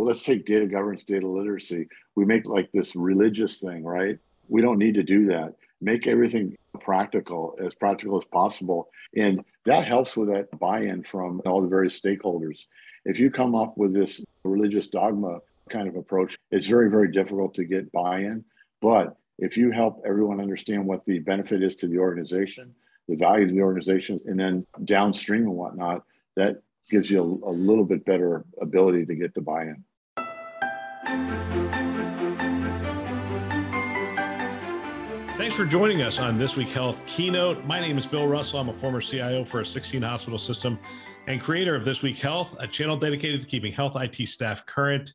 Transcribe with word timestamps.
Let's 0.00 0.22
take 0.22 0.46
data 0.46 0.66
governance, 0.66 1.04
data 1.06 1.26
literacy. 1.26 1.88
We 2.14 2.24
make 2.24 2.46
like 2.46 2.70
this 2.72 2.94
religious 2.96 3.60
thing, 3.60 3.84
right? 3.84 4.18
We 4.48 4.62
don't 4.62 4.78
need 4.78 4.94
to 4.94 5.02
do 5.02 5.26
that. 5.26 5.54
Make 5.80 6.06
everything 6.06 6.56
practical, 6.80 7.56
as 7.62 7.74
practical 7.74 8.18
as 8.18 8.24
possible. 8.24 8.88
And 9.16 9.44
that 9.64 9.86
helps 9.86 10.16
with 10.16 10.28
that 10.28 10.56
buy 10.58 10.82
in 10.82 11.02
from 11.02 11.42
all 11.46 11.60
the 11.60 11.68
various 11.68 12.00
stakeholders. 12.00 12.58
If 13.04 13.18
you 13.18 13.30
come 13.30 13.54
up 13.54 13.76
with 13.76 13.92
this 13.92 14.20
religious 14.44 14.86
dogma 14.88 15.40
kind 15.68 15.88
of 15.88 15.96
approach, 15.96 16.36
it's 16.50 16.66
very, 16.66 16.90
very 16.90 17.10
difficult 17.12 17.54
to 17.54 17.64
get 17.64 17.92
buy 17.92 18.20
in. 18.20 18.44
But 18.80 19.16
if 19.38 19.56
you 19.56 19.70
help 19.70 20.02
everyone 20.06 20.40
understand 20.40 20.86
what 20.86 21.04
the 21.04 21.18
benefit 21.18 21.62
is 21.62 21.74
to 21.76 21.88
the 21.88 21.98
organization, 21.98 22.74
the 23.08 23.16
value 23.16 23.44
of 23.44 23.50
the 23.50 23.62
organization, 23.62 24.20
and 24.26 24.38
then 24.38 24.66
downstream 24.84 25.42
and 25.42 25.54
whatnot, 25.54 26.04
that 26.36 26.62
gives 26.88 27.10
you 27.10 27.20
a, 27.20 27.50
a 27.50 27.52
little 27.52 27.84
bit 27.84 28.04
better 28.04 28.44
ability 28.60 29.06
to 29.06 29.14
get 29.14 29.34
the 29.34 29.40
buy-in. 29.42 29.84
Thanks 35.38 35.54
for 35.54 35.66
joining 35.66 36.02
us 36.02 36.18
on 36.18 36.38
This 36.38 36.56
Week 36.56 36.68
Health 36.68 37.04
Keynote. 37.06 37.64
My 37.64 37.78
name 37.78 37.98
is 37.98 38.06
Bill 38.06 38.26
Russell. 38.26 38.58
I'm 38.58 38.68
a 38.68 38.72
former 38.72 39.00
CIO 39.00 39.44
for 39.44 39.60
a 39.60 39.66
16 39.66 40.02
hospital 40.02 40.38
system 40.38 40.78
and 41.26 41.40
creator 41.40 41.74
of 41.74 41.84
This 41.84 42.02
Week 42.02 42.18
Health, 42.18 42.56
a 42.58 42.66
channel 42.66 42.96
dedicated 42.96 43.40
to 43.42 43.46
keeping 43.46 43.72
health 43.72 43.94
IT 43.96 44.26
staff 44.28 44.64
current 44.66 45.12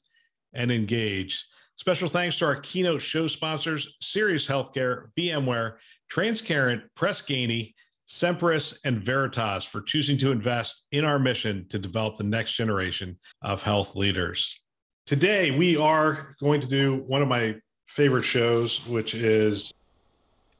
and 0.53 0.71
engaged. 0.71 1.45
Special 1.75 2.07
thanks 2.07 2.37
to 2.37 2.45
our 2.45 2.57
keynote 2.57 3.01
show 3.01 3.27
sponsors, 3.27 3.97
Sirius 4.01 4.47
Healthcare, 4.47 5.07
VMware, 5.17 5.77
Transcarent, 6.11 6.83
Press 6.95 7.21
Ganey, 7.21 7.73
Semperis, 8.11 8.77
and 8.83 9.01
Veritas 9.01 9.63
for 9.63 9.81
choosing 9.81 10.17
to 10.17 10.31
invest 10.31 10.83
in 10.91 11.05
our 11.05 11.17
mission 11.17 11.65
to 11.69 11.79
develop 11.79 12.17
the 12.17 12.25
next 12.25 12.51
generation 12.55 13.17
of 13.41 13.63
health 13.63 13.95
leaders. 13.95 14.59
Today, 15.05 15.51
we 15.51 15.77
are 15.77 16.35
going 16.41 16.59
to 16.59 16.67
do 16.67 17.05
one 17.07 17.21
of 17.21 17.29
my 17.29 17.55
favorite 17.87 18.23
shows, 18.23 18.85
which 18.85 19.15
is 19.15 19.73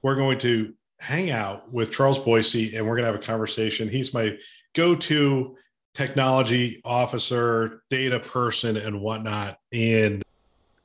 we're 0.01 0.15
going 0.15 0.39
to 0.39 0.73
hang 1.01 1.31
out 1.31 1.69
with 1.73 1.91
Charles 1.91 2.19
Boicey 2.19 2.77
and 2.77 2.87
we're 2.87 2.95
going 2.95 3.03
to 3.03 3.11
have 3.11 3.21
a 3.21 3.25
conversation. 3.25 3.89
He's 3.89 4.13
my 4.13 4.37
go 4.73 4.95
to 4.95 5.57
technology 5.93 6.79
officer, 6.85 7.83
data 7.89 8.21
person, 8.21 8.77
and 8.77 9.01
whatnot. 9.01 9.57
And 9.73 10.23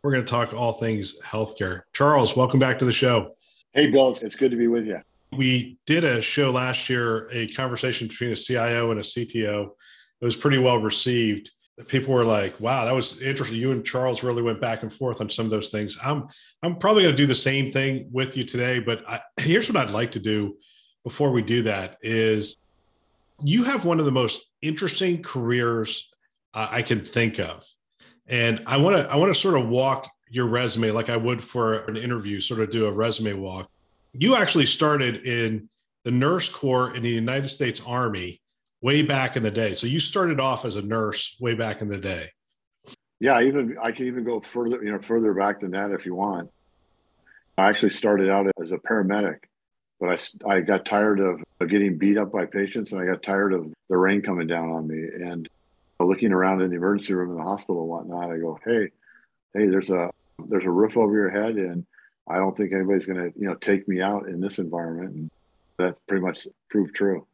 we're 0.03 0.11
going 0.11 0.25
to 0.25 0.31
talk 0.31 0.53
all 0.53 0.73
things 0.73 1.17
healthcare. 1.21 1.83
Charles, 1.93 2.35
welcome 2.37 2.59
back 2.59 2.81
to 2.81 2.85
the 2.85 2.93
show. 2.93 3.37
Hey, 3.73 3.89
Bill, 3.89 4.19
it's 4.21 4.35
good 4.35 4.51
to 4.51 4.57
be 4.57 4.67
with 4.67 4.85
you 4.85 5.01
we 5.33 5.79
did 5.87 6.05
a 6.05 6.23
show 6.23 6.51
last 6.51 6.89
year, 6.89 7.29
a 7.33 7.49
conversation 7.49 8.09
between 8.09 8.31
a 8.31 8.37
CIO 8.37 8.91
and 8.91 9.01
a 9.01 9.03
CTO. 9.03 9.71
It 10.21 10.25
was 10.25 10.37
pretty 10.37 10.59
well 10.59 10.81
received. 10.81 11.51
People 11.89 12.15
were 12.15 12.25
like, 12.25 12.59
"Wow, 12.59 12.87
that 12.87 12.95
was 12.95 13.21
interesting." 13.21 13.59
You 13.59 13.73
and 13.73 13.85
Charles 13.85 14.23
really 14.23 14.43
went 14.43 14.61
back 14.61 14.83
and 14.83 14.93
forth 14.93 15.21
on 15.21 15.29
some 15.29 15.45
of 15.45 15.51
those 15.51 15.69
things. 15.69 15.99
I'm 16.03 16.27
I'm 16.63 16.77
probably 16.77 17.03
going 17.03 17.15
to 17.15 17.23
do 17.23 17.27
the 17.27 17.35
same 17.35 17.71
thing 17.71 18.09
with 18.11 18.37
you 18.37 18.45
today, 18.45 18.79
but 18.79 19.03
I, 19.07 19.21
here's 19.39 19.69
what 19.69 19.77
I'd 19.77 19.91
like 19.91 20.13
to 20.13 20.21
do 20.21 20.57
before 21.05 21.33
we 21.33 21.43
do 21.43 21.63
that: 21.65 21.99
is 22.01 22.57
you 23.43 23.65
have 23.65 23.85
one 23.85 23.99
of 23.99 24.07
the 24.07 24.13
most 24.13 24.47
interesting 24.63 25.23
careers 25.23 26.11
uh, 26.55 26.69
I 26.71 26.81
can 26.81 27.05
think 27.05 27.39
of, 27.39 27.67
and 28.27 28.63
I 28.67 28.79
want 28.79 28.97
to 28.97 29.13
I 29.13 29.17
want 29.17 29.35
to 29.35 29.39
sort 29.39 29.61
of 29.61 29.69
walk 29.69 30.11
your 30.31 30.47
resume 30.47 30.91
like 30.93 31.11
I 31.11 31.17
would 31.19 31.43
for 31.43 31.85
an 31.85 31.99
interview, 31.99 32.41
sort 32.41 32.61
of 32.61 32.71
do 32.71 32.87
a 32.87 32.93
resume 32.93 33.35
walk 33.35 33.71
you 34.19 34.37
actually 34.37 34.67
started 34.67 35.27
in 35.27 35.69
the 36.05 36.11
nurse 36.11 36.49
corps 36.49 36.95
in 36.95 37.03
the 37.03 37.11
United 37.11 37.49
States 37.49 37.81
Army 37.87 38.41
way 38.81 39.03
back 39.03 39.37
in 39.37 39.43
the 39.43 39.51
day. 39.51 39.75
So 39.75 39.87
you 39.87 40.01
started 40.01 40.41
off 40.41 40.65
as 40.65 40.77
a 40.77 40.83
nurse 40.83 41.37
way 41.41 41.55
back 41.55 41.81
in 41.81 41.89
the 41.89 41.99
day. 41.99 42.31
Yeah, 43.19 43.41
even 43.41 43.77
I 43.83 43.93
can 43.93 44.07
even 44.07 44.25
go 44.25 44.41
further, 44.41 44.83
you 44.83 44.93
know, 44.93 45.01
further 45.01 45.33
back 45.33 45.61
than 45.61 45.71
that 45.73 45.91
if 45.91 46.05
you 46.05 46.15
want. 46.15 46.51
I 47.57 47.69
actually 47.69 47.93
started 47.93 48.29
out 48.29 48.47
as 48.63 48.73
a 48.73 48.77
paramedic, 48.77 49.39
but 49.99 50.21
I, 50.47 50.57
I 50.57 50.61
got 50.61 50.85
tired 50.85 51.21
of 51.21 51.41
getting 51.69 51.97
beat 51.97 52.19
up 52.19 52.31
by 52.31 52.45
patients 52.45 52.93
and 52.93 53.01
I 53.01 53.07
got 53.07 53.23
tired 53.23 53.55
of 53.55 53.73
the 53.89 53.97
rain 53.97 54.21
coming 54.21 54.47
down 54.47 54.71
on 54.71 54.87
me. 54.87 54.99
And 54.99 55.49
looking 55.99 56.33
around 56.33 56.61
in 56.61 56.69
the 56.69 56.77
emergency 56.77 57.15
room 57.15 57.31
in 57.31 57.37
the 57.39 57.43
hospital 57.43 57.81
and 57.81 57.89
whatnot, 57.89 58.31
I 58.31 58.39
go, 58.39 58.59
hey, 58.65 58.91
hey, 59.55 59.67
there's 59.67 59.89
a 59.89 60.11
there's 60.47 60.65
a 60.65 60.71
roof 60.71 60.99
over 60.99 61.15
your 61.15 61.31
head 61.31 61.57
and 61.57 61.87
I 62.29 62.37
don't 62.37 62.57
think 62.57 62.73
anybody's 62.73 63.07
going 63.07 63.19
to, 63.19 63.39
you 63.39 63.47
know, 63.47 63.55
take 63.55 63.87
me 63.89 64.01
out 64.01 64.29
in 64.29 64.41
this 64.41 64.59
environment. 64.59 65.15
And 65.15 65.31
that 65.79 65.97
pretty 66.09 66.25
much 66.25 66.47
proved 66.69 66.95
true. 66.95 67.27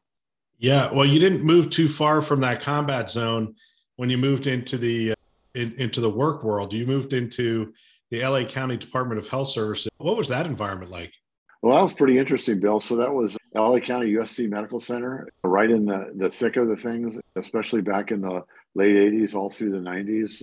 Yeah. 0.58 0.92
Well, 0.92 1.06
you 1.06 1.19
didn't 1.19 1.42
move 1.42 1.70
too 1.70 1.88
far 1.88 2.20
from 2.20 2.41
that 2.41 2.60
combat 2.60 3.10
zone 3.10 3.54
when 3.97 4.10
you 4.10 4.19
moved 4.19 4.47
into 4.47 4.78
the, 4.78 5.12
uh, 5.12 5.14
in, 5.54 5.75
into 5.78 6.00
the 6.00 6.10
work 6.10 6.44
world. 6.44 6.72
You 6.72 6.86
moved 6.86 7.12
into 7.12 7.72
the 8.10 8.25
LA 8.25 8.44
County 8.44 8.76
Department 8.76 9.19
of 9.19 9.28
Health 9.28 9.48
Services. 9.48 9.91
What 9.98 10.16
was 10.16 10.28
that 10.28 10.47
environment 10.47 10.91
like? 10.91 11.14
Well, 11.62 11.76
that 11.76 11.82
was 11.82 11.92
pretty 11.94 12.19
interesting, 12.19 12.59
Bill. 12.59 12.80
So 12.80 12.97
that 12.97 13.12
was 13.12 13.36
LA 13.54 13.78
County 13.78 14.12
USC 14.14 14.48
Medical 14.48 14.80
Center, 14.80 15.28
right 15.44 15.70
in 15.70 15.86
the, 15.86 16.12
the 16.16 16.28
thick 16.28 16.56
of 16.56 16.69
the 16.69 16.76
things, 16.76 17.16
especially 17.36 17.80
back 17.80 18.10
in 18.10 18.20
the 18.20 18.44
late 18.74 18.97
80s, 18.97 19.34
all 19.34 19.48
through 19.48 19.70
the 19.70 19.78
90s. 19.78 20.42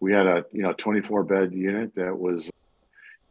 We 0.00 0.12
had 0.12 0.26
a 0.26 0.44
you 0.52 0.62
know 0.62 0.72
24 0.72 1.24
bed 1.24 1.54
unit 1.54 1.94
that 1.94 2.18
was 2.18 2.50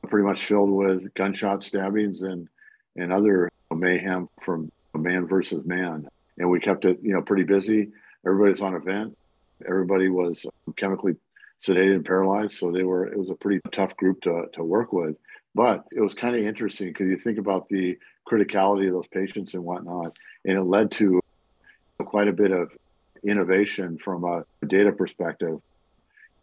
pretty 0.09 0.25
much 0.25 0.45
filled 0.45 0.71
with 0.71 1.13
gunshot 1.13 1.63
stabbings 1.63 2.21
and 2.21 2.47
and 2.95 3.11
other 3.11 3.49
mayhem 3.73 4.29
from 4.43 4.71
man 4.95 5.27
versus 5.27 5.65
man. 5.65 6.07
And 6.37 6.49
we 6.49 6.59
kept 6.59 6.85
it, 6.85 6.99
you 7.01 7.13
know, 7.13 7.21
pretty 7.21 7.43
busy. 7.43 7.89
Everybody's 8.25 8.61
on 8.61 8.75
a 8.75 8.79
vent. 8.79 9.17
Everybody 9.67 10.09
was 10.09 10.45
um, 10.45 10.73
chemically 10.77 11.15
sedated 11.65 11.95
and 11.95 12.05
paralyzed. 12.05 12.53
So 12.53 12.71
they 12.71 12.83
were, 12.83 13.07
it 13.07 13.17
was 13.17 13.29
a 13.29 13.35
pretty 13.35 13.61
tough 13.71 13.95
group 13.97 14.21
to, 14.21 14.45
to 14.53 14.63
work 14.63 14.93
with. 14.93 15.15
But 15.55 15.85
it 15.91 16.01
was 16.01 16.13
kind 16.13 16.35
of 16.35 16.41
interesting 16.41 16.87
because 16.87 17.07
you 17.07 17.17
think 17.17 17.37
about 17.37 17.69
the 17.69 17.97
criticality 18.27 18.87
of 18.87 18.93
those 18.93 19.07
patients 19.07 19.53
and 19.53 19.63
whatnot. 19.63 20.17
And 20.45 20.57
it 20.57 20.63
led 20.63 20.91
to 20.93 21.21
quite 21.99 22.27
a 22.27 22.33
bit 22.33 22.51
of 22.51 22.71
innovation 23.23 23.97
from 23.97 24.23
a 24.23 24.43
data 24.65 24.91
perspective. 24.91 25.59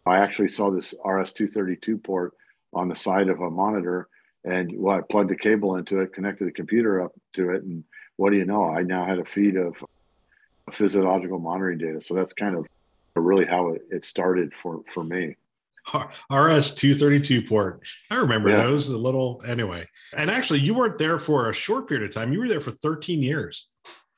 I 0.05 0.17
actually 0.17 0.49
saw 0.49 0.71
this 0.71 0.93
RS-232 1.05 2.03
port 2.03 2.33
on 2.73 2.87
the 2.87 2.95
side 2.95 3.29
of 3.29 3.39
a 3.41 3.49
monitor 3.49 4.07
and 4.43 4.71
well, 4.75 4.97
I 4.97 5.01
plugged 5.01 5.31
a 5.31 5.35
cable 5.35 5.75
into 5.75 5.99
it, 5.99 6.13
connected 6.13 6.47
the 6.47 6.51
computer 6.51 7.01
up 7.01 7.11
to 7.33 7.51
it, 7.51 7.63
and 7.63 7.83
what 8.17 8.31
do 8.31 8.37
you 8.37 8.45
know? 8.45 8.65
I 8.69 8.81
now 8.81 9.05
had 9.05 9.19
a 9.19 9.25
feed 9.25 9.55
of 9.55 9.75
physiological 10.73 11.39
monitoring 11.39 11.77
data. 11.77 12.01
So 12.05 12.15
that's 12.15 12.33
kind 12.33 12.55
of 12.55 12.65
really 13.15 13.45
how 13.45 13.69
it, 13.69 13.83
it 13.91 14.05
started 14.05 14.51
for 14.61 14.81
for 14.93 15.03
me. 15.03 15.35
RS 16.31 16.71
two 16.71 16.95
thirty 16.95 17.19
two 17.19 17.41
port. 17.41 17.87
I 18.09 18.15
remember 18.15 18.49
yeah. 18.49 18.57
those. 18.63 18.87
The 18.87 18.97
little 18.97 19.41
anyway. 19.45 19.87
And 20.15 20.31
actually, 20.31 20.59
you 20.59 20.73
weren't 20.73 20.97
there 20.97 21.19
for 21.19 21.49
a 21.49 21.53
short 21.53 21.87
period 21.87 22.07
of 22.07 22.13
time. 22.13 22.33
You 22.33 22.39
were 22.39 22.47
there 22.47 22.61
for 22.61 22.71
thirteen 22.71 23.21
years. 23.21 23.67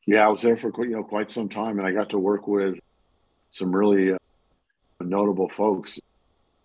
Yeah, 0.05 0.25
I 0.25 0.29
was 0.29 0.41
there 0.41 0.57
for 0.57 0.71
you 0.85 0.91
know 0.91 1.03
quite 1.03 1.31
some 1.31 1.49
time, 1.49 1.79
and 1.79 1.87
I 1.87 1.91
got 1.91 2.09
to 2.09 2.19
work 2.19 2.47
with 2.47 2.79
some 3.51 3.75
really 3.75 4.13
uh, 4.13 4.17
notable 5.01 5.49
folks 5.49 5.99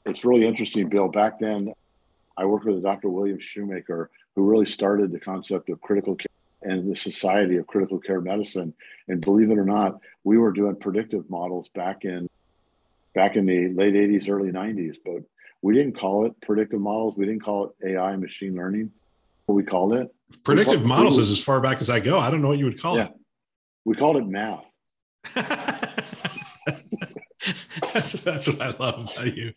it's 0.08 0.24
really 0.24 0.46
interesting, 0.46 0.88
Bill. 0.88 1.08
Back 1.08 1.38
then, 1.38 1.72
I 2.36 2.46
worked 2.46 2.64
with 2.64 2.82
Dr. 2.82 3.08
William 3.08 3.38
Shoemaker, 3.38 4.10
who 4.34 4.42
really 4.42 4.66
started 4.66 5.12
the 5.12 5.20
concept 5.20 5.68
of 5.68 5.80
critical 5.80 6.16
care 6.16 6.26
and 6.62 6.90
the 6.90 6.96
Society 6.96 7.56
of 7.56 7.66
Critical 7.66 7.98
Care 7.98 8.20
Medicine. 8.20 8.74
And 9.06 9.20
believe 9.20 9.50
it 9.50 9.58
or 9.58 9.64
not, 9.64 10.00
we 10.24 10.38
were 10.38 10.52
doing 10.52 10.76
predictive 10.76 11.28
models 11.30 11.68
back 11.74 12.04
in 12.04 12.28
back 13.14 13.36
in 13.36 13.46
the 13.46 13.68
late 13.68 13.94
80s, 13.94 14.28
early 14.28 14.50
90s, 14.50 14.96
but 15.04 15.22
we 15.62 15.74
didn't 15.74 15.98
call 15.98 16.26
it 16.26 16.40
predictive 16.42 16.80
models. 16.80 17.16
We 17.16 17.26
didn't 17.26 17.42
call 17.42 17.74
it 17.80 17.88
AI 17.88 18.16
machine 18.16 18.54
learning. 18.54 18.92
What 19.46 19.54
we 19.54 19.62
called 19.62 19.94
it 19.94 20.14
predictive 20.44 20.80
called, 20.80 20.86
models 20.86 21.18
is 21.18 21.30
as 21.30 21.40
far 21.40 21.60
back 21.60 21.80
as 21.80 21.90
I 21.90 22.00
go. 22.00 22.18
I 22.18 22.30
don't 22.30 22.42
know 22.42 22.48
what 22.48 22.58
you 22.58 22.66
would 22.66 22.80
call 22.80 22.96
yeah, 22.96 23.06
it. 23.06 23.12
We 23.84 23.96
called 23.96 24.16
it 24.16 24.26
math. 24.26 24.64
that's 27.92 28.12
that's 28.12 28.48
what 28.48 28.60
I 28.60 28.68
love 28.78 29.10
about 29.10 29.36
you. 29.36 29.52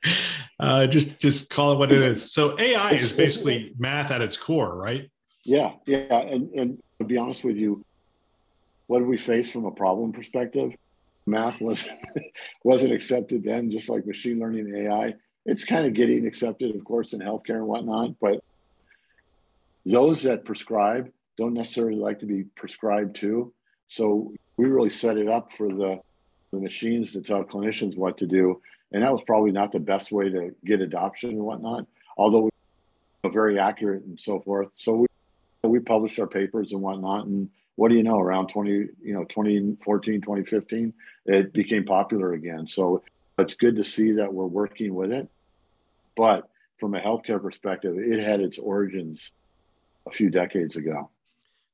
Uh, 0.59 0.87
just 0.87 1.19
just 1.19 1.49
call 1.49 1.73
it 1.73 1.77
what 1.77 1.91
it 1.91 2.01
is. 2.01 2.31
So 2.31 2.59
AI 2.59 2.91
is 2.91 3.13
basically 3.13 3.73
math 3.77 4.11
at 4.11 4.21
its 4.21 4.37
core, 4.37 4.75
right? 4.75 5.09
Yeah, 5.43 5.73
yeah. 5.85 6.17
And 6.17 6.49
and 6.53 6.83
to 6.99 7.05
be 7.05 7.17
honest 7.17 7.43
with 7.43 7.57
you, 7.57 7.83
what 8.87 8.99
did 8.99 9.07
we 9.07 9.17
face 9.17 9.51
from 9.51 9.65
a 9.65 9.71
problem 9.71 10.11
perspective? 10.11 10.73
Math 11.25 11.61
was 11.61 11.87
wasn't 12.63 12.93
accepted 12.93 13.43
then, 13.43 13.71
just 13.71 13.89
like 13.89 14.05
machine 14.05 14.39
learning 14.39 14.73
and 14.73 14.87
AI 14.87 15.15
it's 15.45 15.63
kind 15.63 15.87
of 15.87 15.93
getting 15.93 16.27
accepted, 16.27 16.75
of 16.75 16.83
course, 16.83 17.13
in 17.13 17.19
healthcare 17.19 17.57
and 17.57 17.67
whatnot. 17.67 18.19
But 18.19 18.43
those 19.85 20.23
that 20.23 20.45
prescribe 20.45 21.11
don't 21.37 21.53
necessarily 21.53 21.95
like 21.97 22.19
to 22.19 22.25
be 22.25 22.43
prescribed 22.55 23.15
to. 23.17 23.53
So 23.87 24.33
we 24.57 24.65
really 24.65 24.89
set 24.89 25.17
it 25.17 25.27
up 25.27 25.51
for 25.53 25.67
the, 25.69 25.99
the 26.51 26.59
machines 26.59 27.11
to 27.11 27.21
tell 27.21 27.43
clinicians 27.43 27.97
what 27.97 28.17
to 28.17 28.27
do. 28.27 28.61
And 28.91 29.03
that 29.03 29.11
was 29.11 29.21
probably 29.25 29.51
not 29.51 29.71
the 29.71 29.79
best 29.79 30.11
way 30.11 30.29
to 30.29 30.53
get 30.65 30.81
adoption 30.81 31.31
and 31.31 31.39
whatnot, 31.39 31.85
although 32.17 32.41
we 32.41 32.49
were 33.23 33.31
very 33.31 33.57
accurate 33.57 34.03
and 34.03 34.19
so 34.19 34.41
forth. 34.41 34.69
So 34.75 34.93
we, 34.93 35.07
we 35.63 35.79
published 35.79 36.19
our 36.19 36.27
papers 36.27 36.73
and 36.73 36.81
whatnot. 36.81 37.25
And 37.25 37.49
what 37.75 37.89
do 37.89 37.95
you 37.95 38.03
know, 38.03 38.19
around 38.19 38.47
20, 38.49 38.69
you 38.69 39.13
know, 39.13 39.23
2014, 39.25 40.21
2015, 40.21 40.93
it 41.25 41.53
became 41.53 41.85
popular 41.85 42.33
again. 42.33 42.67
So 42.67 43.03
it's 43.37 43.53
good 43.53 43.77
to 43.77 43.83
see 43.83 44.11
that 44.13 44.33
we're 44.33 44.45
working 44.45 44.93
with 44.93 45.11
it. 45.11 45.29
But 46.17 46.49
from 46.79 46.95
a 46.95 46.99
healthcare 46.99 47.41
perspective, 47.41 47.95
it 47.97 48.19
had 48.19 48.41
its 48.41 48.57
origins 48.57 49.31
a 50.05 50.11
few 50.11 50.29
decades 50.29 50.75
ago. 50.75 51.09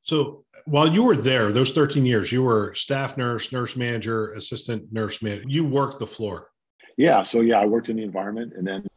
So 0.07 0.45
while 0.65 0.91
you 0.91 1.03
were 1.03 1.17
there, 1.17 1.51
those 1.51 1.71
13 1.71 2.05
years, 2.05 2.31
you 2.31 2.41
were 2.41 2.73
staff 2.73 3.17
nurse, 3.17 3.51
nurse 3.51 3.75
manager, 3.75 4.33
assistant 4.33 4.91
nurse 4.91 5.21
manager. 5.21 5.43
You 5.47 5.65
worked 5.65 5.99
the 5.99 6.07
floor. 6.07 6.49
Yeah. 6.95 7.23
So 7.23 7.41
yeah, 7.41 7.59
I 7.59 7.65
worked 7.65 7.89
in 7.89 7.97
the 7.97 8.03
environment 8.03 8.53
and 8.55 8.65
then 8.65 8.87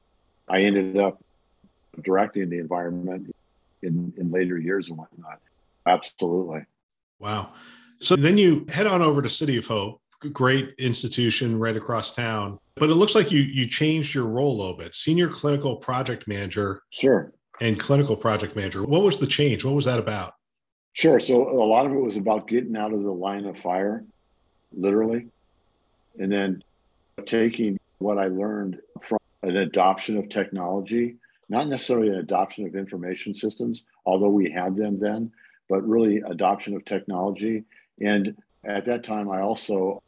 I 0.49 0.61
ended 0.61 0.97
up 0.97 1.23
directing 2.03 2.49
the 2.49 2.59
environment 2.59 3.35
in, 3.83 4.12
in 4.17 4.31
later 4.31 4.57
years 4.57 4.89
and 4.89 4.97
whatnot. 4.97 5.41
Absolutely. 5.85 6.65
Wow. 7.19 7.53
So 7.99 8.17
then 8.17 8.39
you 8.39 8.65
head 8.73 8.87
on 8.87 9.03
over 9.03 9.21
to 9.21 9.29
City 9.29 9.56
of 9.56 9.67
Hope, 9.67 10.01
great 10.33 10.75
institution 10.79 11.59
right 11.59 11.77
across 11.77 12.15
town. 12.15 12.59
But 12.77 12.91
it 12.91 12.95
looks 12.95 13.15
like 13.15 13.31
you 13.31 13.41
you 13.41 13.67
changed 13.67 14.15
your 14.15 14.25
role 14.27 14.56
a 14.56 14.59
little 14.59 14.77
bit. 14.77 14.95
Senior 14.95 15.29
clinical 15.29 15.77
project 15.77 16.27
manager. 16.27 16.83
Sure. 16.91 17.33
And 17.61 17.79
clinical 17.79 18.17
project 18.17 18.56
manager. 18.56 18.85
What 18.85 19.03
was 19.03 19.19
the 19.19 19.27
change? 19.27 19.65
What 19.65 19.75
was 19.75 19.85
that 19.85 19.99
about? 19.99 20.35
Sure. 20.93 21.21
So 21.21 21.49
a 21.49 21.65
lot 21.65 21.87
of 21.87 21.93
it 21.93 22.01
was 22.01 22.17
about 22.17 22.49
getting 22.49 22.77
out 22.77 22.93
of 22.93 23.03
the 23.03 23.13
line 23.13 23.47
of 23.47 23.59
fire, 23.59 24.05
literally, 24.73 25.29
and 26.19 26.31
then 26.31 26.63
taking 27.27 27.79
what 27.99 28.19
I 28.19 28.27
learned 28.27 28.81
from 29.03 29.19
an 29.43 29.57
adoption 29.57 30.17
of 30.17 30.29
technology, 30.29 31.17
not 31.49 31.69
necessarily 31.69 32.09
an 32.09 32.17
adoption 32.17 32.67
of 32.67 32.75
information 32.75 33.35
systems, 33.35 33.83
although 34.05 34.29
we 34.29 34.51
had 34.51 34.77
them 34.77 34.99
then, 34.99 35.33
but 35.69 35.87
really 35.89 36.19
adoption 36.19 36.75
of 36.75 36.85
technology. 36.85 37.65
And 38.01 38.37
at 38.65 38.87
that 38.87 39.05
time, 39.05 39.31
I 39.31 39.41
also 39.41 40.03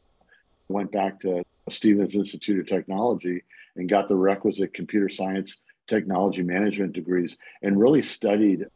went 0.68 0.92
back 0.92 1.20
to 1.20 1.44
Stevens 1.70 2.14
Institute 2.14 2.60
of 2.60 2.66
Technology 2.66 3.42
and 3.76 3.88
got 3.88 4.08
the 4.08 4.16
requisite 4.16 4.74
computer 4.74 5.08
science 5.08 5.56
technology 5.86 6.42
management 6.42 6.92
degrees 6.92 7.36
and 7.62 7.80
really 7.80 8.02
studied 8.02 8.66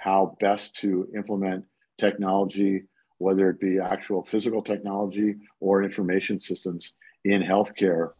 how 0.00 0.34
best 0.40 0.74
to 0.74 1.06
implement 1.14 1.62
technology, 1.98 2.84
whether 3.18 3.50
it 3.50 3.60
be 3.60 3.78
actual 3.78 4.24
physical 4.24 4.62
technology 4.62 5.36
or 5.60 5.82
information 5.82 6.40
systems 6.40 6.92
in 7.24 7.42
healthcare, 7.42 8.12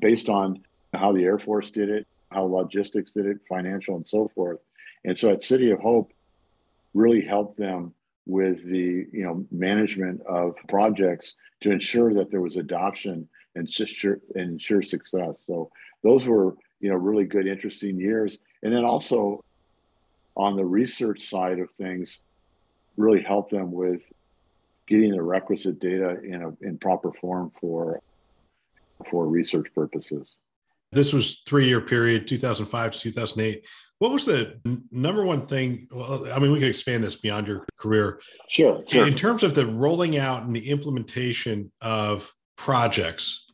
based 0.00 0.28
on 0.28 0.60
how 0.92 1.10
the 1.12 1.24
Air 1.24 1.40
Force 1.40 1.72
did 1.72 1.88
it, 1.88 2.06
how 2.30 2.44
logistics 2.44 3.10
did 3.10 3.26
it, 3.26 3.38
financial, 3.48 3.96
and 3.96 4.08
so 4.08 4.30
forth. 4.32 4.60
And 5.04 5.18
so 5.18 5.30
at 5.30 5.42
City 5.42 5.72
of 5.72 5.80
Hope, 5.80 6.12
really 6.94 7.20
helped 7.20 7.58
them 7.58 7.92
with 8.26 8.64
the 8.64 9.06
you 9.12 9.24
know 9.24 9.44
management 9.50 10.22
of 10.26 10.54
projects 10.68 11.34
to 11.62 11.72
ensure 11.72 12.14
that 12.14 12.30
there 12.30 12.40
was 12.40 12.54
adoption 12.54 13.28
and 13.56 13.68
ensure 13.68 14.20
ensure 14.36 14.82
success. 14.82 15.34
So 15.48 15.72
those 16.04 16.26
were 16.26 16.54
you 16.78 16.90
know 16.90 16.96
really 16.96 17.24
good, 17.24 17.48
interesting 17.48 17.98
years. 17.98 18.38
And 18.62 18.72
then 18.72 18.84
also 18.84 19.42
on 20.36 20.56
the 20.56 20.64
research 20.64 21.28
side 21.28 21.58
of 21.58 21.70
things, 21.70 22.18
really 22.96 23.22
help 23.22 23.50
them 23.50 23.72
with 23.72 24.12
getting 24.86 25.12
the 25.12 25.22
requisite 25.22 25.80
data 25.80 26.20
in 26.22 26.42
a 26.42 26.66
in 26.66 26.78
proper 26.78 27.12
form 27.12 27.52
for 27.60 28.00
for 29.10 29.26
research 29.26 29.66
purposes. 29.74 30.28
This 30.92 31.12
was 31.12 31.42
three 31.46 31.66
year 31.66 31.80
period, 31.80 32.28
2005 32.28 32.92
to 32.92 32.98
2008. 32.98 33.64
What 33.98 34.12
was 34.12 34.24
the 34.24 34.60
number 34.90 35.24
one 35.24 35.46
thing? 35.46 35.88
Well, 35.90 36.30
I 36.32 36.38
mean, 36.38 36.52
we 36.52 36.58
could 36.58 36.68
expand 36.68 37.02
this 37.02 37.16
beyond 37.16 37.46
your 37.46 37.64
career. 37.78 38.20
Sure, 38.48 38.82
sure. 38.86 39.06
In 39.06 39.14
terms 39.14 39.42
of 39.42 39.54
the 39.54 39.66
rolling 39.66 40.18
out 40.18 40.42
and 40.42 40.54
the 40.54 40.68
implementation 40.68 41.70
of 41.80 42.32
projects, 42.56 43.46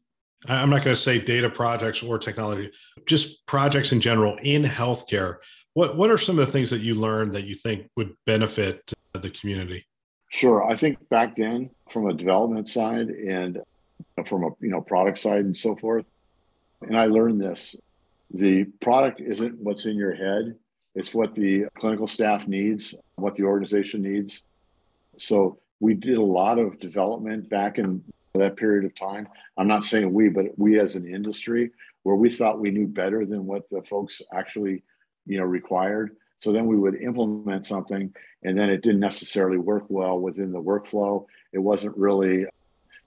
I'm 0.49 0.71
not 0.71 0.83
going 0.83 0.97
to 0.97 1.01
say 1.01 1.19
data 1.19 1.51
projects 1.51 2.03
or 2.03 2.19
technology, 2.19 2.73
just 3.07 3.47
projects 3.47 3.93
in 3.93 4.01
general 4.01 4.37
in 4.43 4.63
healthcare. 4.63 5.37
What 5.75 5.97
what 5.97 6.11
are 6.11 6.19
some 6.19 6.39
of 6.39 6.47
the 6.47 6.53
things 6.53 6.71
that 6.71 6.81
you 6.81 6.95
learned 6.95 7.33
that 7.35 7.45
you 7.45 7.55
think 7.55 7.89
would 7.97 8.15
benefit 8.27 8.93
uh, 9.15 9.19
the 9.19 9.31
community? 9.31 9.87
Sure, 10.31 10.65
I 10.71 10.77
think 10.77 11.09
back 11.09 11.37
then, 11.37 11.71
from 11.89 12.09
a 12.09 12.15
development 12.15 12.69
side 12.71 13.09
and 13.09 13.59
uh, 14.19 14.23
from 14.25 14.45
a 14.45 14.51
you 14.61 14.71
know 14.71 14.81
product 14.81 15.19
side 15.19 15.45
and 15.45 15.57
so 15.57 15.77
forth, 15.77 16.07
and 16.83 16.97
I 16.97 17.07
learned 17.07 17.41
this: 17.41 17.77
the 18.33 18.65
product 18.81 19.21
isn't 19.21 19.59
what's 19.61 19.87
in 19.87 19.97
your 19.97 20.15
head; 20.15 20.57
it's 20.95 21.15
what 21.15 21.35
the 21.35 21.67
clinical 21.77 22.09
staff 22.09 22.49
needs, 22.49 22.95
what 23.17 23.37
the 23.37 23.45
organization 23.45 24.03
needs. 24.03 24.43
So 25.19 25.59
we 25.79 25.95
did 25.95 26.17
a 26.17 26.23
lot 26.23 26.59
of 26.59 26.81
development 26.81 27.49
back 27.49 27.79
in 27.79 28.03
that 28.35 28.57
period 28.57 28.85
of 28.85 28.95
time. 28.97 29.29
I'm 29.57 29.69
not 29.69 29.85
saying 29.85 30.13
we, 30.13 30.29
but 30.29 30.59
we 30.59 30.81
as 30.81 30.95
an 30.95 31.07
industry, 31.07 31.71
where 32.03 32.17
we 32.17 32.31
thought 32.31 32.61
we 32.61 32.71
knew 32.71 32.87
better 32.87 33.25
than 33.25 33.47
what 33.47 33.69
the 33.71 33.83
folks 33.83 34.23
actually 34.33 34.83
you 35.27 35.39
know 35.39 35.45
required. 35.45 36.17
So 36.41 36.53
then 36.53 36.67
we 36.67 36.77
would 36.77 36.95
implement 36.95 37.67
something 37.67 38.15
and 38.43 38.59
then 38.59 38.71
it 38.71 38.83
didn't 38.83 39.01
necessarily 39.01 39.59
work 39.59 39.85
well 39.89 40.19
within 40.19 40.53
the 40.53 40.63
workflow. 40.63 41.27
It 41.53 41.59
wasn't 41.59 41.97
really 41.97 42.47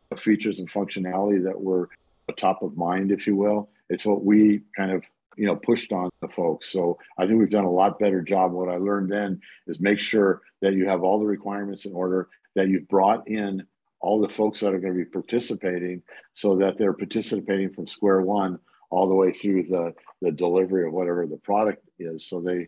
the 0.09 0.17
features 0.17 0.59
and 0.59 0.69
functionality 0.69 1.43
that 1.43 1.59
were 1.59 1.89
top 2.37 2.63
of 2.63 2.75
mind 2.77 3.11
if 3.11 3.27
you 3.27 3.35
will. 3.35 3.69
It's 3.89 4.05
what 4.05 4.23
we 4.23 4.61
kind 4.75 4.91
of 4.91 5.03
you 5.37 5.45
know 5.45 5.55
pushed 5.55 5.91
on 5.91 6.09
the 6.21 6.27
folks. 6.27 6.71
So 6.71 6.97
i 7.17 7.25
think 7.25 7.39
we've 7.39 7.49
done 7.49 7.65
a 7.65 7.71
lot 7.71 7.99
better 7.99 8.21
job. 8.21 8.51
What 8.51 8.69
i 8.69 8.77
learned 8.77 9.11
then 9.11 9.41
is 9.67 9.79
make 9.79 9.99
sure 9.99 10.41
that 10.61 10.73
you 10.73 10.87
have 10.87 11.03
all 11.03 11.19
the 11.19 11.25
requirements 11.25 11.85
in 11.85 11.93
order 11.93 12.29
that 12.55 12.69
you've 12.69 12.87
brought 12.87 13.27
in 13.27 13.63
all 13.99 14.19
the 14.19 14.29
folks 14.29 14.59
that 14.59 14.73
are 14.73 14.79
going 14.79 14.93
to 14.93 14.99
be 14.99 15.09
participating 15.09 16.01
so 16.33 16.57
that 16.57 16.77
they're 16.77 16.93
participating 16.93 17.73
from 17.73 17.87
square 17.87 18.21
one 18.21 18.59
all 18.93 19.07
the 19.09 19.15
way 19.15 19.33
through 19.33 19.63
the 19.63 19.93
the 20.21 20.31
delivery 20.31 20.85
of 20.85 20.93
whatever 20.93 21.25
the 21.25 21.37
product 21.37 21.83
is. 21.99 22.27
So 22.27 22.41
they 22.41 22.67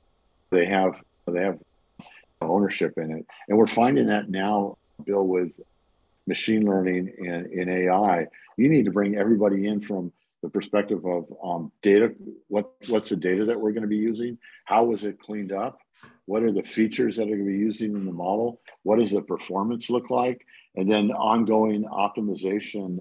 they 0.51 0.65
have 0.65 1.01
they 1.27 1.41
have 1.41 1.59
ownership 2.41 2.97
in 2.97 3.11
it, 3.11 3.25
and 3.47 3.57
we're 3.57 3.67
finding 3.67 4.07
that 4.07 4.29
now, 4.29 4.77
Bill, 5.05 5.25
with 5.25 5.51
machine 6.27 6.65
learning 6.65 7.13
and 7.19 7.45
in 7.47 7.69
AI, 7.69 8.27
you 8.57 8.69
need 8.69 8.85
to 8.85 8.91
bring 8.91 9.15
everybody 9.15 9.67
in 9.67 9.81
from 9.81 10.11
the 10.41 10.49
perspective 10.49 11.05
of 11.05 11.25
um, 11.43 11.71
data. 11.83 12.13
What 12.47 12.71
what's 12.87 13.09
the 13.09 13.15
data 13.15 13.45
that 13.45 13.59
we're 13.59 13.71
going 13.71 13.83
to 13.83 13.87
be 13.87 13.97
using? 13.97 14.39
How 14.65 14.83
was 14.85 15.03
it 15.03 15.19
cleaned 15.19 15.51
up? 15.51 15.79
What 16.25 16.41
are 16.41 16.51
the 16.51 16.63
features 16.63 17.17
that 17.17 17.23
are 17.23 17.37
going 17.37 17.45
to 17.45 17.51
be 17.51 17.57
using 17.57 17.95
in 17.95 18.05
the 18.05 18.11
model? 18.11 18.61
What 18.81 18.97
does 18.97 19.11
the 19.11 19.21
performance 19.21 19.91
look 19.91 20.09
like? 20.09 20.43
And 20.75 20.91
then 20.91 21.11
ongoing 21.11 21.83
optimization 21.83 22.99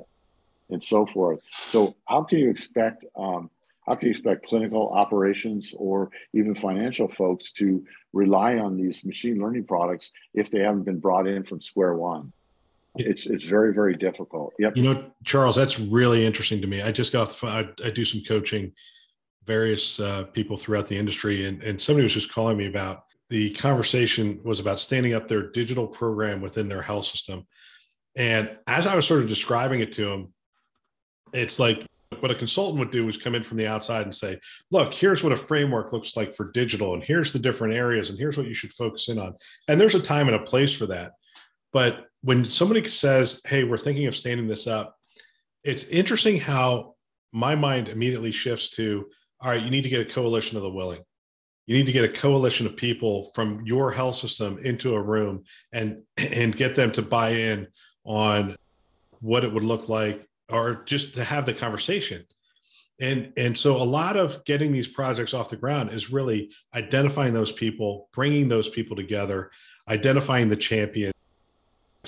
and 0.70 0.82
so 0.82 1.06
forth. 1.06 1.40
So 1.50 1.96
how 2.06 2.22
can 2.24 2.38
you 2.38 2.50
expect 2.50 3.04
um, 3.16 3.50
how 3.86 3.94
can 3.94 4.08
you 4.08 4.12
expect 4.12 4.46
clinical 4.46 4.88
operations 4.90 5.72
or 5.76 6.10
even 6.32 6.54
financial 6.54 7.06
folks 7.06 7.52
to 7.52 7.84
rely 8.12 8.56
on 8.56 8.76
these 8.76 9.04
machine 9.04 9.38
learning 9.38 9.64
products 9.64 10.10
if 10.32 10.50
they 10.50 10.60
haven't 10.60 10.84
been 10.84 10.98
brought 10.98 11.26
in 11.26 11.44
from 11.44 11.60
square 11.60 11.94
one? 11.94 12.32
It's 12.96 13.26
it's 13.26 13.44
very 13.44 13.74
very 13.74 13.94
difficult. 13.94 14.54
Yep. 14.58 14.76
You 14.76 14.82
know, 14.84 15.10
Charles, 15.24 15.56
that's 15.56 15.80
really 15.80 16.24
interesting 16.24 16.60
to 16.60 16.66
me. 16.66 16.80
I 16.80 16.92
just 16.92 17.12
got 17.12 17.42
I, 17.42 17.68
I 17.84 17.90
do 17.90 18.04
some 18.04 18.22
coaching, 18.22 18.72
various 19.44 19.98
uh, 19.98 20.24
people 20.32 20.56
throughout 20.56 20.86
the 20.86 20.96
industry, 20.96 21.46
and 21.46 21.62
and 21.62 21.80
somebody 21.80 22.04
was 22.04 22.12
just 22.12 22.32
calling 22.32 22.56
me 22.56 22.66
about 22.66 23.04
the 23.30 23.50
conversation 23.50 24.40
was 24.44 24.60
about 24.60 24.78
standing 24.78 25.12
up 25.12 25.26
their 25.26 25.50
digital 25.50 25.88
program 25.88 26.40
within 26.40 26.68
their 26.68 26.82
health 26.82 27.06
system, 27.06 27.44
and 28.14 28.56
as 28.68 28.86
I 28.86 28.94
was 28.94 29.06
sort 29.06 29.20
of 29.20 29.26
describing 29.26 29.80
it 29.80 29.92
to 29.94 30.04
them, 30.04 30.33
it's 31.34 31.58
like 31.58 31.86
what 32.20 32.30
a 32.30 32.34
consultant 32.34 32.78
would 32.78 32.90
do 32.90 33.08
is 33.08 33.16
come 33.16 33.34
in 33.34 33.42
from 33.42 33.56
the 33.56 33.66
outside 33.66 34.02
and 34.02 34.14
say, 34.14 34.38
look, 34.70 34.94
here's 34.94 35.22
what 35.22 35.32
a 35.32 35.36
framework 35.36 35.92
looks 35.92 36.16
like 36.16 36.34
for 36.34 36.50
digital, 36.52 36.94
and 36.94 37.02
here's 37.02 37.32
the 37.32 37.38
different 37.38 37.74
areas, 37.74 38.10
and 38.10 38.18
here's 38.18 38.36
what 38.36 38.46
you 38.46 38.54
should 38.54 38.72
focus 38.72 39.08
in 39.08 39.18
on. 39.18 39.34
And 39.68 39.80
there's 39.80 39.94
a 39.94 40.00
time 40.00 40.28
and 40.28 40.36
a 40.36 40.44
place 40.44 40.72
for 40.72 40.86
that. 40.86 41.12
But 41.72 42.06
when 42.22 42.44
somebody 42.44 42.86
says, 42.88 43.40
hey, 43.46 43.64
we're 43.64 43.78
thinking 43.78 44.06
of 44.06 44.14
standing 44.14 44.46
this 44.46 44.66
up, 44.66 44.96
it's 45.64 45.84
interesting 45.84 46.38
how 46.38 46.94
my 47.32 47.54
mind 47.54 47.88
immediately 47.88 48.30
shifts 48.30 48.70
to, 48.70 49.06
all 49.40 49.50
right, 49.50 49.62
you 49.62 49.70
need 49.70 49.82
to 49.82 49.88
get 49.88 50.00
a 50.00 50.12
coalition 50.12 50.56
of 50.56 50.62
the 50.62 50.70
willing. 50.70 51.02
You 51.66 51.76
need 51.76 51.86
to 51.86 51.92
get 51.92 52.04
a 52.04 52.08
coalition 52.08 52.66
of 52.66 52.76
people 52.76 53.32
from 53.34 53.64
your 53.64 53.90
health 53.90 54.16
system 54.16 54.58
into 54.58 54.94
a 54.94 55.02
room 55.02 55.44
and 55.72 56.02
and 56.16 56.54
get 56.54 56.76
them 56.76 56.92
to 56.92 57.02
buy 57.02 57.30
in 57.30 57.66
on 58.04 58.54
what 59.20 59.44
it 59.44 59.52
would 59.52 59.64
look 59.64 59.88
like 59.88 60.28
or 60.54 60.82
just 60.84 61.14
to 61.14 61.24
have 61.24 61.46
the 61.46 61.52
conversation. 61.52 62.24
And, 63.00 63.32
and 63.36 63.58
so 63.58 63.76
a 63.76 63.82
lot 63.82 64.16
of 64.16 64.44
getting 64.44 64.70
these 64.72 64.86
projects 64.86 65.34
off 65.34 65.50
the 65.50 65.56
ground 65.56 65.90
is 65.90 66.12
really 66.12 66.50
identifying 66.74 67.34
those 67.34 67.52
people, 67.52 68.08
bringing 68.12 68.48
those 68.48 68.68
people 68.68 68.94
together, 68.94 69.50
identifying 69.88 70.48
the 70.48 70.56
champion, 70.56 71.12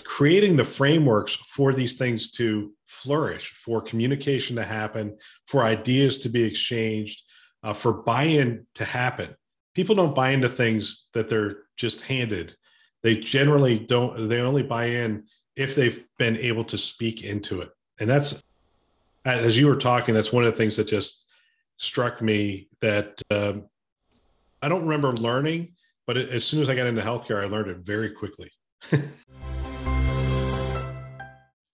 creating 0.04 0.56
the 0.56 0.64
frameworks 0.64 1.34
for 1.34 1.72
these 1.72 1.94
things 1.94 2.30
to 2.32 2.72
flourish, 2.86 3.52
for 3.52 3.80
communication 3.80 4.54
to 4.56 4.62
happen, 4.62 5.16
for 5.46 5.64
ideas 5.64 6.18
to 6.18 6.28
be 6.28 6.44
exchanged, 6.44 7.22
uh, 7.64 7.72
for 7.72 7.92
buy-in 7.92 8.64
to 8.74 8.84
happen. 8.84 9.34
People 9.74 9.96
don't 9.96 10.14
buy 10.14 10.30
into 10.30 10.48
things 10.48 11.06
that 11.14 11.28
they're 11.28 11.64
just 11.76 12.00
handed. 12.02 12.54
They 13.02 13.16
generally 13.16 13.78
don't. 13.78 14.28
They 14.28 14.40
only 14.40 14.62
buy 14.62 14.86
in 14.86 15.24
if 15.56 15.74
they've 15.74 16.04
been 16.18 16.36
able 16.36 16.64
to 16.64 16.78
speak 16.78 17.24
into 17.24 17.60
it, 17.60 17.70
and 17.98 18.08
that's 18.08 18.42
as 19.24 19.58
you 19.58 19.66
were 19.66 19.76
talking. 19.76 20.14
That's 20.14 20.32
one 20.32 20.44
of 20.44 20.52
the 20.52 20.56
things 20.56 20.76
that 20.76 20.88
just 20.88 21.24
struck 21.78 22.22
me 22.22 22.68
that 22.80 23.20
um, 23.30 23.64
I 24.62 24.68
don't 24.68 24.82
remember 24.82 25.12
learning, 25.12 25.74
but 26.06 26.16
as 26.16 26.44
soon 26.44 26.60
as 26.60 26.68
I 26.68 26.74
got 26.74 26.86
into 26.86 27.02
healthcare, 27.02 27.42
I 27.42 27.46
learned 27.46 27.70
it 27.70 27.78
very 27.78 28.10
quickly. 28.10 28.50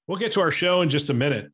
we'll 0.06 0.18
get 0.18 0.32
to 0.32 0.40
our 0.40 0.50
show 0.50 0.82
in 0.82 0.88
just 0.88 1.10
a 1.10 1.14
minute. 1.14 1.52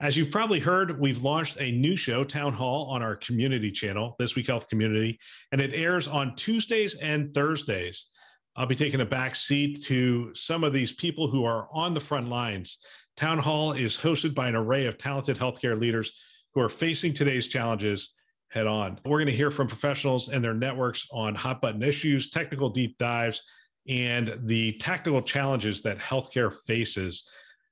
As 0.00 0.16
you've 0.16 0.30
probably 0.30 0.60
heard, 0.60 1.00
we've 1.00 1.24
launched 1.24 1.56
a 1.60 1.72
new 1.72 1.96
show, 1.96 2.22
Town 2.22 2.52
Hall, 2.52 2.86
on 2.86 3.02
our 3.02 3.16
community 3.16 3.72
channel, 3.72 4.14
This 4.18 4.36
Week 4.36 4.46
Health 4.46 4.68
Community, 4.68 5.18
and 5.50 5.60
it 5.60 5.74
airs 5.74 6.06
on 6.06 6.36
Tuesdays 6.36 6.94
and 6.94 7.34
Thursdays. 7.34 8.06
I'll 8.54 8.66
be 8.66 8.76
taking 8.76 9.00
a 9.00 9.06
back 9.06 9.34
seat 9.34 9.82
to 9.84 10.32
some 10.34 10.62
of 10.62 10.72
these 10.72 10.92
people 10.92 11.28
who 11.28 11.44
are 11.44 11.68
on 11.72 11.94
the 11.94 12.00
front 12.00 12.28
lines. 12.28 12.78
Town 13.18 13.38
Hall 13.38 13.72
is 13.72 13.98
hosted 13.98 14.34
by 14.34 14.48
an 14.48 14.54
array 14.54 14.86
of 14.86 14.96
talented 14.96 15.36
healthcare 15.36 15.78
leaders 15.78 16.12
who 16.54 16.60
are 16.60 16.68
facing 16.68 17.12
today's 17.12 17.48
challenges 17.48 18.14
head 18.48 18.66
on. 18.66 18.98
We're 19.04 19.18
going 19.18 19.26
to 19.26 19.32
hear 19.32 19.50
from 19.50 19.66
professionals 19.66 20.28
and 20.28 20.42
their 20.42 20.54
networks 20.54 21.06
on 21.10 21.34
hot 21.34 21.60
button 21.60 21.82
issues, 21.82 22.30
technical 22.30 22.70
deep 22.70 22.96
dives, 22.96 23.42
and 23.88 24.38
the 24.44 24.72
tactical 24.74 25.20
challenges 25.20 25.82
that 25.82 25.98
healthcare 25.98 26.54
faces 26.66 27.28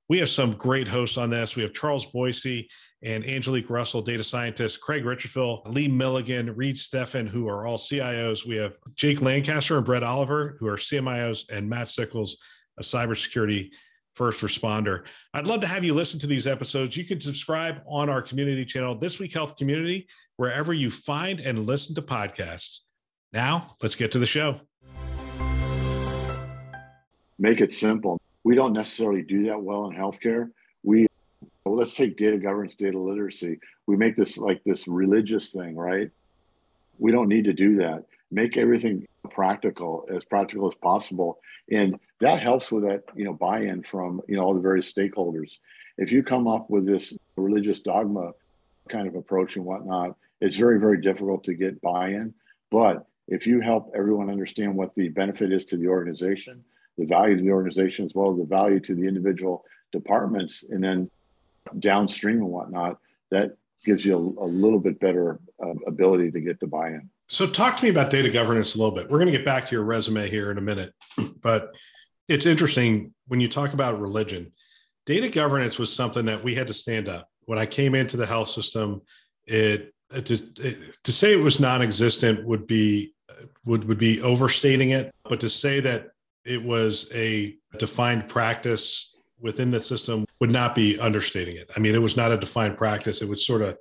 we 0.09 0.19
have 0.19 0.29
some 0.29 0.53
great 0.53 0.87
hosts 0.87 1.19
on 1.19 1.31
this. 1.31 1.57
We 1.57 1.63
have 1.63 1.73
Charles 1.73 2.07
Boicey 2.07 2.69
and 3.03 3.25
Angelique 3.25 3.71
Russell, 3.71 4.03
data 4.03 4.23
scientists, 4.23 4.77
Craig 4.77 5.05
Richardville, 5.05 5.63
Lee 5.67 5.89
Milligan, 5.89 6.55
Reid 6.55 6.79
Stephan, 6.79 7.27
who 7.27 7.49
are 7.49 7.67
all 7.67 7.77
CIOs. 7.77 8.47
We 8.47 8.57
have 8.57 8.77
Jake 8.95 9.21
Lancaster 9.21 9.77
and 9.77 9.85
Brett 9.85 10.03
Oliver, 10.03 10.57
who 10.61 10.69
are 10.69 10.77
CMIOs, 10.77 11.49
and 11.51 11.69
Matt 11.69 11.89
Sickles, 11.89 12.37
a 12.79 12.83
cybersecurity 12.83 13.71
first 14.17 14.41
responder. 14.41 15.05
I'd 15.35 15.47
love 15.47 15.61
to 15.61 15.67
have 15.67 15.85
you 15.85 15.95
listen 15.95 16.19
to 16.21 16.27
these 16.27 16.47
episodes. 16.47 16.97
You 16.97 17.05
can 17.05 17.21
subscribe 17.21 17.83
on 17.87 18.09
our 18.09 18.23
community 18.23 18.65
channel, 18.65 18.95
This 18.95 19.19
Week 19.19 19.33
Health 19.33 19.57
Community, 19.57 20.09
wherever 20.37 20.73
you 20.73 20.91
find 20.91 21.41
and 21.41 21.67
listen 21.67 21.95
to 21.95 22.03
podcasts. 22.03 22.81
Now, 23.33 23.69
let's 23.83 23.95
get 23.95 24.13
to 24.13 24.19
the 24.19 24.27
show. 24.27 24.61
Make 27.39 27.61
it 27.61 27.75
simple 27.75 28.19
we 28.47 28.55
don't 28.55 28.73
necessarily 28.73 29.23
do 29.23 29.43
that 29.47 29.61
well 29.61 29.91
in 29.91 29.97
healthcare. 29.97 30.49
We 30.85 31.09
well, 31.65 31.75
let's 31.75 31.95
take 31.95 32.17
data 32.17 32.39
governance, 32.39 32.77
data 32.79 32.97
literacy. 32.97 33.59
We 33.89 33.97
make 33.97 34.17
this 34.17 34.39
like 34.39 34.63
this 34.63 34.87
religious 34.87 35.51
thing, 35.51 35.75
right? 35.75 36.13
We 36.99 37.11
don't 37.11 37.27
need 37.27 37.45
to 37.47 37.53
do 37.53 37.75
that. 37.79 38.05
Make 38.31 38.57
everything 38.57 39.05
practical, 39.27 40.07
as 40.15 40.25
practical 40.25 40.69
as 40.69 40.75
possible, 40.75 41.39
and 41.71 41.99
that 42.21 42.41
helps 42.41 42.71
with 42.71 42.85
that, 42.85 43.05
you 43.15 43.25
know, 43.25 43.33
buy-in 43.33 43.83
from 43.83 44.21
you 44.29 44.37
know 44.37 44.45
all 44.45 44.55
the 44.55 44.61
various 44.61 44.93
stakeholders. 44.93 45.51
If 45.99 46.13
you 46.13 46.23
come 46.23 46.47
up 46.47 46.71
with 46.71 46.87
this 46.87 47.15
religious 47.37 47.81
dogma 47.81 48.33
kind 48.89 49.09
of 49.09 49.15
approach 49.15 49.57
and 49.57 49.65
whatnot, 49.65 50.17
it's 50.41 50.57
very 50.57 50.79
very 50.79 51.01
difficult 51.01 51.45
to 51.45 51.55
get 51.55 51.81
buy-in. 51.81 52.35
But 52.71 53.07
if 53.29 53.47
you 53.47 53.61
help 53.61 53.93
everyone 53.95 54.31
understand 54.31 54.75
what 54.75 54.95
the 54.95 55.09
benefit 55.09 55.53
is 55.53 55.65
to 55.67 55.77
the 55.77 55.89
organization, 55.89 56.65
the 56.97 57.07
value 57.07 57.37
to 57.37 57.43
the 57.43 57.51
organization 57.51 58.07
as 58.07 58.15
well 58.15 58.33
as 58.33 58.39
the 58.39 58.45
value 58.45 58.81
to 58.81 58.95
the 58.95 59.07
individual 59.07 59.65
departments 59.93 60.65
and 60.71 60.83
then 60.83 61.11
downstream 61.79 62.39
and 62.39 62.49
whatnot 62.49 62.99
that 63.31 63.57
gives 63.85 64.05
you 64.05 64.15
a, 64.15 64.45
a 64.45 64.49
little 64.49 64.79
bit 64.79 64.99
better 65.01 65.41
uh, 65.63 65.75
ability 65.87 66.31
to 66.31 66.41
get 66.41 66.61
the 66.61 66.67
buy-in 66.67 67.09
so 67.29 67.47
talk 67.47 67.77
to 67.77 67.85
me 67.85 67.91
about 67.91 68.11
data 68.11 68.31
governance 68.31 68.75
a 68.75 68.79
little 68.79 68.95
bit 68.95 69.09
we're 69.11 69.19
going 69.19 69.31
to 69.31 69.37
get 69.37 69.45
back 69.45 69.67
to 69.67 69.75
your 69.75 69.85
resume 69.85 70.29
here 70.29 70.51
in 70.51 70.59
a 70.59 70.61
minute 70.61 70.93
but 71.43 71.71
it's 72.29 72.47
interesting 72.47 73.13
when 73.29 73.41
you 73.41 73.49
talk 73.49 73.73
about 73.73 74.01
religion 74.01 74.53
data 75.05 75.29
governance 75.29 75.79
was 75.79 75.93
something 75.93 76.25
that 76.25 76.43
we 76.43 76.55
had 76.55 76.67
to 76.67 76.75
stand 76.75 77.09
up 77.09 77.29
when 77.45 77.59
i 77.59 77.67
came 77.67 77.95
into 77.95 78.17
the 78.17 78.27
health 78.27 78.49
system 78.49 79.01
it, 79.47 79.93
it, 80.11 80.31
it 80.31 80.79
to 81.05 81.13
say 81.13 81.33
it 81.33 81.37
was 81.37 81.61
non-existent 81.61 82.45
would 82.47 82.67
be 82.67 83.13
would 83.65 83.87
would 83.87 83.99
be 83.99 84.21
overstating 84.23 84.91
it 84.91 85.13
but 85.25 85.41
to 85.41 85.49
say 85.49 85.81
that 85.81 86.09
it 86.45 86.63
was 86.63 87.11
a 87.13 87.57
defined 87.79 88.29
practice 88.29 89.17
within 89.41 89.71
the 89.71 89.81
system 89.81 90.25
would 90.41 90.51
not 90.51 90.75
be 90.75 90.99
understating 90.99 91.57
it. 91.57 91.71
I 91.77 91.81
mean, 91.81 91.95
it 91.95 92.01
was 92.01 92.17
not 92.17 92.33
a 92.33 92.37
defined 92.37 92.79
practice. 92.79 93.21
It 93.21 93.29
was 93.29 93.47
sort 93.47 93.63
of 93.63 93.77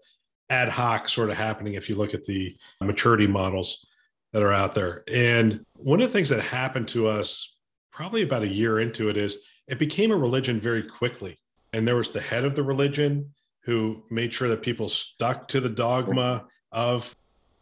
ad 0.49 0.69
hoc 0.69 1.09
sort 1.09 1.29
of 1.29 1.37
happening 1.37 1.73
if 1.73 1.89
you 1.89 1.95
look 1.95 2.13
at 2.13 2.25
the 2.25 2.55
maturity 2.81 3.27
models 3.27 3.85
that 4.31 4.43
are 4.43 4.53
out 4.53 4.75
there. 4.75 5.03
And 5.11 5.65
one 5.77 6.01
of 6.01 6.07
the 6.07 6.13
things 6.13 6.29
that 6.29 6.41
happened 6.41 6.87
to 6.89 7.07
us 7.07 7.55
probably 7.91 8.21
about 8.21 8.43
a 8.43 8.47
year 8.47 8.79
into 8.79 9.09
it 9.09 9.17
is 9.17 9.39
it 9.67 9.79
became 9.79 10.11
a 10.11 10.17
religion 10.17 10.59
very 10.59 10.83
quickly. 10.83 11.37
And 11.73 11.87
there 11.87 11.95
was 11.95 12.11
the 12.11 12.21
head 12.21 12.45
of 12.45 12.55
the 12.55 12.63
religion 12.63 13.33
who 13.61 14.03
made 14.11 14.33
sure 14.33 14.49
that 14.49 14.61
people 14.61 14.87
stuck 14.87 15.47
to 15.49 15.59
the 15.59 15.69
dogma 15.69 16.45
of 16.71 17.15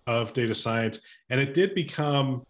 of 0.05 0.33
data 0.33 0.53
science 0.53 0.99
and 1.29 1.39
it 1.39 1.53
did 1.53 1.73
become 1.73 2.43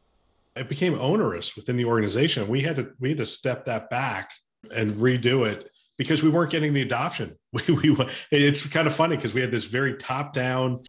it 0.56 0.70
became 0.70 1.00
onerous 1.00 1.56
within 1.56 1.76
the 1.76 1.86
organization. 1.86 2.48
We 2.48 2.62
had 2.62 2.76
to 2.78 2.92
we 3.00 3.10
had 3.10 3.18
to 3.20 3.26
step 3.26 3.66
that 3.66 3.90
back 3.90 4.32
and 4.72 4.96
redo 4.96 5.48
it 5.48 5.70
because 5.98 6.24
we 6.24 6.30
weren't 6.30 6.52
getting 6.52 6.74
the 6.74 6.82
adoption. 6.82 7.36
We, 7.68 7.92
we 7.92 7.96
it's 8.32 8.66
kind 8.66 8.88
of 8.88 8.96
funny 8.96 9.16
because 9.16 9.36
we 9.36 9.42
had 9.42 9.52
this 9.52 9.66
very 9.66 9.96
top 9.96 10.34
down. 10.34 10.82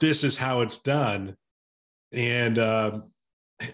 This 0.00 0.22
is 0.22 0.36
how 0.36 0.60
it's 0.60 0.78
done, 0.78 1.34
and 2.12 2.58
um, 2.58 3.04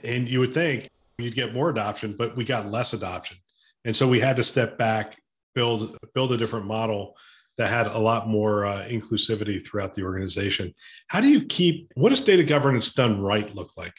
and 0.05 0.29
you 0.29 0.39
would 0.39 0.55
think 0.55 0.89
you'd 1.19 1.35
get 1.35 1.53
more 1.53 1.71
adoption, 1.71 2.15
but 2.17 2.37
we 2.37 2.45
got 2.45 2.71
less 2.71 2.93
adoption, 2.93 3.37
and 3.85 3.97
so 3.97 4.07
we 4.07 4.21
had 4.21 4.37
to 4.37 4.45
step 4.45 4.79
back, 4.79 5.19
build 5.57 5.97
build 6.15 6.31
a 6.31 6.37
different 6.37 6.67
model 6.67 7.17
that 7.59 7.69
had 7.69 7.89
a 7.89 7.99
lot 7.99 8.29
more 8.29 8.65
uh, 8.65 8.85
inclusivity 8.89 9.61
throughout 9.65 9.95
the 9.95 10.05
organization. 10.05 10.73
How 11.09 11.21
do 11.21 11.29
you 11.29 11.45
keep 11.47 11.91
what 11.97 12.11
does 12.11 12.21
data 12.21 12.45
governance 12.45 12.93
done 12.93 13.21
right 13.21 13.53
look 13.57 13.77
like? 13.77 13.95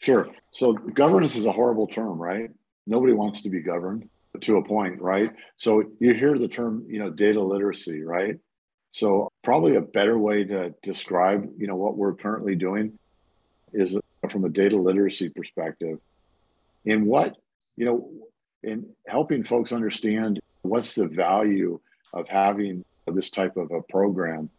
Sure. 0.00 0.28
So 0.52 0.72
governance 0.72 1.36
is 1.36 1.46
a 1.46 1.52
horrible 1.52 1.86
term, 1.86 2.18
right? 2.18 2.50
Nobody 2.88 3.12
wants 3.12 3.42
to 3.42 3.48
be 3.48 3.62
governed 3.62 4.08
to 4.42 4.56
a 4.56 4.64
point, 4.64 5.00
right? 5.00 5.32
So 5.56 5.84
you 6.00 6.14
hear 6.14 6.38
the 6.38 6.48
term, 6.48 6.84
you 6.88 6.98
know, 6.98 7.10
data 7.10 7.40
literacy, 7.40 8.02
right? 8.02 8.36
So 8.92 9.30
probably 9.44 9.76
a 9.76 9.80
better 9.80 10.18
way 10.18 10.44
to 10.44 10.74
describe, 10.82 11.48
you 11.58 11.66
know, 11.66 11.76
what 11.76 11.96
we're 11.96 12.14
currently 12.14 12.54
doing 12.54 12.98
is 13.72 13.96
from 14.30 14.44
a 14.44 14.48
data 14.48 14.76
literacy 14.76 15.28
perspective. 15.28 15.98
In 16.84 17.06
what, 17.06 17.36
you 17.76 17.84
know, 17.84 18.10
in 18.62 18.86
helping 19.06 19.44
folks 19.44 19.72
understand 19.72 20.40
what's 20.62 20.94
the 20.94 21.06
value 21.06 21.78
of 22.12 22.28
having 22.28 22.84
this 23.06 23.30
type 23.30 23.56
of 23.56 23.70
a 23.70 23.82
program. 23.82 24.50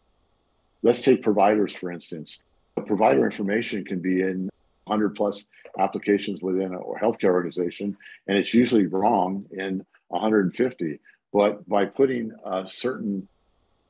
Let's 0.82 1.02
take 1.02 1.24
providers, 1.24 1.74
for 1.74 1.92
instance. 1.92 2.40
Provider 2.86 3.26
information 3.26 3.84
can 3.84 4.00
be 4.00 4.22
in 4.22 4.50
100 4.90 5.16
plus 5.16 5.44
applications 5.78 6.42
within 6.42 6.74
a 6.74 6.80
healthcare 6.80 7.32
organization, 7.32 7.96
and 8.28 8.38
it's 8.38 8.54
usually 8.54 8.88
wrong 8.88 9.46
in 9.52 9.86
150. 10.08 11.00
But 11.32 11.68
by 11.70 11.86
putting 11.86 12.32
a 12.44 12.68
certain 12.68 13.28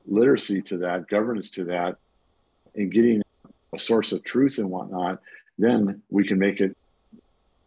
literacy 0.06 0.62
to 0.62 0.78
that, 0.78 1.08
governance 1.08 1.48
to 1.50 1.64
that, 1.64 1.96
and 2.74 2.92
getting 2.92 3.22
a 3.74 3.78
source 3.78 4.12
of 4.12 4.22
truth 4.24 4.58
and 4.58 4.70
whatnot, 4.70 5.20
then 5.58 6.02
we 6.10 6.26
can 6.26 6.38
make 6.38 6.60
it 6.60 6.76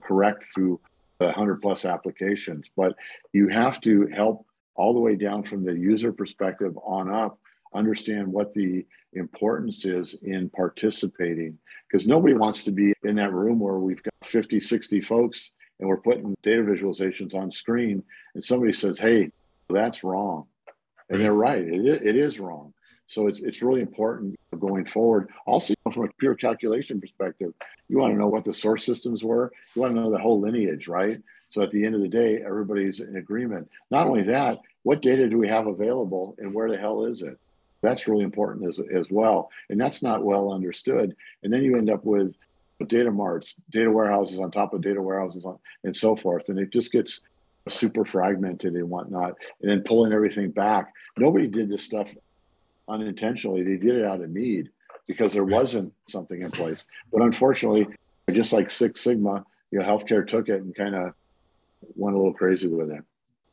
correct 0.01 0.43
through 0.43 0.79
the 1.19 1.25
100 1.25 1.61
plus 1.61 1.85
applications. 1.85 2.65
But 2.75 2.95
you 3.31 3.47
have 3.47 3.81
to 3.81 4.07
help 4.07 4.45
all 4.75 4.93
the 4.93 4.99
way 4.99 5.15
down 5.15 5.43
from 5.43 5.63
the 5.63 5.73
user 5.73 6.11
perspective 6.11 6.77
on 6.83 7.11
up 7.11 7.39
understand 7.75 8.27
what 8.27 8.53
the 8.53 8.85
importance 9.13 9.85
is 9.85 10.15
in 10.23 10.49
participating 10.49 11.57
because 11.87 12.07
nobody 12.07 12.33
wants 12.33 12.63
to 12.63 12.71
be 12.71 12.93
in 13.03 13.15
that 13.15 13.31
room 13.31 13.59
where 13.59 13.75
we've 13.75 14.01
got 14.01 14.13
50 14.23 14.59
60 14.59 15.01
folks 15.01 15.51
and 15.79 15.87
we're 15.87 15.97
putting 15.97 16.35
data 16.41 16.63
visualizations 16.63 17.35
on 17.35 17.51
screen 17.51 18.03
and 18.33 18.43
somebody 18.43 18.73
says 18.73 18.97
hey 18.97 19.31
that's 19.69 20.03
wrong. 20.03 20.45
And 21.09 21.21
they're 21.21 21.33
right. 21.33 21.61
It 21.61 21.85
is, 21.85 22.01
it 22.01 22.15
is 22.15 22.39
wrong. 22.39 22.73
So 23.07 23.27
it's, 23.27 23.39
it's 23.39 23.61
really 23.61 23.81
important 23.81 24.35
going 24.57 24.85
forward. 24.85 25.29
Also 25.45 25.73
from 25.91 26.05
a 26.05 26.13
pure 26.19 26.35
calculation 26.35 27.01
perspective 27.01 27.53
you 27.89 27.97
want 27.97 28.13
to 28.13 28.17
know 28.17 28.27
what 28.27 28.45
the 28.45 28.53
source 28.53 28.85
systems 28.85 29.23
were. 29.23 29.51
You 29.75 29.81
want 29.81 29.93
to 29.93 30.01
know 30.01 30.11
the 30.11 30.17
whole 30.17 30.39
lineage 30.39 30.87
right? 30.87 31.21
So 31.49 31.61
at 31.61 31.71
the 31.71 31.85
end 31.85 31.95
of 31.95 32.01
the 32.01 32.07
day 32.07 32.41
everybody's 32.45 32.99
in 32.99 33.17
agreement. 33.17 33.69
Not 33.91 34.07
only 34.07 34.23
that 34.23 34.59
what 34.83 35.01
data 35.01 35.29
do 35.29 35.37
we 35.37 35.47
have 35.47 35.67
available 35.67 36.35
and 36.39 36.53
where 36.53 36.69
the 36.69 36.77
hell 36.77 37.05
is 37.05 37.21
it 37.21 37.37
That's 37.83 38.07
really 38.07 38.23
important 38.23 38.67
as, 38.67 38.79
as 38.91 39.07
well. 39.11 39.51
And 39.69 39.79
that's 39.79 40.01
not 40.01 40.23
well 40.23 40.51
understood. 40.51 41.15
And 41.43 41.53
then 41.53 41.63
you 41.63 41.75
end 41.75 41.91
up 41.91 42.03
with 42.05 42.33
data 42.87 43.11
marts, 43.11 43.53
data 43.69 43.91
warehouses 43.91 44.39
on 44.39 44.49
top 44.49 44.73
of 44.73 44.81
data 44.81 45.01
warehouses 45.01 45.45
on, 45.45 45.59
and 45.83 45.95
so 45.95 46.15
forth. 46.15 46.49
And 46.49 46.57
it 46.57 46.71
just 46.71 46.91
gets 46.91 47.19
super 47.69 48.03
fragmented 48.05 48.73
and 48.73 48.89
whatnot. 48.89 49.35
And 49.61 49.69
then 49.69 49.83
pulling 49.83 50.13
everything 50.13 50.49
back. 50.51 50.91
Nobody 51.17 51.47
did 51.47 51.69
this 51.69 51.83
stuff 51.83 52.15
unintentionally. 52.87 53.63
They 53.63 53.77
did 53.77 53.97
it 53.97 54.05
out 54.05 54.21
of 54.21 54.29
need 54.29 54.69
because 55.05 55.33
there 55.33 55.45
wasn't 55.45 55.93
something 56.07 56.41
in 56.41 56.51
place. 56.51 56.83
But 57.11 57.21
unfortunately, 57.21 57.87
just 58.31 58.53
like 58.53 58.69
Six 58.69 59.01
Sigma, 59.01 59.45
you 59.71 59.79
know, 59.79 59.85
healthcare 59.85 60.27
took 60.27 60.47
it 60.49 60.61
and 60.61 60.73
kind 60.73 60.95
of 60.95 61.13
went 61.95 62.15
a 62.15 62.17
little 62.17 62.33
crazy 62.33 62.67
with 62.67 62.91
it. 62.91 63.03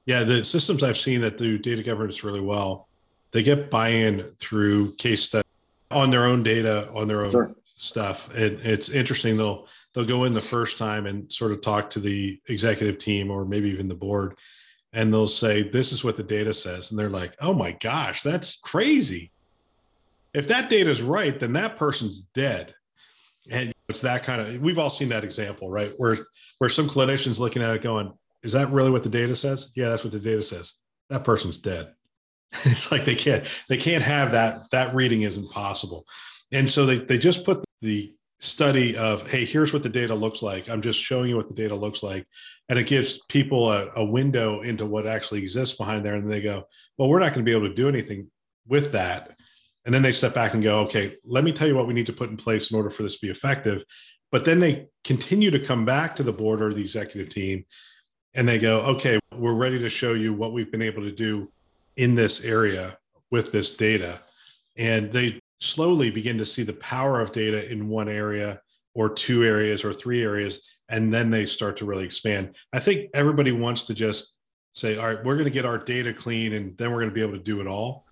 Yeah, 0.07 0.23
the 0.25 0.45
systems 0.45 0.83
I've 0.83 0.99
seen 0.99 1.21
that 1.23 1.37
do 1.37 1.59
data 1.59 1.83
governance 1.83 2.25
really 2.25 2.41
well, 2.41 2.89
they 3.33 3.43
get 3.43 3.71
buy-in 3.71 4.33
through 4.39 4.95
case 4.97 5.23
study 5.23 5.47
on 5.91 6.11
their 6.11 6.25
own 6.25 6.43
data, 6.43 6.91
on 6.95 7.09
their 7.09 7.25
own 7.25 7.31
sure. 7.31 7.55
stuff. 7.77 8.33
And 8.35 8.61
it's 8.61 8.89
interesting. 8.89 9.37
They'll 9.37 9.67
they'll 9.95 10.05
go 10.05 10.25
in 10.25 10.35
the 10.35 10.41
first 10.41 10.79
time 10.79 11.07
and 11.07 11.31
sort 11.33 11.53
of 11.53 11.61
talk 11.61 11.91
to 11.91 12.01
the 12.01 12.41
executive 12.49 12.99
team 12.99 13.31
or 13.31 13.45
maybe 13.45 13.69
even 13.71 13.89
the 13.89 13.95
board, 13.95 14.37
and 14.93 15.13
they'll 15.13 15.27
say, 15.27 15.63
"This 15.63 15.93
is 15.93 16.05
what 16.05 16.17
the 16.17 16.23
data 16.23 16.55
says," 16.55 16.91
and 16.91 16.99
they're 16.99 17.11
like, 17.11 17.35
"Oh 17.41 17.55
my 17.55 17.73
gosh, 17.73 18.23
that's 18.23 18.57
crazy." 18.57 19.33
If 20.33 20.47
that 20.49 20.71
data 20.71 20.91
is 20.91 21.03
right, 21.03 21.39
then 21.39 21.53
that 21.55 21.77
person's 21.77 22.21
dead. 22.21 22.75
And 23.51 23.73
it's 23.89 24.01
that 24.03 24.23
kind 24.23 24.41
of 24.41 24.61
we've 24.61 24.79
all 24.79 24.91
seen 24.91 25.09
that 25.09 25.25
example, 25.25 25.71
right? 25.71 25.93
Where 25.97 26.19
where 26.59 26.71
some 26.71 26.89
clinicians 26.89 27.39
looking 27.39 27.63
at 27.63 27.75
it 27.75 27.83
going, 27.83 28.13
is 28.43 28.53
that 28.53 28.71
really 28.71 28.91
what 28.91 29.03
the 29.03 29.09
data 29.09 29.35
says? 29.35 29.71
Yeah, 29.75 29.89
that's 29.89 30.05
what 30.05 30.13
the 30.13 30.21
data 30.21 30.43
says. 30.43 30.75
That 31.09 31.25
person's 31.25 31.59
dead. 31.59 31.95
it's 32.65 32.91
like 32.91 33.05
they 33.05 33.15
can't 33.15 33.45
they 33.69 33.77
can't 33.77 34.03
have 34.03 34.33
that 34.33 34.71
that 34.71 34.95
reading 34.95 35.23
is 35.23 35.37
impossible. 35.37 36.07
And 36.53 36.69
so 36.69 36.85
they 36.85 36.99
they 36.99 37.19
just 37.19 37.45
put 37.45 37.65
the 37.81 38.13
study 38.41 38.97
of 38.97 39.31
hey 39.31 39.45
here's 39.45 39.73
what 39.73 39.83
the 39.83 39.89
data 39.89 40.15
looks 40.15 40.43
like. 40.43 40.69
I'm 40.69 40.83
just 40.83 41.01
showing 41.01 41.29
you 41.29 41.37
what 41.37 41.49
the 41.49 41.55
data 41.55 41.75
looks 41.75 42.03
like. 42.03 42.27
And 42.69 42.79
it 42.79 42.87
gives 42.87 43.21
people 43.29 43.71
a, 43.71 43.91
a 43.97 44.05
window 44.05 44.63
into 44.63 44.87
what 44.87 45.07
actually 45.07 45.41
exists 45.41 45.77
behind 45.77 46.05
there. 46.05 46.17
And 46.17 46.31
they 46.31 46.41
go 46.41 46.65
well 46.99 47.09
we're 47.09 47.21
not 47.21 47.33
going 47.35 47.45
to 47.45 47.51
be 47.51 47.57
able 47.57 47.69
to 47.69 47.75
do 47.75 47.89
anything 47.89 48.29
with 48.67 48.93
that. 48.93 49.37
And 49.85 49.95
then 49.95 50.03
they 50.03 50.13
step 50.13 50.35
back 50.35 50.55
and 50.55 50.63
go 50.63 50.81
okay 50.81 51.15
let 51.25 51.45
me 51.45 51.53
tell 51.53 51.69
you 51.69 51.77
what 51.77 51.87
we 51.87 51.95
need 51.95 52.07
to 52.07 52.13
put 52.13 52.31
in 52.31 52.37
place 52.37 52.71
in 52.71 52.77
order 52.77 52.91
for 52.91 53.05
this 53.05 53.15
to 53.15 53.27
be 53.27 53.31
effective. 53.31 53.85
But 54.33 54.45
then 54.45 54.59
they 54.59 54.89
continue 55.05 55.53
to 55.53 55.59
come 55.61 55.85
back 55.85 56.17
to 56.17 56.25
the 56.25 56.33
board 56.33 56.63
or 56.63 56.75
the 56.75 56.81
executive 56.81 57.29
team 57.29 57.65
and 58.35 58.49
they 58.49 58.59
go, 58.59 58.81
okay, 58.83 59.19
we're 59.37 59.55
ready 59.55 59.79
to 59.79 59.89
show 59.89 60.15
you 60.15 60.33
what 60.33 60.53
we've 60.53 60.71
been 60.71 60.83
able 60.83 61.03
to 61.03 61.13
do 61.13 61.51
in 62.01 62.15
this 62.15 62.43
area 62.43 62.97
with 63.31 63.53
this 63.53 63.77
data. 63.77 64.19
And 64.79 65.13
they 65.13 65.39
slowly 65.61 66.11
begin 66.11 66.39
to 66.39 66.47
see 66.47 66.63
the 66.63 66.73
power 66.73 67.21
of 67.21 67.31
data 67.31 67.71
in 67.71 67.91
one 67.91 68.09
area 68.09 68.63
or 68.95 69.11
two 69.11 69.45
areas 69.45 69.85
or 69.85 69.93
three 69.93 70.23
areas. 70.23 70.63
And 70.89 71.13
then 71.13 71.31
they 71.31 71.45
start 71.45 71.77
to 71.77 71.85
really 71.85 72.07
expand. 72.07 72.57
I 72.73 72.81
think 72.81 73.11
everybody 73.13 73.53
wants 73.53 73.83
to 73.83 73.95
just 73.95 74.31
say, 74.73 74.97
all 74.97 75.09
right, 75.09 75.23
we're 75.23 75.35
going 75.35 75.45
to 75.45 75.51
get 75.51 75.67
our 75.67 75.77
data 75.77 76.15
clean 76.15 76.55
and 76.55 76.75
then 76.79 76.91
we're 76.91 77.01
going 77.01 77.11
to 77.11 77.15
be 77.15 77.21
able 77.21 77.35
to 77.35 77.39
do 77.39 77.61
it 77.61 77.67
all. 77.67 78.07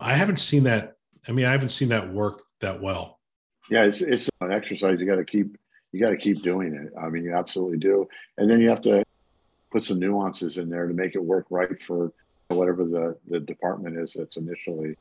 I 0.00 0.14
haven't 0.14 0.38
seen 0.38 0.64
that. 0.64 0.96
I 1.28 1.32
mean, 1.32 1.44
I 1.44 1.52
haven't 1.52 1.68
seen 1.68 1.90
that 1.90 2.10
work 2.10 2.44
that 2.60 2.80
well. 2.80 3.20
Yeah, 3.70 3.84
it's, 3.84 4.00
it's 4.00 4.30
an 4.40 4.52
exercise. 4.52 4.98
You 5.00 5.04
got 5.06 5.16
to 5.16 5.24
keep, 5.24 5.58
you 5.92 6.00
got 6.00 6.10
to 6.10 6.16
keep 6.16 6.42
doing 6.42 6.74
it. 6.74 6.98
I 6.98 7.10
mean, 7.10 7.24
you 7.24 7.34
absolutely 7.34 7.76
do. 7.76 8.08
And 8.38 8.50
then 8.50 8.58
you 8.58 8.70
have 8.70 8.80
to 8.82 9.04
put 9.70 9.84
some 9.84 9.98
nuances 9.98 10.56
in 10.56 10.70
there 10.70 10.86
to 10.86 10.94
make 10.94 11.14
it 11.14 11.22
work 11.22 11.44
right 11.50 11.82
for 11.82 12.14
whatever 12.56 12.84
the, 12.84 13.16
the 13.28 13.40
department 13.40 13.98
is 13.98 14.12
that's 14.14 14.36
initially 14.36 14.96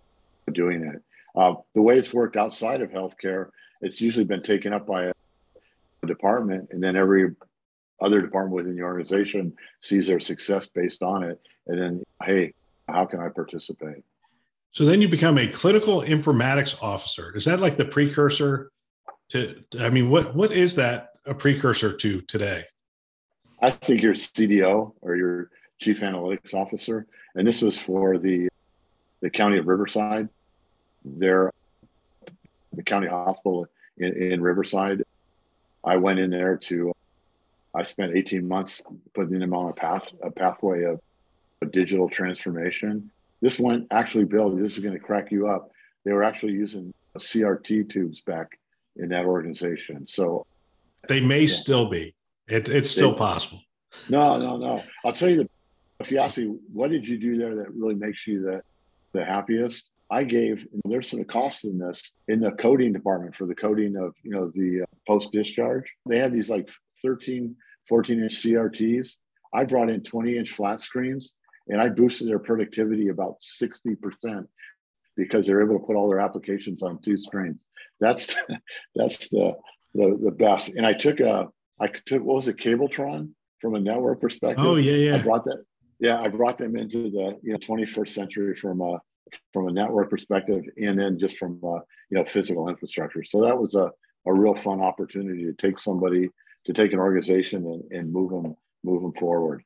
doing 0.52 0.84
it. 0.84 1.02
Uh, 1.36 1.56
the 1.76 1.82
way 1.82 1.98
it's 1.98 2.14
worked 2.14 2.36
outside 2.36 2.82
of 2.82 2.90
healthcare, 2.90 3.50
it's 3.82 4.02
usually 4.02 4.26
been 4.26 4.44
taken 4.44 4.74
up 4.74 4.86
by 4.86 5.06
a, 5.06 5.14
a 6.04 6.08
department, 6.08 6.68
and 6.72 6.84
then 6.84 6.96
every 6.96 7.36
other 8.02 8.22
department 8.22 8.56
within 8.56 8.76
the 8.76 8.82
organization 8.82 9.54
sees 9.82 10.08
their 10.08 10.20
success 10.20 10.68
based 10.68 11.04
on 11.04 11.24
it. 11.24 11.40
And 11.68 11.82
then, 11.82 12.04
hey, 12.24 12.54
how 12.88 13.06
can 13.06 13.20
I 13.20 13.30
participate? 13.30 14.04
So 14.72 14.86
then 14.86 15.02
you 15.02 15.08
become 15.08 15.38
a 15.38 15.48
clinical 15.48 16.02
informatics 16.02 16.82
officer. 16.82 17.36
Is 17.36 17.46
that 17.46 17.60
like 17.60 17.78
the 17.78 17.86
precursor 17.86 18.72
to? 19.30 19.64
I 19.80 19.90
mean, 19.90 20.10
what 20.10 20.36
what 20.36 20.52
is 20.52 20.76
that 20.76 21.14
a 21.26 21.34
precursor 21.34 21.94
to 21.94 22.22
today? 22.22 22.66
I 23.62 23.72
think 23.72 24.02
your 24.02 24.14
CDO 24.14 24.94
or 25.02 25.16
your 25.16 25.50
chief 25.80 26.02
analytics 26.02 26.54
officer, 26.54 27.06
and 27.36 27.48
this 27.48 27.62
was 27.62 27.78
for 27.78 28.18
the 28.18 28.50
the 29.22 29.30
county 29.30 29.58
of 29.58 29.68
Riverside. 29.68 30.30
There, 31.04 31.52
the 32.74 32.84
county 32.84 33.08
hospital 33.08 33.68
in, 33.98 34.32
in 34.32 34.42
Riverside. 34.42 35.04
I 35.84 35.98
went 35.98 36.20
in 36.20 36.30
there 36.30 36.58
to. 36.70 36.94
I 37.76 37.84
spent 37.84 38.16
18 38.16 38.48
months 38.48 38.82
putting 39.14 39.40
them 39.40 39.54
on 39.54 39.70
a 39.70 39.74
path 39.74 40.04
a 40.24 40.32
pathway 40.32 40.84
of 40.84 41.00
a 41.62 41.66
digital 41.66 42.10
transformation. 42.10 43.12
This 43.42 43.60
one 43.60 43.88
actually, 43.92 44.26
Bill. 44.26 44.50
This 44.56 44.74
is 44.74 44.80
going 44.80 44.96
to 44.96 45.00
crack 45.00 45.32
you 45.32 45.48
up. 45.48 45.72
They 46.04 46.12
were 46.12 46.24
actually 46.24 46.54
using 46.54 46.94
CRT 47.18 47.92
tubes 47.92 48.22
back 48.22 48.58
in 48.96 49.10
that 49.10 49.26
organization. 49.26 50.08
So 50.08 50.46
they 51.08 51.22
may 51.22 51.42
yeah. 51.42 51.48
still 51.48 51.90
be. 51.90 52.16
It, 52.48 52.70
it's 52.70 52.90
still 52.90 53.12
it, 53.12 53.18
possible. 53.18 53.62
No, 54.10 54.38
no, 54.38 54.58
no. 54.58 54.84
I'll 55.06 55.14
tell 55.14 55.30
you 55.30 55.44
the. 55.44 55.50
If 56.00 56.12
you 56.12 56.20
ask 56.20 56.38
me, 56.38 56.56
what 56.72 56.92
did 56.92 57.08
you 57.08 57.18
do 57.18 57.38
there 57.38 57.56
that 57.56 57.74
really 57.74 57.96
makes 57.96 58.28
you 58.28 58.42
the 58.42 58.62
the 59.14 59.26
happiest? 59.26 59.90
I 60.10 60.24
gave. 60.24 60.66
There's 60.86 61.10
some 61.10 61.24
cost 61.26 61.66
in 61.66 61.78
this 61.78 62.02
in 62.28 62.40
the 62.40 62.52
coding 62.52 62.94
department 62.94 63.36
for 63.36 63.46
the 63.46 63.56
coding 63.56 63.98
of 63.98 64.14
you 64.24 64.32
know 64.32 64.52
the 64.54 64.84
uh, 64.84 64.86
post 65.08 65.32
discharge. 65.32 65.86
They 66.08 66.20
had 66.20 66.34
these 66.34 66.50
like 66.50 66.70
13, 67.02 67.56
14 67.90 68.24
inch 68.24 68.36
CRTs. 68.44 69.10
I 69.54 69.64
brought 69.64 69.90
in 69.90 70.04
20 70.04 70.38
inch 70.38 70.52
flat 70.52 70.82
screens, 70.82 71.32
and 71.68 71.82
I 71.82 71.90
boosted 71.90 72.28
their 72.28 72.40
productivity 72.40 73.10
about 73.10 73.36
60 73.40 73.96
percent 73.96 74.48
because 75.16 75.48
they're 75.48 75.64
able 75.64 75.80
to 75.80 75.86
put 75.86 75.96
all 75.96 76.08
their 76.08 76.20
applications 76.20 76.84
on 76.84 77.02
two 77.02 77.18
screens. 77.18 77.66
That's 78.00 78.34
that's 78.96 79.28
the 79.30 79.56
the 79.94 80.18
the 80.24 80.32
best. 80.32 80.70
And 80.70 80.86
I 80.86 80.94
took 80.94 81.20
a 81.20 81.48
I 81.80 81.88
took 81.88 82.24
what 82.24 82.38
was 82.38 82.48
it, 82.48 82.58
Cabletron 82.58 83.32
from 83.60 83.76
a 83.76 83.80
network 83.80 84.22
perspective. 84.22 84.64
Oh 84.64 84.76
yeah, 84.76 84.94
yeah. 84.94 85.16
I 85.16 85.22
brought 85.22 85.44
that. 85.46 85.64
Yeah, 86.00 86.22
I 86.22 86.28
brought 86.28 86.58
them 86.58 86.76
into 86.76 87.10
the 87.10 87.38
you 87.42 87.54
know 87.54 87.58
21st 87.58 88.10
century 88.10 88.56
from 88.56 88.82
a 88.82 89.00
from 89.52 89.68
a 89.68 89.72
network 89.72 90.10
perspective, 90.10 90.64
and 90.82 90.98
then 90.98 91.20
just 91.20 91.38
from 91.38 91.60
a, 91.64 91.76
you 92.10 92.18
know 92.18 92.26
physical 92.26 92.70
infrastructure. 92.70 93.24
So 93.24 93.42
that 93.42 93.58
was 93.58 93.76
a 93.76 93.92
a 94.26 94.34
real 94.34 94.56
fun 94.56 94.82
opportunity 94.82 95.44
to 95.46 95.54
take 95.54 95.80
somebody 95.80 96.30
to 96.66 96.74
take 96.74 96.94
an 96.94 97.00
organization 97.00 97.66
and, 97.66 97.92
and 97.92 98.14
move 98.14 98.32
them 98.32 98.56
move 98.84 99.02
them 99.02 99.14
forward. 99.14 99.64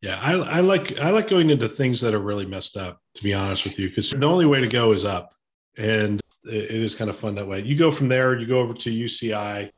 Yeah, 0.00 0.18
I, 0.20 0.32
I 0.32 0.60
like 0.60 0.98
I 0.98 1.10
like 1.10 1.28
going 1.28 1.50
into 1.50 1.68
things 1.68 2.00
that 2.00 2.14
are 2.14 2.20
really 2.20 2.46
messed 2.46 2.76
up. 2.76 3.00
To 3.14 3.22
be 3.22 3.34
honest 3.34 3.64
with 3.64 3.78
you, 3.78 3.88
because 3.88 4.10
the 4.10 4.26
only 4.26 4.46
way 4.46 4.60
to 4.60 4.68
go 4.68 4.92
is 4.92 5.04
up, 5.04 5.34
and 5.76 6.20
it 6.44 6.70
is 6.70 6.94
kind 6.94 7.10
of 7.10 7.16
fun 7.16 7.34
that 7.36 7.46
way. 7.46 7.60
You 7.62 7.76
go 7.76 7.90
from 7.90 8.08
there, 8.08 8.38
you 8.38 8.46
go 8.46 8.58
over 8.58 8.74
to 8.74 8.90
UCI, 8.90 9.70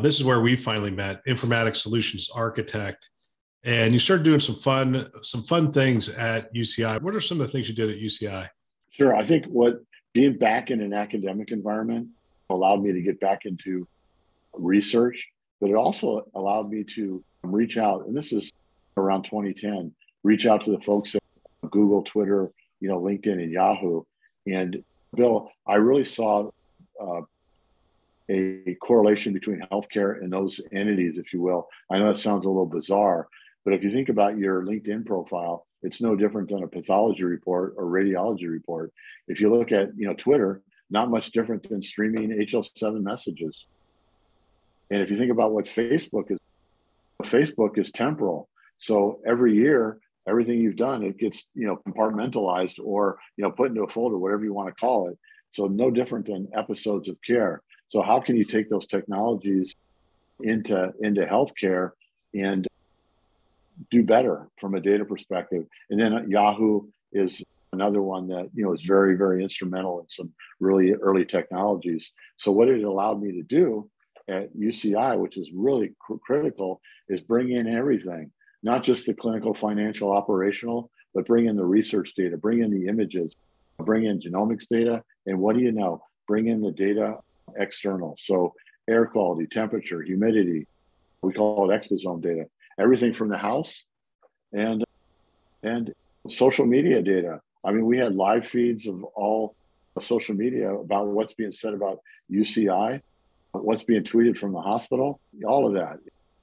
this 0.00 0.16
is 0.16 0.24
where 0.24 0.40
we 0.40 0.56
finally 0.56 0.90
met, 0.90 1.24
informatics 1.26 1.76
solutions 1.78 2.28
architect. 2.34 3.10
And 3.64 3.92
you 3.94 3.98
started 3.98 4.24
doing 4.24 4.40
some 4.40 4.56
fun, 4.56 5.10
some 5.22 5.42
fun 5.42 5.72
things 5.72 6.10
at 6.10 6.52
UCI. 6.54 7.00
What 7.00 7.14
are 7.14 7.20
some 7.20 7.40
of 7.40 7.46
the 7.46 7.52
things 7.52 7.68
you 7.68 7.74
did 7.74 7.90
at 7.90 7.96
UCI? 7.96 8.48
Sure. 8.90 9.16
I 9.16 9.24
think 9.24 9.46
what 9.46 9.82
being 10.12 10.36
back 10.36 10.70
in 10.70 10.80
an 10.80 10.92
academic 10.92 11.50
environment 11.50 12.08
allowed 12.50 12.82
me 12.82 12.92
to 12.92 13.00
get 13.00 13.18
back 13.20 13.46
into 13.46 13.88
research, 14.52 15.26
but 15.60 15.70
it 15.70 15.76
also 15.76 16.28
allowed 16.34 16.70
me 16.70 16.84
to 16.94 17.24
reach 17.42 17.78
out. 17.78 18.06
And 18.06 18.16
this 18.16 18.32
is 18.32 18.52
around 18.96 19.24
2010, 19.24 19.92
reach 20.22 20.46
out 20.46 20.62
to 20.64 20.70
the 20.70 20.80
folks 20.80 21.14
at 21.14 21.22
Google, 21.70 22.02
Twitter, 22.02 22.50
you 22.80 22.88
know, 22.88 23.00
LinkedIn, 23.00 23.42
and 23.42 23.50
Yahoo. 23.50 24.02
And 24.46 24.84
Bill, 25.16 25.50
I 25.66 25.76
really 25.76 26.04
saw 26.04 26.50
uh, 27.00 27.22
a 28.28 28.76
correlation 28.80 29.32
between 29.32 29.66
healthcare 29.72 30.22
and 30.22 30.32
those 30.32 30.60
entities, 30.72 31.18
if 31.18 31.32
you 31.32 31.40
will. 31.40 31.68
I 31.90 31.98
know 31.98 32.12
that 32.12 32.18
sounds 32.18 32.46
a 32.46 32.48
little 32.48 32.66
bizarre, 32.66 33.28
but 33.64 33.72
if 33.74 33.82
you 33.82 33.90
think 33.90 34.10
about 34.10 34.38
your 34.38 34.62
LinkedIn 34.62 35.06
profile, 35.06 35.66
it's 35.82 36.00
no 36.00 36.14
different 36.14 36.48
than 36.48 36.62
a 36.62 36.68
pathology 36.68 37.24
report 37.24 37.74
or 37.76 37.84
radiology 37.84 38.48
report. 38.48 38.92
If 39.26 39.40
you 39.40 39.54
look 39.54 39.72
at 39.72 39.96
you 39.96 40.06
know 40.06 40.14
Twitter, 40.14 40.62
not 40.90 41.10
much 41.10 41.30
different 41.32 41.68
than 41.68 41.82
streaming 41.82 42.30
HL7 42.30 43.02
messages. 43.02 43.64
And 44.90 45.00
if 45.00 45.10
you 45.10 45.16
think 45.16 45.32
about 45.32 45.52
what 45.52 45.64
Facebook 45.64 46.30
is, 46.30 46.38
Facebook 47.22 47.78
is 47.78 47.90
temporal. 47.90 48.48
So 48.78 49.20
every 49.26 49.54
year, 49.54 49.98
everything 50.28 50.60
you've 50.60 50.76
done, 50.76 51.02
it 51.02 51.18
gets 51.18 51.44
you 51.54 51.66
know 51.66 51.80
compartmentalized 51.88 52.78
or 52.82 53.18
you 53.36 53.44
know 53.44 53.50
put 53.50 53.70
into 53.70 53.82
a 53.82 53.88
folder, 53.88 54.18
whatever 54.18 54.44
you 54.44 54.52
want 54.52 54.68
to 54.68 54.74
call 54.74 55.08
it. 55.08 55.18
So 55.52 55.66
no 55.66 55.90
different 55.90 56.26
than 56.26 56.48
episodes 56.54 57.08
of 57.08 57.16
care. 57.26 57.62
So 57.88 58.02
how 58.02 58.20
can 58.20 58.36
you 58.36 58.44
take 58.44 58.68
those 58.68 58.86
technologies 58.86 59.74
into 60.40 60.92
into 61.00 61.22
healthcare 61.22 61.92
and 62.34 62.66
do 63.90 64.02
better 64.02 64.48
from 64.58 64.74
a 64.74 64.80
data 64.80 65.04
perspective? 65.04 65.64
And 65.90 66.00
then 66.00 66.12
uh, 66.12 66.22
Yahoo 66.26 66.82
is 67.12 67.42
another 67.72 68.02
one 68.02 68.28
that 68.28 68.50
you 68.54 68.64
know 68.64 68.72
is 68.72 68.82
very 68.82 69.16
very 69.16 69.42
instrumental 69.42 70.00
in 70.00 70.06
some 70.08 70.32
really 70.60 70.92
early 70.92 71.24
technologies. 71.24 72.10
So 72.38 72.52
what 72.52 72.68
it 72.68 72.82
allowed 72.82 73.20
me 73.20 73.32
to 73.32 73.42
do 73.42 73.90
at 74.28 74.56
UCI, 74.56 75.18
which 75.18 75.36
is 75.36 75.50
really 75.54 75.94
cr- 76.00 76.14
critical, 76.24 76.80
is 77.08 77.20
bring 77.20 77.52
in 77.52 77.66
everything, 77.66 78.30
not 78.62 78.82
just 78.82 79.06
the 79.06 79.14
clinical, 79.14 79.52
financial, 79.52 80.12
operational, 80.12 80.90
but 81.14 81.26
bring 81.26 81.46
in 81.46 81.56
the 81.56 81.64
research 81.64 82.12
data, 82.16 82.36
bring 82.36 82.60
in 82.60 82.70
the 82.70 82.88
images, 82.88 83.34
bring 83.78 84.04
in 84.04 84.20
genomics 84.20 84.66
data, 84.68 85.02
and 85.26 85.38
what 85.38 85.56
do 85.56 85.62
you 85.62 85.72
know? 85.72 86.02
Bring 86.26 86.48
in 86.48 86.62
the 86.62 86.72
data 86.72 87.18
external. 87.56 88.16
So 88.22 88.54
air 88.88 89.06
quality, 89.06 89.46
temperature, 89.46 90.02
humidity. 90.02 90.66
We 91.22 91.32
call 91.32 91.70
it 91.70 91.74
exposome 91.74 92.22
data. 92.22 92.46
Everything 92.78 93.14
from 93.14 93.28
the 93.28 93.38
house 93.38 93.84
and 94.52 94.84
and 95.62 95.92
social 96.28 96.66
media 96.66 97.02
data. 97.02 97.40
I 97.64 97.72
mean, 97.72 97.86
we 97.86 97.98
had 97.98 98.14
live 98.14 98.46
feeds 98.46 98.86
of 98.86 99.02
all 99.04 99.56
social 100.00 100.34
media 100.34 100.74
about 100.74 101.06
what's 101.06 101.34
being 101.34 101.52
said 101.52 101.72
about 101.72 102.00
UCI, 102.30 103.00
what's 103.52 103.84
being 103.84 104.02
tweeted 104.02 104.36
from 104.36 104.52
the 104.52 104.60
hospital, 104.60 105.20
all 105.46 105.66
of 105.66 105.74
that. 105.74 105.98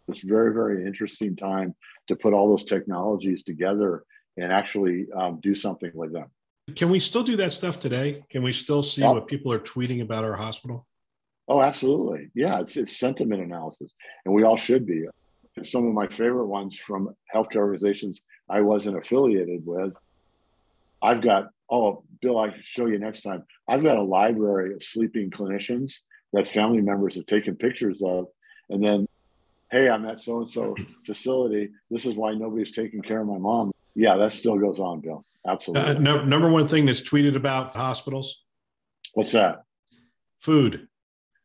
It's 0.08 0.24
very, 0.24 0.54
very 0.54 0.86
interesting 0.86 1.36
time 1.36 1.76
to 2.08 2.16
put 2.16 2.34
all 2.34 2.50
those 2.50 2.64
technologies 2.64 3.44
together 3.44 4.04
and 4.38 4.52
actually 4.52 5.08
um, 5.16 5.40
do 5.42 5.54
something 5.54 5.92
with 5.94 6.12
them. 6.14 6.28
Can 6.76 6.90
we 6.90 7.00
still 7.00 7.24
do 7.24 7.36
that 7.38 7.54
stuff 7.54 7.80
today? 7.80 8.24
Can 8.30 8.44
we 8.44 8.54
still 8.54 8.82
see 8.82 9.04
what 9.04 9.28
people 9.28 9.52
are 9.52 9.60
tweeting 9.60 10.02
about 10.02 10.24
our 10.24 10.36
hospital? 10.36 10.88
Oh, 11.48 11.62
absolutely. 11.62 12.30
Yeah, 12.34 12.62
it's, 12.62 12.78
it's 12.78 12.98
sentiment 12.98 13.42
analysis, 13.42 13.92
and 14.26 14.34
we 14.34 14.44
all 14.44 14.58
should 14.58 14.86
be. 14.86 15.06
Some 15.64 15.88
of 15.88 15.94
my 15.94 16.08
favorite 16.08 16.48
ones 16.48 16.78
from 16.78 17.16
healthcare 17.34 17.58
organizations 17.58 18.20
I 18.50 18.62
wasn't 18.62 18.98
affiliated 18.98 19.66
with. 19.66 19.94
I've 21.02 21.22
got, 21.22 21.50
oh, 21.70 22.04
Bill, 22.22 22.40
I 22.40 22.50
can 22.50 22.62
show 22.62 22.86
you 22.86 23.00
next 23.00 23.22
time. 23.22 23.44
I've 23.68 23.84
got 23.84 23.98
a 23.98 24.04
library 24.04 24.74
of 24.74 24.84
sleeping 24.84 25.32
clinicians 25.32 25.94
that 26.34 26.48
family 26.48 26.82
members 26.82 27.16
have 27.16 27.26
taken 27.26 27.56
pictures 27.56 28.02
of. 28.04 28.28
And 28.70 28.84
then, 28.84 29.08
hey, 29.72 29.90
I'm 29.90 30.06
at 30.06 30.22
so 30.22 30.40
and 30.40 30.50
so 30.50 30.76
facility. 31.06 31.70
This 31.90 32.06
is 32.06 32.16
why 32.16 32.34
nobody's 32.34 32.72
taking 32.72 33.02
care 33.02 33.22
of 33.22 33.28
my 33.28 33.38
mom. 33.38 33.72
Yeah, 33.96 34.16
that 34.18 34.34
still 34.34 34.58
goes 34.58 34.80
on, 34.80 35.02
Bill. 35.02 35.26
Absolutely. 35.48 35.96
Uh, 35.96 36.00
no, 36.00 36.24
number 36.24 36.50
one 36.50 36.68
thing 36.68 36.86
that's 36.86 37.02
tweeted 37.02 37.36
about 37.36 37.74
hospitals. 37.74 38.44
What's 39.14 39.32
that? 39.34 39.64
Food. 40.40 40.88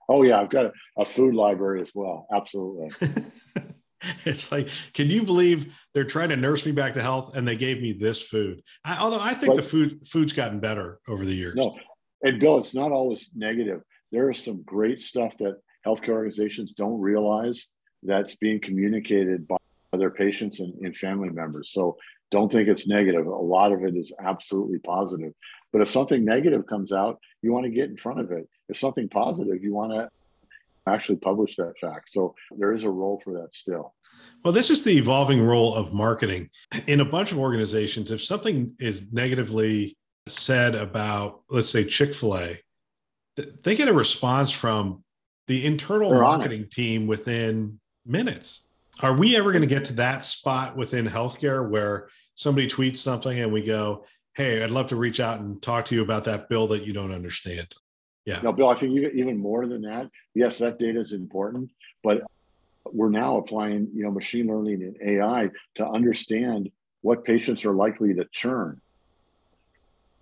Oh 0.08 0.22
yeah, 0.22 0.40
I've 0.40 0.50
got 0.50 0.66
a, 0.66 0.72
a 0.98 1.04
food 1.04 1.34
library 1.34 1.82
as 1.82 1.90
well. 1.94 2.26
Absolutely. 2.32 2.90
it's 4.24 4.52
like, 4.52 4.68
can 4.94 5.10
you 5.10 5.24
believe 5.24 5.74
they're 5.94 6.04
trying 6.04 6.28
to 6.30 6.36
nurse 6.36 6.64
me 6.64 6.72
back 6.72 6.94
to 6.94 7.02
health 7.02 7.36
and 7.36 7.46
they 7.46 7.56
gave 7.56 7.80
me 7.80 7.92
this 7.92 8.22
food? 8.22 8.62
I, 8.84 8.98
although 8.98 9.20
I 9.20 9.34
think 9.34 9.54
but, 9.54 9.56
the 9.56 9.62
food 9.62 10.06
food's 10.06 10.32
gotten 10.32 10.60
better 10.60 11.00
over 11.08 11.24
the 11.24 11.34
years. 11.34 11.54
No, 11.56 11.76
and 12.22 12.40
Bill, 12.40 12.58
it's 12.58 12.74
not 12.74 12.92
always 12.92 13.28
negative. 13.34 13.82
There 14.12 14.30
is 14.30 14.42
some 14.42 14.62
great 14.62 15.02
stuff 15.02 15.36
that 15.38 15.56
healthcare 15.86 16.10
organizations 16.10 16.72
don't 16.76 17.00
realize 17.00 17.66
that's 18.02 18.34
being 18.36 18.60
communicated 18.60 19.46
by 19.46 19.56
their 19.92 20.10
patients 20.10 20.60
and, 20.60 20.74
and 20.84 20.96
family 20.96 21.30
members. 21.30 21.70
So 21.72 21.96
don't 22.30 22.50
think 22.50 22.68
it's 22.68 22.86
negative. 22.86 23.26
A 23.26 23.30
lot 23.30 23.72
of 23.72 23.84
it 23.84 23.96
is 23.96 24.12
absolutely 24.20 24.78
positive. 24.80 25.32
But 25.72 25.82
if 25.82 25.90
something 25.90 26.24
negative 26.24 26.66
comes 26.66 26.92
out, 26.92 27.18
you 27.42 27.52
want 27.52 27.64
to 27.64 27.70
get 27.70 27.90
in 27.90 27.96
front 27.96 28.20
of 28.20 28.32
it. 28.32 28.48
If 28.68 28.76
something 28.76 29.08
positive, 29.08 29.62
you 29.62 29.74
want 29.74 29.92
to 29.92 30.08
actually 30.86 31.16
publish 31.16 31.56
that 31.56 31.78
fact. 31.80 32.10
So 32.12 32.34
there 32.56 32.72
is 32.72 32.84
a 32.84 32.90
role 32.90 33.20
for 33.24 33.32
that 33.34 33.48
still. 33.52 33.94
Well, 34.44 34.52
this 34.52 34.70
is 34.70 34.84
the 34.84 34.96
evolving 34.96 35.42
role 35.42 35.74
of 35.74 35.92
marketing 35.92 36.50
in 36.86 37.00
a 37.00 37.04
bunch 37.04 37.32
of 37.32 37.38
organizations. 37.38 38.10
If 38.10 38.22
something 38.22 38.72
is 38.78 39.04
negatively 39.12 39.96
said 40.28 40.74
about, 40.74 41.42
let's 41.50 41.70
say, 41.70 41.84
Chick 41.84 42.14
fil 42.14 42.38
A, 42.38 42.60
they 43.62 43.76
get 43.76 43.88
a 43.88 43.92
response 43.92 44.52
from 44.52 45.02
the 45.46 45.64
internal 45.64 46.10
They're 46.10 46.20
marketing 46.20 46.68
team 46.70 47.06
within 47.06 47.78
minutes. 48.04 48.62
Are 49.02 49.12
we 49.12 49.36
ever 49.36 49.52
going 49.52 49.62
to 49.62 49.68
get 49.68 49.84
to 49.86 49.92
that 49.94 50.24
spot 50.24 50.76
within 50.76 51.06
healthcare 51.06 51.68
where 51.68 52.08
somebody 52.34 52.66
tweets 52.66 52.98
something 52.98 53.38
and 53.38 53.52
we 53.52 53.62
go, 53.62 54.04
Hey, 54.34 54.62
I'd 54.62 54.70
love 54.70 54.86
to 54.88 54.96
reach 54.96 55.20
out 55.20 55.40
and 55.40 55.60
talk 55.62 55.86
to 55.86 55.94
you 55.94 56.02
about 56.02 56.24
that 56.24 56.48
bill 56.48 56.66
that 56.68 56.84
you 56.84 56.92
don't 56.92 57.12
understand? 57.12 57.74
Yeah. 58.26 58.40
No, 58.42 58.52
Bill, 58.52 58.68
I 58.68 58.74
think 58.74 58.92
even 59.14 59.38
more 59.38 59.66
than 59.66 59.82
that. 59.82 60.10
Yes, 60.34 60.58
that 60.58 60.78
data 60.80 60.98
is 60.98 61.12
important, 61.12 61.70
but 62.02 62.22
we're 62.84 63.08
now 63.08 63.38
applying, 63.38 63.88
you 63.94 64.02
know, 64.02 64.10
machine 64.10 64.48
learning 64.48 64.82
and 64.82 64.96
AI 65.00 65.50
to 65.76 65.86
understand 65.86 66.70
what 67.02 67.24
patients 67.24 67.64
are 67.64 67.72
likely 67.72 68.14
to 68.14 68.26
churn. 68.32 68.80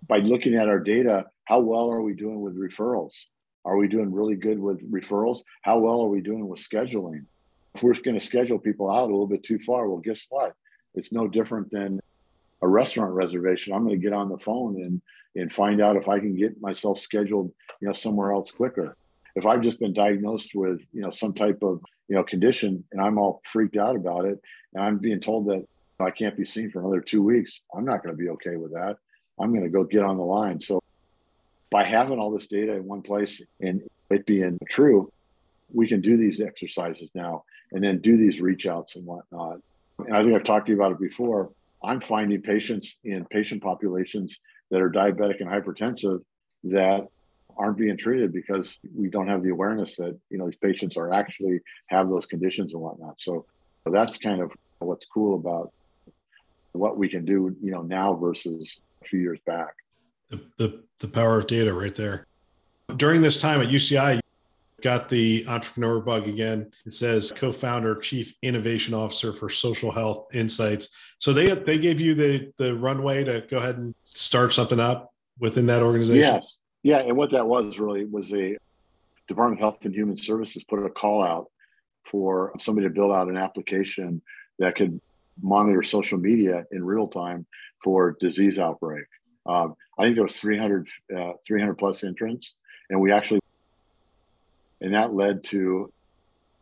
By 0.07 0.19
looking 0.19 0.53
at 0.53 0.69
our 0.69 0.79
data, 0.79 1.25
how 1.45 1.59
well 1.59 1.91
are 1.91 2.01
we 2.01 2.13
doing 2.13 2.41
with 2.41 2.55
referrals? 2.55 3.11
Are 3.65 3.75
we 3.75 3.87
doing 3.87 4.13
really 4.13 4.35
good 4.35 4.59
with 4.59 4.79
referrals? 4.91 5.39
How 5.63 5.79
well 5.79 6.01
are 6.01 6.09
we 6.09 6.21
doing 6.21 6.47
with 6.47 6.59
scheduling? 6.59 7.25
If 7.73 7.81
we're 7.81 7.95
going 7.95 8.19
to 8.19 8.25
schedule 8.25 8.59
people 8.59 8.91
out 8.91 9.09
a 9.09 9.11
little 9.11 9.25
bit 9.25 9.43
too 9.43 9.57
far, 9.57 9.89
well, 9.89 9.97
guess 9.97 10.25
what? 10.29 10.53
It's 10.93 11.11
no 11.11 11.27
different 11.27 11.71
than 11.71 11.99
a 12.61 12.67
restaurant 12.67 13.13
reservation. 13.13 13.73
I'm 13.73 13.83
going 13.83 13.99
to 13.99 14.03
get 14.03 14.13
on 14.13 14.29
the 14.29 14.37
phone 14.37 14.75
and 14.75 15.01
and 15.35 15.51
find 15.51 15.81
out 15.81 15.97
if 15.97 16.07
I 16.07 16.19
can 16.19 16.35
get 16.35 16.61
myself 16.61 16.99
scheduled, 16.99 17.51
you 17.81 17.87
know, 17.87 17.93
somewhere 17.93 18.31
else 18.31 18.51
quicker. 18.51 18.95
If 19.35 19.45
I've 19.45 19.61
just 19.61 19.79
been 19.79 19.93
diagnosed 19.93 20.51
with, 20.55 20.87
you 20.93 21.01
know, 21.01 21.11
some 21.11 21.33
type 21.33 21.61
of, 21.61 21.81
you 22.07 22.15
know, 22.15 22.23
condition 22.23 22.83
and 22.91 23.01
I'm 23.01 23.17
all 23.17 23.41
freaked 23.45 23.75
out 23.75 23.95
about 23.95 24.25
it 24.25 24.39
and 24.73 24.83
I'm 24.83 24.97
being 24.97 25.19
told 25.19 25.47
that 25.47 25.65
I 25.99 26.11
can't 26.11 26.37
be 26.37 26.45
seen 26.45 26.71
for 26.71 26.79
another 26.79 27.01
two 27.01 27.21
weeks, 27.21 27.59
I'm 27.75 27.85
not 27.85 28.03
going 28.03 28.15
to 28.15 28.21
be 28.21 28.29
okay 28.29 28.55
with 28.55 28.73
that. 28.73 28.97
I'm 29.39 29.51
going 29.51 29.63
to 29.63 29.69
go 29.69 29.83
get 29.83 30.03
on 30.03 30.17
the 30.17 30.23
line. 30.23 30.61
So 30.61 30.81
by 31.69 31.83
having 31.83 32.19
all 32.19 32.31
this 32.31 32.47
data 32.47 32.73
in 32.73 32.85
one 32.85 33.01
place 33.01 33.41
and 33.59 33.81
it 34.09 34.25
being 34.25 34.57
true, 34.69 35.11
we 35.73 35.87
can 35.87 35.99
do 35.99 36.15
these 36.15 36.39
exercises 36.39 37.09
now 37.13 37.43
and 37.71 37.83
then 37.83 37.99
do 37.99 38.15
these 38.15 38.39
reach 38.39 38.65
outs 38.65 38.95
and 38.95 39.05
whatnot. 39.05 39.59
And 39.99 40.15
I 40.15 40.23
think 40.23 40.35
I've 40.35 40.43
talked 40.43 40.67
to 40.67 40.71
you 40.71 40.77
about 40.77 40.93
it 40.93 40.99
before. 40.99 41.51
I'm 41.83 42.01
finding 42.01 42.41
patients 42.41 42.95
in 43.03 43.25
patient 43.25 43.61
populations 43.61 44.37
that 44.71 44.81
are 44.81 44.89
diabetic 44.89 45.39
and 45.39 45.49
hypertensive 45.49 46.21
that 46.65 47.07
aren't 47.57 47.77
being 47.77 47.97
treated 47.97 48.33
because 48.33 48.75
we 48.93 49.09
don't 49.09 49.27
have 49.27 49.43
the 49.43 49.49
awareness 49.49 49.95
that 49.95 50.17
you 50.29 50.37
know 50.37 50.45
these 50.45 50.57
patients 50.57 50.97
are 50.97 51.13
actually 51.13 51.59
have 51.87 52.09
those 52.09 52.25
conditions 52.25 52.73
and 52.73 52.81
whatnot. 52.81 53.15
So 53.19 53.45
that's 53.85 54.17
kind 54.17 54.41
of 54.41 54.51
what's 54.79 55.05
cool 55.05 55.35
about 55.35 55.71
what 56.73 56.97
we 56.97 57.09
can 57.09 57.25
do, 57.25 57.55
you 57.61 57.71
know, 57.71 57.81
now 57.81 58.13
versus 58.13 58.67
a 59.01 59.05
few 59.05 59.19
years 59.19 59.39
back. 59.45 59.73
The, 60.29 60.41
the, 60.57 60.83
the 60.99 61.07
power 61.07 61.39
of 61.39 61.47
data 61.47 61.73
right 61.73 61.95
there. 61.95 62.25
During 62.97 63.21
this 63.21 63.39
time 63.39 63.61
at 63.61 63.69
UCI, 63.69 64.19
got 64.81 65.09
the 65.09 65.45
entrepreneur 65.47 65.99
bug 65.99 66.27
again. 66.27 66.71
It 66.85 66.95
says 66.95 67.31
co-founder, 67.35 67.95
chief 67.97 68.33
innovation 68.41 68.93
officer 68.93 69.33
for 69.33 69.49
social 69.49 69.91
health 69.91 70.27
insights. 70.33 70.89
So 71.19 71.33
they 71.33 71.53
they 71.53 71.79
gave 71.79 71.99
you 71.99 72.15
the 72.15 72.51
the 72.57 72.75
runway 72.75 73.23
to 73.23 73.41
go 73.49 73.57
ahead 73.57 73.77
and 73.77 73.95
start 74.03 74.53
something 74.53 74.79
up 74.79 75.13
within 75.39 75.65
that 75.67 75.81
organization. 75.81 76.35
Yes, 76.35 76.57
yeah, 76.83 76.99
and 76.99 77.17
what 77.17 77.31
that 77.31 77.47
was 77.47 77.79
really 77.79 78.05
was 78.05 78.31
a 78.33 78.57
Department 79.27 79.59
of 79.59 79.63
Health 79.63 79.85
and 79.85 79.93
Human 79.93 80.17
Services 80.17 80.63
put 80.63 80.85
a 80.85 80.89
call 80.89 81.23
out 81.23 81.49
for 82.03 82.53
somebody 82.59 82.87
to 82.87 82.93
build 82.93 83.11
out 83.11 83.27
an 83.27 83.37
application 83.37 84.21
that 84.59 84.75
could 84.75 84.99
monitor 85.41 85.83
social 85.83 86.17
media 86.17 86.63
in 86.71 86.83
real 86.83 87.07
time 87.07 87.45
for 87.83 88.15
disease 88.19 88.59
outbreak. 88.59 89.05
Um, 89.45 89.75
I 89.97 90.03
think 90.03 90.15
there 90.15 90.23
was 90.23 90.37
300, 90.37 90.87
uh, 91.15 91.33
300 91.45 91.75
plus 91.75 92.03
entrants, 92.03 92.53
and 92.89 92.99
we 92.99 93.11
actually 93.11 93.39
and 94.85 94.93
that 94.93 95.15
led 95.15 95.43
to 95.43 95.91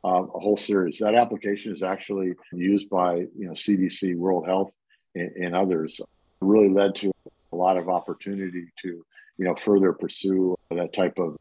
uh, 0.05 0.23
a 0.23 0.39
whole 0.39 0.55
series. 0.55 0.97
That 0.99 1.13
application 1.13 1.75
is 1.75 1.83
actually 1.83 2.33
used 2.53 2.89
by 2.89 3.15
you 3.15 3.47
know 3.47 3.51
CDC, 3.51 4.15
World 4.15 4.45
Health, 4.47 4.71
and, 5.13 5.31
and 5.35 5.55
others. 5.55 5.99
It 5.99 6.07
really 6.39 6.69
led 6.69 6.95
to 6.95 7.11
a 7.51 7.55
lot 7.55 7.75
of 7.75 7.89
opportunity 7.89 8.67
to 8.81 8.87
you 8.87 9.45
know 9.45 9.55
further 9.55 9.91
pursue 9.91 10.55
that 10.71 10.93
type 10.93 11.19
of 11.19 11.35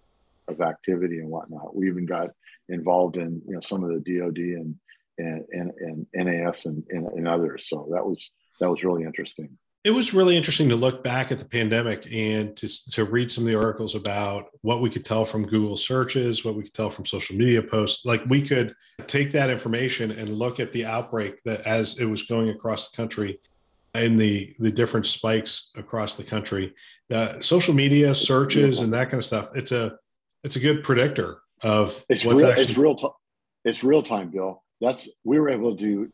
of 0.48 0.60
activity 0.60 1.18
and 1.18 1.28
whatnot. 1.28 1.74
We 1.74 1.88
even 1.88 2.04
got 2.04 2.30
involved 2.68 3.16
in 3.16 3.40
you 3.46 3.54
know 3.54 3.60
some 3.60 3.84
of 3.84 3.90
the 3.90 4.18
DoD 4.18 4.38
and 4.38 4.74
and 5.18 5.44
and, 5.52 6.06
and 6.12 6.26
NAS 6.26 6.64
and, 6.64 6.82
and, 6.90 7.06
and 7.06 7.28
others. 7.28 7.64
So 7.68 7.88
that 7.92 8.04
was 8.04 8.18
that 8.58 8.68
was 8.68 8.82
really 8.82 9.04
interesting 9.04 9.56
it 9.84 9.90
was 9.90 10.14
really 10.14 10.36
interesting 10.36 10.68
to 10.68 10.76
look 10.76 11.02
back 11.02 11.32
at 11.32 11.38
the 11.38 11.44
pandemic 11.44 12.06
and 12.12 12.56
to, 12.56 12.68
to 12.92 13.04
read 13.04 13.32
some 13.32 13.44
of 13.44 13.48
the 13.48 13.58
articles 13.58 13.96
about 13.96 14.46
what 14.60 14.80
we 14.80 14.88
could 14.88 15.04
tell 15.04 15.24
from 15.24 15.44
Google 15.44 15.76
searches, 15.76 16.44
what 16.44 16.54
we 16.54 16.62
could 16.62 16.74
tell 16.74 16.88
from 16.88 17.04
social 17.04 17.34
media 17.34 17.60
posts. 17.60 18.04
Like 18.04 18.24
we 18.26 18.42
could 18.42 18.74
take 19.08 19.32
that 19.32 19.50
information 19.50 20.12
and 20.12 20.28
look 20.28 20.60
at 20.60 20.70
the 20.70 20.86
outbreak 20.86 21.42
that 21.44 21.66
as 21.66 21.98
it 21.98 22.04
was 22.04 22.22
going 22.22 22.50
across 22.50 22.90
the 22.90 22.96
country 22.96 23.40
and 23.94 24.18
the 24.18 24.54
the 24.60 24.70
different 24.70 25.06
spikes 25.06 25.70
across 25.76 26.16
the 26.16 26.24
country. 26.24 26.72
Uh, 27.10 27.40
social 27.40 27.74
media 27.74 28.14
searches 28.14 28.78
and 28.80 28.92
that 28.92 29.10
kind 29.10 29.18
of 29.18 29.24
stuff. 29.24 29.50
It's 29.54 29.72
a 29.72 29.98
it's 30.44 30.56
a 30.56 30.60
good 30.60 30.84
predictor 30.84 31.38
of 31.62 32.04
it's 32.08 32.24
real. 32.24 32.46
Actually- 32.46 32.62
it's 32.62 32.76
real. 32.76 32.94
T- 32.94 33.08
it's 33.64 33.84
real 33.84 34.02
time, 34.02 34.30
Bill. 34.30 34.62
That's 34.80 35.08
we 35.24 35.40
were 35.40 35.50
able 35.50 35.76
to 35.76 36.12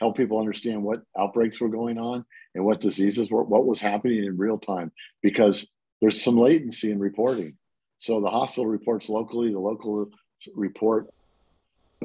help 0.00 0.16
people 0.16 0.38
understand 0.38 0.82
what 0.82 1.02
outbreaks 1.18 1.60
were 1.60 1.68
going 1.68 1.98
on 1.98 2.24
and 2.54 2.64
what 2.64 2.80
diseases 2.80 3.30
were, 3.30 3.42
what 3.42 3.66
was 3.66 3.80
happening 3.80 4.24
in 4.24 4.36
real 4.36 4.58
time, 4.58 4.92
because 5.22 5.66
there's 6.00 6.22
some 6.22 6.36
latency 6.36 6.90
in 6.90 6.98
reporting. 6.98 7.56
So 7.98 8.20
the 8.20 8.30
hospital 8.30 8.66
reports 8.66 9.08
locally, 9.08 9.52
the 9.52 9.58
local 9.58 10.10
report 10.54 11.08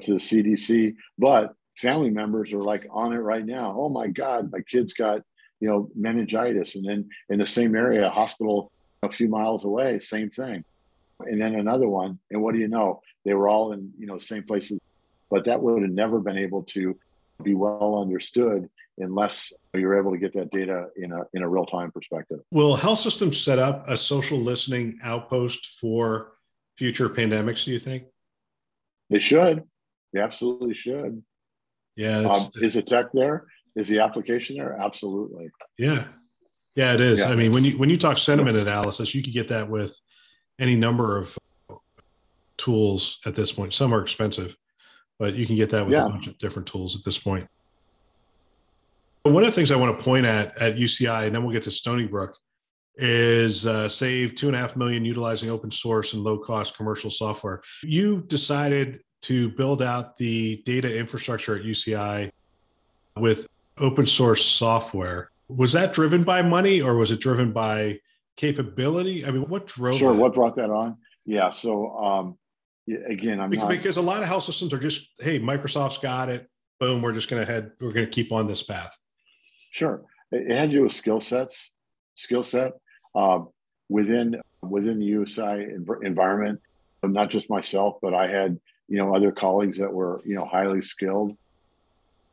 to 0.03 0.13
the 0.13 0.19
CDC, 0.19 0.95
but 1.17 1.53
family 1.75 2.09
members 2.09 2.53
are 2.53 2.63
like 2.63 2.87
on 2.91 3.13
it 3.13 3.17
right 3.17 3.45
now. 3.45 3.75
Oh 3.77 3.89
my 3.89 4.07
God, 4.07 4.51
my 4.51 4.61
kid's 4.61 4.93
got, 4.93 5.21
you 5.59 5.67
know, 5.67 5.89
meningitis. 5.95 6.75
And 6.75 6.87
then 6.87 7.09
in 7.29 7.39
the 7.39 7.45
same 7.45 7.75
area, 7.75 8.07
a 8.07 8.09
hospital 8.09 8.71
a 9.03 9.09
few 9.09 9.27
miles 9.27 9.65
away, 9.65 9.99
same 9.99 10.29
thing. 10.29 10.63
And 11.19 11.41
then 11.41 11.55
another 11.55 11.87
one. 11.87 12.19
And 12.31 12.41
what 12.41 12.53
do 12.53 12.59
you 12.59 12.67
know? 12.67 13.01
They 13.25 13.33
were 13.33 13.49
all 13.49 13.73
in, 13.73 13.91
you 13.97 14.07
know, 14.07 14.17
same 14.17 14.43
places, 14.43 14.79
but 15.29 15.45
that 15.45 15.61
would 15.61 15.81
have 15.81 15.91
never 15.91 16.19
been 16.19 16.37
able 16.37 16.63
to 16.63 16.97
be 17.43 17.53
well 17.53 17.99
understood 18.01 18.69
unless 18.97 19.53
you're 19.73 19.97
able 19.97 20.11
to 20.11 20.17
get 20.17 20.33
that 20.33 20.51
data 20.51 20.87
in 20.97 21.11
a 21.11 21.23
in 21.33 21.43
a 21.43 21.49
real 21.49 21.65
time 21.65 21.91
perspective. 21.91 22.39
Will 22.51 22.75
health 22.75 22.99
systems 22.99 23.39
set 23.39 23.59
up 23.59 23.87
a 23.87 23.97
social 23.97 24.39
listening 24.39 24.99
outpost 25.03 25.65
for 25.79 26.33
future 26.77 27.09
pandemics? 27.09 27.65
Do 27.65 27.71
you 27.71 27.79
think 27.79 28.03
they 29.09 29.19
should? 29.19 29.63
They 30.13 30.19
absolutely 30.19 30.73
should. 30.73 31.23
Yeah. 31.95 32.19
Um, 32.19 32.49
is 32.55 32.75
the 32.75 32.81
tech 32.81 33.07
there? 33.13 33.45
Is 33.75 33.87
the 33.87 33.99
application 33.99 34.57
there? 34.57 34.77
Absolutely. 34.79 35.49
Yeah. 35.77 36.05
Yeah, 36.75 36.93
it 36.93 37.01
is. 37.01 37.19
Yeah. 37.19 37.29
I 37.29 37.35
mean, 37.35 37.51
when 37.51 37.63
you 37.63 37.77
when 37.77 37.89
you 37.89 37.97
talk 37.97 38.17
sentiment 38.17 38.57
analysis, 38.57 39.13
you 39.13 39.21
could 39.21 39.33
get 39.33 39.47
that 39.49 39.69
with 39.69 39.99
any 40.59 40.75
number 40.75 41.17
of 41.17 41.37
tools 42.57 43.19
at 43.25 43.35
this 43.35 43.51
point. 43.51 43.73
Some 43.73 43.93
are 43.93 44.01
expensive, 44.01 44.55
but 45.19 45.35
you 45.35 45.45
can 45.45 45.55
get 45.55 45.69
that 45.69 45.85
with 45.85 45.93
yeah. 45.93 46.05
a 46.05 46.09
bunch 46.09 46.27
of 46.27 46.37
different 46.37 46.67
tools 46.67 46.95
at 46.97 47.03
this 47.03 47.19
point. 47.19 47.47
One 49.23 49.43
of 49.43 49.47
the 49.47 49.51
things 49.51 49.69
I 49.69 49.75
want 49.75 49.97
to 49.97 50.03
point 50.03 50.25
at 50.25 50.57
at 50.59 50.77
UCI, 50.77 51.27
and 51.27 51.35
then 51.35 51.43
we'll 51.43 51.51
get 51.51 51.63
to 51.63 51.71
Stony 51.71 52.07
Brook, 52.07 52.35
is 52.95 53.67
uh, 53.67 53.87
save 53.87 54.33
two 54.33 54.47
and 54.47 54.55
a 54.55 54.59
half 54.59 54.75
million 54.75 55.05
utilizing 55.05 55.49
open 55.49 55.69
source 55.69 56.13
and 56.13 56.23
low 56.23 56.37
cost 56.37 56.75
commercial 56.75 57.11
software. 57.11 57.61
You 57.83 58.23
decided 58.27 59.01
to 59.23 59.49
build 59.49 59.81
out 59.81 60.17
the 60.17 60.63
data 60.65 60.97
infrastructure 60.97 61.57
at 61.57 61.63
UCI 61.63 62.31
with 63.17 63.47
open 63.77 64.05
source 64.05 64.43
software. 64.43 65.31
Was 65.49 65.73
that 65.73 65.93
driven 65.93 66.23
by 66.23 66.41
money 66.41 66.81
or 66.81 66.95
was 66.95 67.11
it 67.11 67.19
driven 67.19 67.51
by 67.51 67.99
capability? 68.37 69.25
I 69.25 69.31
mean, 69.31 69.43
what 69.43 69.67
drove 69.67 69.95
Sure. 69.95 70.13
That? 70.13 70.19
What 70.19 70.33
brought 70.33 70.55
that 70.55 70.69
on? 70.69 70.97
Yeah. 71.25 71.49
So, 71.49 71.97
um, 71.97 72.37
again, 73.07 73.39
I'm 73.39 73.49
because, 73.49 73.63
not... 73.63 73.69
because 73.69 73.97
a 73.97 74.01
lot 74.01 74.21
of 74.21 74.27
health 74.27 74.43
systems 74.43 74.73
are 74.73 74.79
just, 74.79 75.07
hey, 75.19 75.39
Microsoft's 75.39 75.97
got 75.97 76.29
it. 76.29 76.49
Boom, 76.79 77.01
we're 77.01 77.13
just 77.13 77.29
going 77.29 77.45
to 77.45 77.51
head, 77.51 77.71
we're 77.81 77.91
going 77.91 78.05
to 78.05 78.11
keep 78.11 78.31
on 78.31 78.47
this 78.47 78.63
path. 78.63 78.97
Sure. 79.71 80.01
It 80.31 80.51
had 80.51 80.69
to 80.69 80.77
do 80.77 80.83
with 80.83 80.93
skill 80.93 81.21
sets, 81.21 81.71
skill 82.15 82.43
set 82.43 82.73
um, 83.15 83.49
within 83.89 84.39
within 84.61 84.99
the 84.99 85.09
UCI 85.11 85.73
environment. 86.03 86.59
Not 87.03 87.29
just 87.29 87.49
myself, 87.49 87.97
but 88.01 88.13
I 88.13 88.27
had 88.27 88.59
you 88.87 88.97
know 88.97 89.15
other 89.15 89.31
colleagues 89.31 89.77
that 89.79 89.91
were 89.91 90.21
you 90.25 90.35
know 90.35 90.45
highly 90.45 90.81
skilled. 90.81 91.35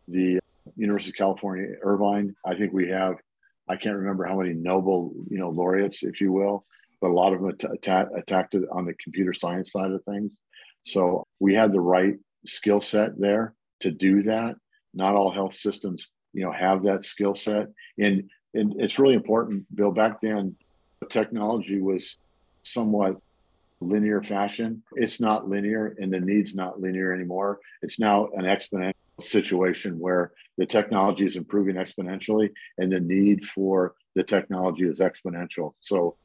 The 0.09 0.39
University 0.77 1.11
of 1.11 1.17
California 1.17 1.77
Irvine, 1.83 2.35
I 2.45 2.55
think 2.55 2.73
we 2.73 2.89
have, 2.89 3.17
I 3.69 3.77
can't 3.77 3.97
remember 3.97 4.25
how 4.25 4.39
many 4.39 4.53
Nobel 4.53 5.13
you 5.31 5.39
know 5.39 5.51
laureates, 5.51 6.03
if 6.03 6.21
you 6.21 6.33
will, 6.33 6.65
but 7.01 7.11
a 7.11 7.15
lot 7.15 7.33
of 7.33 7.41
them 7.41 7.55
attacked 7.73 8.11
attacked 8.17 8.55
on 8.73 8.85
the 8.85 8.95
computer 8.95 9.33
science 9.33 9.73
side 9.73 9.91
of 9.91 10.05
things. 10.05 10.31
So 10.87 11.27
we 11.41 11.55
had 11.55 11.73
the 11.73 11.81
right 11.81 12.15
skill 12.47 12.81
set 12.81 13.19
there 13.19 13.55
to 13.81 13.91
do 13.91 14.23
that. 14.23 14.55
Not 14.95 15.15
all 15.15 15.31
health 15.31 15.55
systems, 15.55 16.09
you 16.33 16.45
know, 16.45 16.53
have 16.53 16.85
that 16.85 17.05
skill 17.05 17.35
set, 17.35 17.69
and 17.99 18.31
and 18.55 18.81
it's 18.81 18.99
really 18.99 19.15
important. 19.15 19.67
Bill, 19.75 19.91
back 19.91 20.21
then, 20.23 20.57
technology 21.11 21.81
was 21.81 22.17
somewhat 22.63 23.17
linear 23.81 24.23
fashion. 24.23 24.83
It's 24.95 25.21
not 25.21 25.49
linear 25.49 25.95
and 26.01 26.11
the 26.11 26.21
need's 26.21 26.55
not 26.55 26.81
linear 26.81 27.13
anymore. 27.13 27.61
It's 27.83 28.01
now 28.01 28.29
an 28.35 28.45
exponential 28.45 28.95
situation 29.21 29.99
where 29.99 30.33
the 30.57 30.65
technology 30.65 31.27
is 31.27 31.37
improving 31.37 31.77
exponentially 31.77 32.51
and 32.79 32.91
the 32.91 33.01
need 33.01 33.45
for 33.45 33.95
the 34.15 34.25
technology 34.25 34.85
is 34.85 35.01
exponential. 35.01 35.73
So 35.81 36.17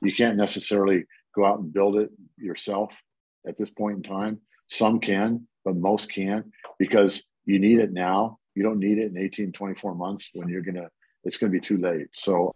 you 0.00 0.12
can't 0.12 0.36
necessarily 0.36 1.04
go 1.34 1.44
out 1.44 1.60
and 1.60 1.72
build 1.72 1.96
it 1.96 2.10
yourself 2.36 3.00
at 3.46 3.58
this 3.58 3.70
point 3.70 3.98
in 3.98 4.02
time. 4.02 4.40
Some 4.68 5.00
can, 5.00 5.46
but 5.64 5.76
most 5.76 6.12
can't 6.12 6.46
because 6.78 7.22
you 7.44 7.58
need 7.58 7.78
it 7.78 7.92
now. 7.92 8.38
You 8.54 8.62
don't 8.62 8.78
need 8.78 8.98
it 8.98 9.10
in 9.10 9.18
18, 9.18 9.52
24 9.52 9.94
months 9.94 10.30
when 10.34 10.48
you're 10.48 10.62
going 10.62 10.76
to, 10.76 10.90
it's 11.24 11.38
going 11.38 11.52
to 11.52 11.58
be 11.58 11.64
too 11.64 11.78
late. 11.78 12.08
So, 12.14 12.54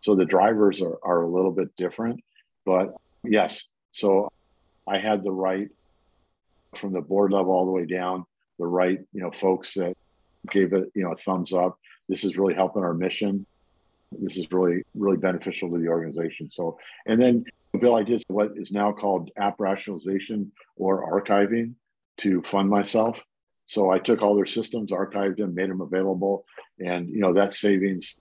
so 0.00 0.14
the 0.14 0.24
drivers 0.24 0.80
are, 0.80 0.98
are 1.02 1.22
a 1.22 1.28
little 1.28 1.52
bit 1.52 1.74
different, 1.76 2.20
but 2.64 2.94
Yes. 3.24 3.62
So 3.92 4.30
I 4.86 4.98
had 4.98 5.24
the 5.24 5.32
right 5.32 5.68
from 6.74 6.92
the 6.92 7.00
board 7.00 7.32
level 7.32 7.52
all 7.52 7.64
the 7.64 7.72
way 7.72 7.86
down, 7.86 8.24
the 8.58 8.66
right, 8.66 8.98
you 9.12 9.22
know, 9.22 9.30
folks 9.30 9.74
that 9.74 9.96
gave 10.50 10.72
it, 10.72 10.90
you 10.94 11.02
know, 11.02 11.12
a 11.12 11.16
thumbs 11.16 11.52
up. 11.52 11.78
This 12.08 12.24
is 12.24 12.36
really 12.36 12.54
helping 12.54 12.82
our 12.82 12.94
mission. 12.94 13.46
This 14.12 14.36
is 14.36 14.50
really, 14.50 14.82
really 14.94 15.16
beneficial 15.16 15.70
to 15.70 15.78
the 15.78 15.88
organization. 15.88 16.50
So, 16.50 16.78
and 17.06 17.20
then 17.20 17.44
Bill, 17.78 17.94
I 17.94 18.02
did 18.02 18.22
what 18.28 18.52
is 18.56 18.72
now 18.72 18.92
called 18.92 19.30
app 19.36 19.56
rationalization 19.58 20.50
or 20.76 21.22
archiving 21.22 21.74
to 22.18 22.42
fund 22.42 22.68
myself. 22.68 23.22
So 23.66 23.90
I 23.90 23.98
took 23.98 24.22
all 24.22 24.34
their 24.34 24.46
systems, 24.46 24.90
archived 24.90 25.36
them, 25.36 25.54
made 25.54 25.68
them 25.68 25.82
available, 25.82 26.46
and 26.78 27.08
you 27.08 27.20
know 27.20 27.34
that 27.34 27.54
savings 27.54 28.14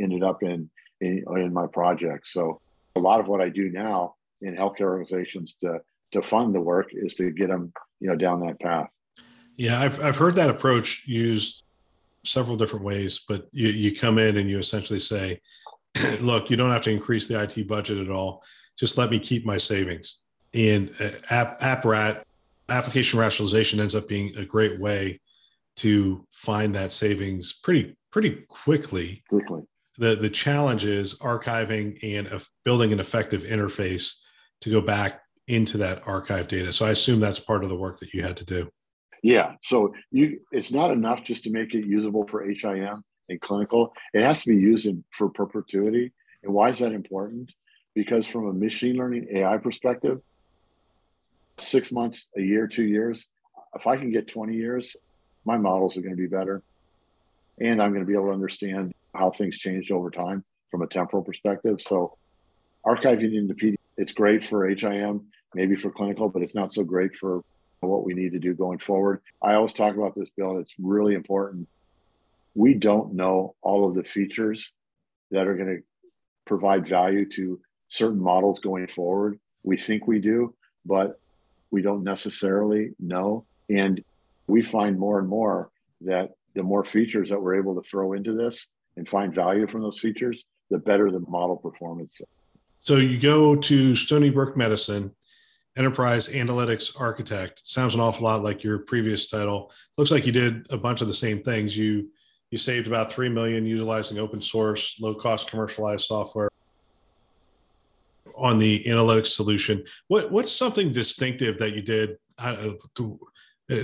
ended 0.00 0.22
up 0.22 0.42
in 0.42 0.70
in, 1.00 1.24
in 1.36 1.52
my 1.52 1.66
project. 1.66 2.26
So 2.28 2.60
a 2.94 3.00
lot 3.00 3.20
of 3.20 3.28
what 3.28 3.42
I 3.42 3.50
do 3.50 3.70
now 3.70 4.14
in 4.40 4.56
healthcare 4.56 4.86
organizations 4.86 5.56
to 5.60 5.80
to 6.12 6.22
fund 6.22 6.54
the 6.54 6.60
work 6.60 6.88
is 6.92 7.14
to 7.14 7.30
get 7.30 7.48
them 7.48 7.72
you 8.00 8.08
know 8.08 8.16
down 8.16 8.40
that 8.46 8.58
path. 8.58 8.88
Yeah, 9.56 9.80
I've 9.80 10.02
I've 10.02 10.16
heard 10.16 10.36
that 10.36 10.48
approach 10.48 11.04
used 11.06 11.62
several 12.26 12.56
different 12.56 12.84
ways, 12.84 13.20
but 13.28 13.46
you 13.52 13.68
you 13.68 13.96
come 13.96 14.18
in 14.18 14.36
and 14.36 14.48
you 14.48 14.58
essentially 14.58 15.00
say, 15.00 15.40
look, 16.20 16.50
you 16.50 16.56
don't 16.56 16.70
have 16.70 16.82
to 16.82 16.90
increase 16.90 17.28
the 17.28 17.40
IT 17.40 17.66
budget 17.68 17.98
at 17.98 18.10
all. 18.10 18.42
Just 18.78 18.98
let 18.98 19.10
me 19.10 19.18
keep 19.18 19.46
my 19.46 19.56
savings. 19.56 20.18
And 20.54 20.90
uh, 21.00 21.10
app 21.30 21.84
rat 21.84 22.26
application 22.68 23.18
rationalization 23.18 23.80
ends 23.80 23.94
up 23.94 24.08
being 24.08 24.36
a 24.36 24.44
great 24.44 24.78
way 24.80 25.20
to 25.76 26.26
find 26.30 26.74
that 26.74 26.92
savings 26.92 27.52
pretty 27.52 27.96
pretty 28.10 28.44
quickly. 28.48 29.22
Quickly 29.28 29.62
the 29.98 30.16
the 30.16 30.30
challenge 30.30 30.84
is 30.84 31.14
archiving 31.18 31.98
and 32.02 32.28
uh, 32.28 32.38
building 32.64 32.92
an 32.92 33.00
effective 33.00 33.44
interface 33.44 34.14
to 34.60 34.70
go 34.70 34.80
back 34.80 35.22
into 35.48 35.78
that 35.78 36.06
archive 36.06 36.48
data. 36.48 36.72
So 36.72 36.86
I 36.86 36.90
assume 36.90 37.20
that's 37.20 37.40
part 37.40 37.62
of 37.62 37.70
the 37.70 37.76
work 37.76 37.98
that 38.00 38.12
you 38.12 38.22
had 38.22 38.36
to 38.38 38.44
do. 38.44 38.68
Yeah. 39.22 39.54
So 39.62 39.94
you 40.10 40.40
it's 40.52 40.70
not 40.70 40.90
enough 40.90 41.24
just 41.24 41.44
to 41.44 41.50
make 41.50 41.74
it 41.74 41.86
usable 41.86 42.26
for 42.26 42.44
HIM 42.44 43.02
and 43.28 43.40
clinical. 43.40 43.92
It 44.14 44.22
has 44.22 44.42
to 44.42 44.48
be 44.48 44.56
used 44.56 44.86
in, 44.86 45.04
for 45.10 45.28
perpetuity. 45.28 46.12
And 46.42 46.52
why 46.52 46.68
is 46.68 46.78
that 46.78 46.92
important? 46.92 47.52
Because 47.94 48.26
from 48.26 48.46
a 48.46 48.52
machine 48.52 48.96
learning 48.96 49.28
AI 49.32 49.56
perspective, 49.58 50.20
six 51.58 51.90
months, 51.90 52.24
a 52.36 52.40
year, 52.40 52.66
two 52.66 52.84
years, 52.84 53.24
if 53.74 53.86
I 53.86 53.96
can 53.96 54.10
get 54.10 54.28
20 54.28 54.54
years, 54.54 54.96
my 55.44 55.56
models 55.56 55.96
are 55.96 56.02
going 56.02 56.14
to 56.14 56.20
be 56.20 56.26
better. 56.26 56.62
And 57.58 57.82
I'm 57.82 57.90
going 57.90 58.02
to 58.02 58.06
be 58.06 58.14
able 58.14 58.26
to 58.26 58.32
understand 58.32 58.92
how 59.14 59.30
things 59.30 59.58
changed 59.58 59.90
over 59.90 60.10
time 60.10 60.44
from 60.70 60.82
a 60.82 60.86
temporal 60.86 61.22
perspective. 61.22 61.80
So 61.80 62.16
archiving 62.84 63.36
into 63.36 63.54
PD, 63.54 63.76
it's 63.96 64.12
great 64.12 64.44
for 64.44 64.68
HIM, 64.68 65.26
maybe 65.54 65.76
for 65.76 65.90
clinical, 65.90 66.28
but 66.28 66.42
it's 66.42 66.54
not 66.54 66.74
so 66.74 66.84
great 66.84 67.16
for 67.16 67.42
what 67.86 68.04
we 68.04 68.14
need 68.14 68.32
to 68.32 68.38
do 68.38 68.54
going 68.54 68.78
forward. 68.78 69.22
I 69.42 69.54
always 69.54 69.72
talk 69.72 69.96
about 69.96 70.14
this, 70.14 70.28
Bill. 70.36 70.58
It's 70.58 70.74
really 70.78 71.14
important. 71.14 71.68
We 72.54 72.74
don't 72.74 73.14
know 73.14 73.54
all 73.62 73.88
of 73.88 73.94
the 73.94 74.04
features 74.04 74.72
that 75.30 75.46
are 75.46 75.56
going 75.56 75.76
to 75.76 75.82
provide 76.44 76.88
value 76.88 77.28
to 77.30 77.60
certain 77.88 78.20
models 78.20 78.60
going 78.60 78.86
forward. 78.86 79.38
We 79.62 79.76
think 79.76 80.06
we 80.06 80.20
do, 80.20 80.54
but 80.84 81.20
we 81.70 81.82
don't 81.82 82.04
necessarily 82.04 82.92
know. 82.98 83.44
And 83.68 84.02
we 84.46 84.62
find 84.62 84.98
more 84.98 85.18
and 85.18 85.28
more 85.28 85.70
that 86.02 86.30
the 86.54 86.62
more 86.62 86.84
features 86.84 87.28
that 87.30 87.40
we're 87.40 87.56
able 87.56 87.74
to 87.74 87.82
throw 87.82 88.12
into 88.14 88.32
this, 88.32 88.66
and 88.96 89.08
find 89.08 89.34
value 89.34 89.66
from 89.66 89.82
those 89.82 90.00
features, 90.00 90.44
the 90.70 90.78
better 90.78 91.10
the 91.10 91.20
model 91.20 91.56
performance. 91.56 92.18
So 92.80 92.96
you 92.96 93.18
go 93.18 93.56
to 93.56 93.94
Stony 93.94 94.30
Brook 94.30 94.56
Medicine, 94.56 95.14
Enterprise 95.76 96.28
Analytics 96.28 96.98
Architect. 96.98 97.66
Sounds 97.66 97.94
an 97.94 98.00
awful 98.00 98.24
lot 98.24 98.42
like 98.42 98.64
your 98.64 98.78
previous 98.78 99.26
title. 99.26 99.70
Looks 99.98 100.10
like 100.10 100.24
you 100.24 100.32
did 100.32 100.66
a 100.70 100.76
bunch 100.76 101.00
of 101.00 101.08
the 101.08 101.14
same 101.14 101.42
things. 101.42 101.76
You 101.76 102.10
you 102.50 102.58
saved 102.58 102.86
about 102.86 103.10
three 103.10 103.28
million 103.28 103.66
utilizing 103.66 104.18
open 104.18 104.40
source, 104.40 104.96
low 105.00 105.14
cost 105.14 105.48
commercialized 105.48 106.04
software 106.04 106.50
on 108.36 108.58
the 108.58 108.84
analytics 108.84 109.28
solution. 109.28 109.84
What 110.08 110.30
what's 110.30 110.52
something 110.52 110.92
distinctive 110.92 111.58
that 111.58 111.74
you 111.74 111.82
did? 111.82 112.18
Uh, 112.38 112.70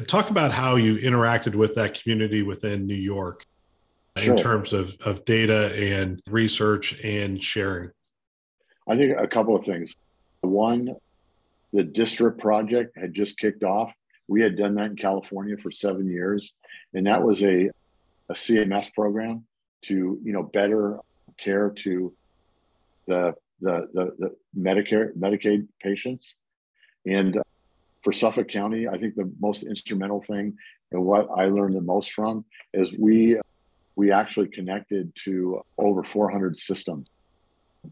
talk 0.07 0.31
about 0.31 0.53
how 0.53 0.77
you 0.77 0.97
interacted 0.97 1.55
with 1.55 1.75
that 1.75 2.01
community 2.01 2.43
within 2.43 2.87
New 2.87 2.95
York 2.95 3.45
sure. 4.17 4.35
in 4.35 4.39
terms 4.39 4.73
of, 4.73 4.97
of 5.05 5.25
data 5.25 5.75
and 5.77 6.21
research 6.29 6.99
and 7.03 7.43
sharing. 7.43 7.91
I 8.89 8.97
think 8.97 9.19
a 9.19 9.27
couple 9.27 9.57
of 9.57 9.65
things. 9.65 9.95
One, 10.43 10.97
the 11.73 11.85
DSRIP 11.85 12.39
project 12.39 12.97
had 12.97 13.15
just 13.15 13.39
kicked 13.39 13.65
off. 13.65 13.93
We 14.29 14.43
had 14.43 14.57
done 14.57 14.75
that 14.77 14.91
in 14.91 14.97
California 14.97 15.57
for 15.57 15.71
seven 15.71 16.09
years, 16.09 16.53
and 16.95 17.07
that 17.07 17.23
was 17.23 17.43
a, 17.43 17.71
a 18.29 18.35
CMS 18.35 18.93
program 18.95 19.45
to 19.83 20.21
you 20.23 20.33
know 20.33 20.43
better 20.43 20.99
care 21.39 21.71
to 21.71 22.13
the 23.07 23.35
the 23.61 23.89
the, 23.93 24.15
the 24.19 24.37
Medicare 24.57 25.13
Medicaid 25.17 25.67
patients. 25.81 26.35
And 27.05 27.37
uh, 27.37 27.43
for 28.03 28.13
Suffolk 28.13 28.49
County, 28.49 28.89
I 28.89 28.99
think 28.99 29.15
the 29.15 29.31
most 29.41 29.63
instrumental 29.63 30.23
thing 30.23 30.57
and 30.93 31.05
what 31.05 31.29
I 31.37 31.47
learned 31.47 31.75
the 31.75 31.81
most 31.81 32.13
from 32.13 32.45
is 32.73 32.93
we 32.93 33.39
we 33.97 34.13
actually 34.13 34.49
connected 34.49 35.13
to 35.25 35.63
over 35.77 36.03
400 36.03 36.59
systems, 36.59 37.09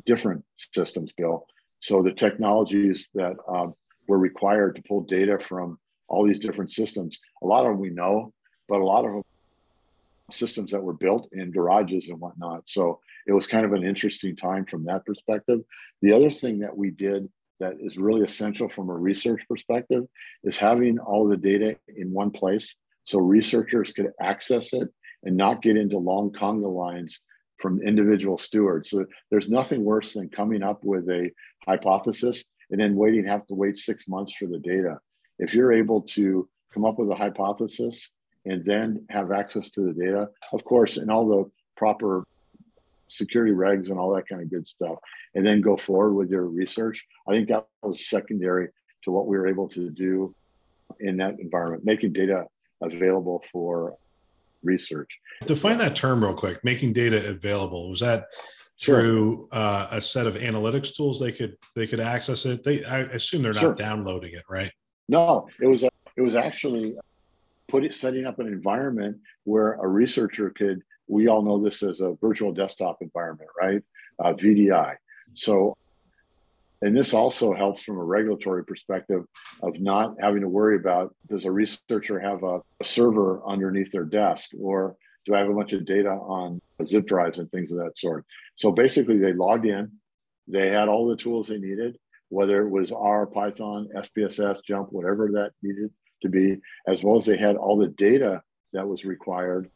different 0.07 0.45
systems, 0.73 1.13
Bill. 1.17 1.47
So 1.81 2.03
the 2.03 2.13
technologies 2.13 3.09
that 3.15 3.37
uh, 3.49 3.69
were 4.09 4.19
required 4.19 4.77
to 4.77 4.83
pull 4.83 5.03
data 5.03 5.39
from 5.39 5.79
all 6.09 6.27
these 6.27 6.41
different 6.41 6.73
systems, 6.73 7.19
a 7.43 7.47
lot 7.47 7.67
of 7.67 7.73
them 7.73 7.79
we 7.81 7.91
know, 7.91 8.33
but 8.69 8.81
a 8.81 8.85
lot 8.85 9.05
of 9.05 9.13
them 9.13 9.23
systems 10.33 10.71
that 10.71 10.83
were 10.83 10.95
built 10.95 11.29
in 11.33 11.51
garages 11.51 12.09
and 12.09 12.21
whatnot. 12.21 12.63
So 12.67 13.01
it 13.27 13.33
was 13.33 13.47
kind 13.47 13.65
of 13.65 13.73
an 13.73 13.85
interesting 13.85 14.37
time 14.37 14.65
from 14.67 14.85
that 14.85 15.05
perspective. 15.05 15.61
The 16.03 16.13
other 16.13 16.31
thing 16.31 16.61
that 16.61 16.77
we 16.77 16.91
did 16.91 17.29
that 17.59 17.75
is 17.81 17.97
really 17.99 18.23
essential 18.23 18.69
from 18.69 18.89
a 18.89 18.95
research 18.95 19.43
perspective 19.49 20.05
is 20.45 20.57
having 20.57 20.99
all 20.99 21.29
the 21.29 21.37
data 21.37 21.77
in 21.89 22.13
one 22.13 22.31
place 22.31 22.75
so 23.05 23.19
researchers 23.19 23.93
could 23.93 24.11
access 24.21 24.73
it 24.73 24.89
and 25.25 25.37
not 25.37 25.63
get 25.63 25.77
into 25.77 25.99
long 25.99 26.31
conga 26.33 26.73
lines 26.73 27.21
from 27.59 27.83
individual 27.83 28.39
stewards. 28.39 28.91
So 28.91 29.05
there's 29.31 29.49
nothing 29.49 29.85
worse 29.85 30.15
than 30.15 30.31
coming 30.31 30.63
up 30.63 30.83
with 30.83 31.09
a 31.11 31.31
hypothesis 31.67 32.45
and 32.71 32.81
then 32.81 32.95
waiting, 32.97 33.25
have 33.25 33.47
to 33.47 33.55
wait 33.55 33.79
six 33.79 34.07
months 34.09 34.35
for 34.35 34.47
the 34.47 34.59
data. 34.59 34.99
If 35.39 35.55
you're 35.55 35.73
able 35.73 36.03
to 36.03 36.49
come 36.73 36.85
up 36.85 36.99
with 36.99 37.11
a 37.11 37.15
hypothesis 37.15 38.09
and 38.47 38.65
then 38.65 39.05
have 39.11 39.33
access 39.33 39.71
to 39.71 39.81
the 39.81 39.93
data, 39.93 40.29
of 40.53 40.65
course, 40.65 40.97
and 40.97 41.11
all 41.11 41.27
the 41.27 41.51
proper 41.77 42.25
security 43.09 43.53
regs 43.53 43.91
and 43.91 43.99
all 43.99 44.15
that 44.15 44.29
kind 44.29 44.41
of 44.41 44.51
good 44.51 44.67
stuff, 44.67 44.99
and 45.35 45.45
then 45.45 45.61
go 45.61 45.77
forward 45.77 46.15
with 46.15 46.31
your 46.31 46.47
research. 46.47 47.05
I 47.29 47.33
think 47.33 47.49
that 47.49 47.67
was 47.83 48.09
secondary 48.09 48.69
to 49.05 49.11
what 49.11 49.27
we 49.27 49.37
were 49.37 49.49
able 49.49 49.69
to 49.71 49.91
do 49.91 50.35
in 51.01 51.17
that 51.17 51.41
environment, 51.41 51.85
making 51.85 52.13
data 52.13 52.45
available 52.83 53.43
for 53.51 53.97
research. 54.63 55.19
Define 55.47 55.79
that 55.79 55.97
term 55.97 56.23
real 56.23 56.35
quick. 56.35 56.63
Making 56.65 56.93
data 56.93 57.29
available 57.29 57.91
was 57.91 58.01
that 58.01 58.27
through 58.83 59.49
uh, 59.53 59.89
a 59.91 60.01
set 60.01 60.27
of 60.27 60.35
analytics 60.35 60.95
tools 60.95 61.21
they 61.21 61.33
could 61.33 61.57
they 61.77 61.87
could 61.87 62.01
access 62.01 62.47
it. 62.47 62.65
They 62.65 62.85
I 62.85 63.01
assume 63.01 63.43
they're 63.43 63.53
not 63.53 63.61
sure. 63.61 63.75
downloading 63.75 64.33
it, 64.33 64.45
right? 64.49 64.73
No, 65.09 65.49
it 65.61 65.67
was 65.67 65.83
a, 65.83 65.91
it 66.17 66.23
was 66.23 66.35
actually 66.35 66.97
put 67.69 67.85
it 67.85 67.95
setting 67.95 68.27
up 68.27 68.39
an 68.39 68.47
environment 68.47 69.19
where 69.45 69.75
a 69.75 69.87
researcher 69.87 70.51
could. 70.51 70.83
We 71.09 71.27
all 71.27 71.43
know 71.43 71.63
this 71.63 71.83
as 71.83 72.01
a 72.01 72.17
virtual 72.21 72.53
desktop 72.53 73.03
environment, 73.03 73.51
right? 73.61 73.83
Uh, 74.19 74.33
VDI. 74.33 74.95
So 75.35 75.77
and 76.83 76.97
this 76.97 77.13
also 77.13 77.53
helps 77.53 77.83
from 77.83 77.99
a 77.99 78.05
regulatory 78.05 78.65
perspective 78.65 79.25
of 79.63 79.79
not 79.79 80.15
having 80.19 80.41
to 80.41 80.49
worry 80.49 80.77
about 80.77 81.15
does 81.29 81.45
a 81.45 81.51
researcher 81.51 82.19
have 82.19 82.43
a, 82.43 82.61
a, 82.81 82.85
server 82.85 83.43
underneath 83.47 83.93
their 83.93 84.05
desk 84.05 84.51
or 84.59 84.97
do 85.27 85.35
I 85.35 85.41
have 85.41 85.51
a 85.51 85.55
bunch 85.55 85.73
of 85.73 85.85
data 85.85 86.11
on 86.11 86.61
zip 86.87 87.07
drives 87.07 87.39
and 87.39 87.51
things 87.51 87.73
of 87.73 87.79
that 87.79 87.99
sort? 87.99 88.25
So 88.57 88.73
basically, 88.73 89.19
they 89.19 89.33
logged 89.33 89.67
in, 89.67 89.93
they 90.49 90.69
had 90.69 90.89
all 90.89 91.07
the 91.07 91.17
tools 91.17 91.49
they 91.49 91.59
needed, 91.59 91.99
whether 92.29 92.63
it 92.63 92.71
was 92.71 92.93
R, 92.93 93.27
Python, 93.27 93.89
SPSS, 93.95 94.59
JMP, 94.69 94.93
whatever 94.93 95.29
that 95.33 95.53
needed 95.63 95.91
to 96.23 96.29
be, 96.29 96.59
as 96.87 97.03
well 97.03 97.19
as 97.19 97.27
they 97.27 97.37
had 97.37 97.57
all 97.57 97.77
the 97.77 97.89
data 97.89 98.43
that 98.73 98.89
was 98.89 99.05
required, 99.05 99.71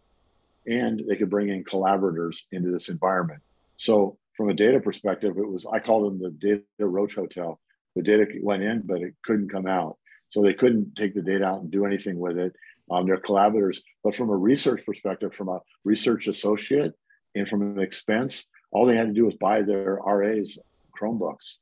and 0.66 1.02
they 1.09 1.16
could 1.16 1.30
bring 1.30 1.48
in 1.48 1.64
collaborators 1.64 2.44
into 2.52 2.70
this 2.70 2.88
environment. 2.88 3.42
So 3.76 4.18
from 4.37 4.50
a 4.50 4.54
data 4.54 4.80
perspective, 4.80 5.37
it 5.37 5.48
was 5.48 5.66
I 5.70 5.78
called 5.78 6.07
them 6.07 6.20
the 6.20 6.30
data 6.30 6.87
roach 6.87 7.14
hotel. 7.14 7.61
The 7.96 8.02
data 8.02 8.26
went 8.40 8.62
in, 8.62 8.83
but 8.85 9.02
it 9.02 9.14
couldn't 9.24 9.50
come 9.50 9.66
out. 9.66 9.98
So 10.30 10.42
they 10.42 10.54
couldn't 10.54 10.96
take 10.96 11.14
the 11.14 11.22
data 11.22 11.44
out 11.44 11.61
and 11.61 11.70
do 11.70 11.87
anything 11.87 12.18
with 12.18 12.38
it. 12.38 12.54
Um, 12.90 13.07
their 13.07 13.16
collaborators, 13.16 13.83
but 14.03 14.14
from 14.14 14.29
a 14.29 14.37
research 14.37 14.85
perspective, 14.85 15.35
from 15.35 15.49
a 15.49 15.61
research 15.85 16.27
associate 16.27 16.92
and 17.35 17.49
from 17.49 17.62
an 17.62 17.81
expense, 17.81 18.44
all 18.73 18.85
they 18.85 18.97
had 18.97 19.07
to 19.07 19.12
do 19.14 19.25
was 19.25 19.35
buy 19.37 19.62
their 19.62 20.01
RA's 20.05 20.59
Chromebooks. 20.94 21.57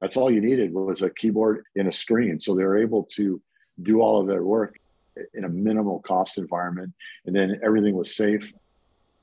That's 0.00 0.16
all 0.16 0.30
you 0.30 0.40
needed 0.40 0.72
was 0.72 1.02
a 1.02 1.10
keyboard 1.10 1.64
and 1.76 1.88
a 1.88 1.92
screen. 1.92 2.40
So 2.40 2.54
they're 2.54 2.78
able 2.78 3.06
to 3.16 3.40
do 3.82 4.00
all 4.00 4.20
of 4.20 4.28
their 4.28 4.42
work 4.42 4.78
in 5.34 5.44
a 5.44 5.48
minimal 5.48 6.00
cost 6.00 6.38
environment. 6.38 6.92
And 7.26 7.36
then 7.36 7.60
everything 7.62 7.94
was 7.94 8.16
safe, 8.16 8.52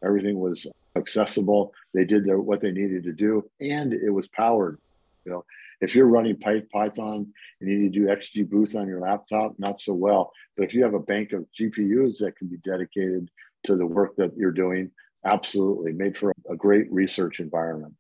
everything 0.04 0.40
was 0.40 0.68
accessible. 0.96 1.74
They 1.94 2.06
did 2.06 2.26
their, 2.26 2.40
what 2.40 2.62
they 2.62 2.72
needed 2.72 3.04
to 3.06 3.14
do, 3.14 3.50
and 3.60 3.94
it 3.94 4.10
was 4.12 4.28
powered. 4.28 4.80
You 5.26 5.32
know, 5.32 5.46
if 5.82 5.96
you're 5.96 6.08
running 6.08 6.38
Python 6.38 7.34
and 7.62 7.70
you 7.70 7.80
need 7.80 7.94
to 7.94 8.00
do 8.00 8.08
XGBoost 8.08 8.80
on 8.80 8.88
your 8.88 9.00
laptop, 9.00 9.54
not 9.58 9.80
so 9.80 9.94
well. 9.94 10.32
But 10.56 10.66
if 10.66 10.74
you 10.74 10.84
have 10.84 10.94
a 10.94 11.00
bank 11.00 11.32
of 11.32 11.46
GPUs 11.58 12.20
that 12.20 12.36
can 12.38 12.48
be 12.48 12.58
dedicated 12.58 13.30
to 13.66 13.76
the 13.76 13.86
work 13.86 14.16
that 14.18 14.36
you're 14.36 14.52
doing, 14.52 14.92
absolutely 15.26 15.92
made 15.92 16.18
for 16.18 16.34
a 16.50 16.56
great 16.56 16.92
research 16.92 17.40
environment. 17.40 17.94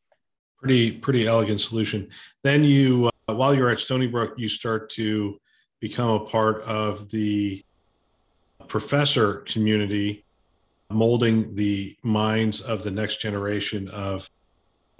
Pretty 0.58 0.92
pretty 0.92 1.26
elegant 1.26 1.62
solution. 1.62 2.10
Then 2.44 2.64
you, 2.64 3.10
uh, 3.28 3.34
while 3.34 3.56
you're 3.56 3.70
at 3.70 3.80
Stony 3.80 4.08
Brook, 4.08 4.34
you 4.38 4.50
start 4.50 4.90
to 4.92 5.40
become 5.80 6.10
a 6.10 6.26
part 6.26 6.62
of 6.64 7.10
the 7.10 7.64
professor 8.68 9.36
community 9.48 10.26
molding 10.90 11.56
the 11.56 11.96
minds 12.04 12.62
of 12.62 12.84
the 12.84 12.92
next 12.92 13.22
generation 13.22 13.88
of 13.90 14.30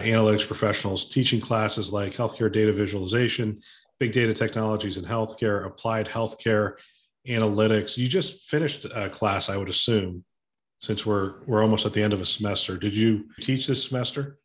analytics 0.00 0.46
professionals, 0.46 1.06
teaching 1.06 1.40
classes 1.40 1.92
like 1.92 2.12
healthcare 2.12 2.52
data 2.52 2.72
visualization, 2.72 3.60
big 3.98 4.12
data 4.12 4.34
technologies 4.34 4.96
in 4.96 5.04
healthcare, 5.04 5.66
applied 5.66 6.08
healthcare 6.08 6.74
analytics. 7.28 7.96
You 7.96 8.08
just 8.08 8.44
finished 8.44 8.86
a 8.94 9.08
class, 9.08 9.48
I 9.48 9.56
would 9.56 9.68
assume, 9.68 10.24
since 10.80 11.04
we're 11.04 11.44
we're 11.46 11.62
almost 11.62 11.86
at 11.86 11.92
the 11.92 12.02
end 12.02 12.12
of 12.12 12.20
a 12.20 12.26
semester. 12.26 12.76
Did 12.76 12.94
you 12.94 13.26
teach 13.40 13.66
this 13.66 13.86
semester? 13.86 14.38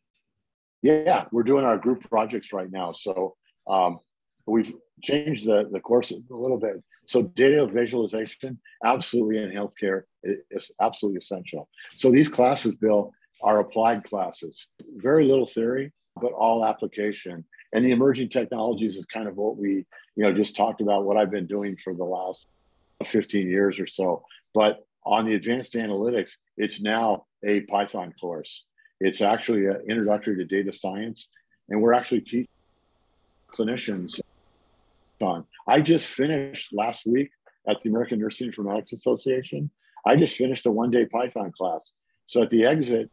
Yeah, 0.82 1.24
we're 1.32 1.42
doing 1.42 1.64
our 1.64 1.78
group 1.78 2.08
projects 2.08 2.52
right 2.52 2.70
now. 2.70 2.92
So 2.92 3.34
um, 3.66 3.98
we've 4.46 4.72
changed 5.02 5.46
the, 5.46 5.68
the 5.72 5.80
course 5.80 6.10
a 6.12 6.16
little 6.30 6.58
bit. 6.58 6.82
So 7.06 7.22
data 7.22 7.66
visualization, 7.66 8.60
absolutely 8.84 9.38
in 9.38 9.50
healthcare, 9.50 10.02
is 10.22 10.70
absolutely 10.80 11.18
essential. 11.18 11.68
So 11.96 12.10
these 12.10 12.28
classes, 12.28 12.74
Bill, 12.76 13.12
are 13.42 13.60
applied 13.60 14.04
classes. 14.04 14.66
Very 14.96 15.24
little 15.24 15.46
theory, 15.46 15.92
but 16.20 16.32
all 16.32 16.64
application. 16.64 17.44
And 17.72 17.84
the 17.84 17.90
emerging 17.90 18.30
technologies 18.30 18.96
is 18.96 19.04
kind 19.06 19.28
of 19.28 19.36
what 19.36 19.56
we, 19.56 19.86
you 20.16 20.22
know, 20.22 20.32
just 20.32 20.56
talked 20.56 20.80
about. 20.80 21.04
What 21.04 21.16
I've 21.16 21.30
been 21.30 21.46
doing 21.46 21.76
for 21.76 21.94
the 21.94 22.04
last 22.04 22.46
15 23.04 23.48
years 23.48 23.78
or 23.78 23.86
so. 23.86 24.24
But 24.54 24.86
on 25.04 25.26
the 25.26 25.34
advanced 25.34 25.74
analytics, 25.74 26.32
it's 26.56 26.80
now 26.80 27.26
a 27.44 27.60
Python 27.60 28.14
course. 28.20 28.64
It's 29.00 29.20
actually 29.20 29.66
an 29.66 29.82
introductory 29.88 30.36
to 30.36 30.44
data 30.44 30.72
science, 30.72 31.28
and 31.68 31.82
we're 31.82 31.92
actually 31.92 32.22
teaching 32.22 32.48
clinicians 33.52 34.20
on. 35.20 35.44
I 35.66 35.80
just 35.80 36.06
finished 36.06 36.72
last 36.72 37.06
week 37.06 37.30
at 37.68 37.80
the 37.82 37.90
American 37.90 38.18
Nursing 38.18 38.50
Informatics 38.50 38.92
Association. 38.92 39.70
I 40.06 40.16
just 40.16 40.36
finished 40.36 40.66
a 40.66 40.70
one 40.70 40.90
day 40.90 41.04
Python 41.06 41.52
class. 41.56 41.82
So 42.26 42.42
at 42.42 42.50
the 42.50 42.64
exit, 42.64 43.10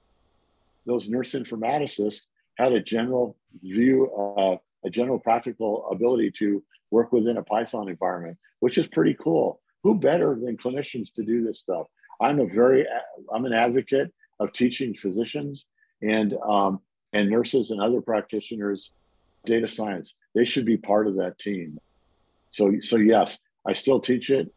those 0.86 1.10
nurse 1.10 1.32
informaticists 1.34 2.22
had 2.58 2.74
a 2.74 2.82
general 2.82 3.38
view, 3.62 4.12
uh, 4.16 4.58
a 4.86 4.90
general 4.90 5.20
practical 5.20 5.88
ability 5.92 6.32
to 6.40 6.64
work 6.92 7.12
within 7.12 7.38
a 7.38 7.44
Python 7.44 7.90
environment, 7.90 8.38
which 8.60 8.78
is 8.78 8.88
pretty 8.88 9.16
cool. 9.20 9.62
Who 9.84 9.96
better 9.96 10.38
than 10.42 10.58
clinicians 10.58 11.12
to 11.14 11.24
do 11.24 11.44
this 11.46 11.60
stuff? 11.60 11.88
I'm 12.22 12.40
a 12.40 12.46
very, 12.46 12.86
I'm 13.34 13.46
an 13.46 13.54
advocate 13.54 14.14
of 14.40 14.54
teaching 14.54 14.94
physicians 14.94 15.66
and 16.02 16.34
um, 16.46 16.80
and 17.12 17.30
nurses 17.30 17.72
and 17.72 17.82
other 17.82 18.02
practitioners 18.02 18.92
data 19.46 19.68
science. 19.68 20.14
They 20.36 20.46
should 20.46 20.66
be 20.66 20.78
part 20.78 21.08
of 21.08 21.16
that 21.18 21.38
team. 21.40 21.80
So, 22.52 22.74
so 22.82 22.98
yes, 22.98 23.40
I 23.68 23.74
still 23.74 24.00
teach 24.00 24.30
it. 24.30 24.54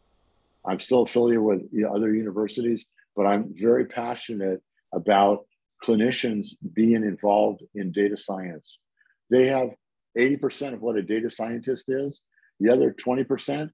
I'm 0.64 0.80
still 0.80 1.02
affiliated 1.02 1.42
with 1.42 1.62
other 1.88 2.14
universities, 2.14 2.84
but 3.14 3.26
I'm 3.26 3.54
very 3.56 3.86
passionate 3.86 4.62
about 4.92 5.46
clinicians 5.82 6.48
being 6.74 7.04
involved 7.04 7.62
in 7.74 7.92
data 7.92 8.16
science. 8.16 8.78
They 9.30 9.46
have 9.46 9.74
80% 10.18 10.74
of 10.74 10.80
what 10.80 10.96
a 10.96 11.02
data 11.02 11.28
scientist 11.30 11.84
is. 11.88 12.22
The 12.60 12.70
other 12.70 12.92
20% 12.92 13.70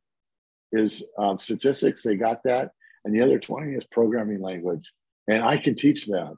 is 0.73 1.03
um, 1.19 1.39
statistics. 1.39 2.03
They 2.03 2.17
got 2.17 2.43
that, 2.45 2.73
and 3.05 3.15
the 3.15 3.21
other 3.21 3.39
20 3.39 3.73
is 3.75 3.85
programming 3.91 4.41
language, 4.41 4.91
and 5.29 5.45
I 5.45 5.57
can 5.57 5.75
teach 5.75 6.07
that. 6.07 6.35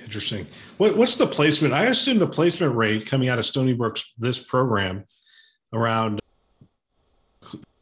Interesting. 0.00 0.46
What, 0.78 0.96
what's 0.96 1.16
the 1.16 1.26
placement? 1.26 1.74
I 1.74 1.84
assume 1.84 2.18
the 2.18 2.26
placement 2.26 2.74
rate 2.74 3.06
coming 3.06 3.28
out 3.28 3.38
of 3.38 3.46
Stony 3.46 3.74
Brook's 3.74 4.12
this 4.18 4.38
program 4.38 5.04
around 5.72 6.20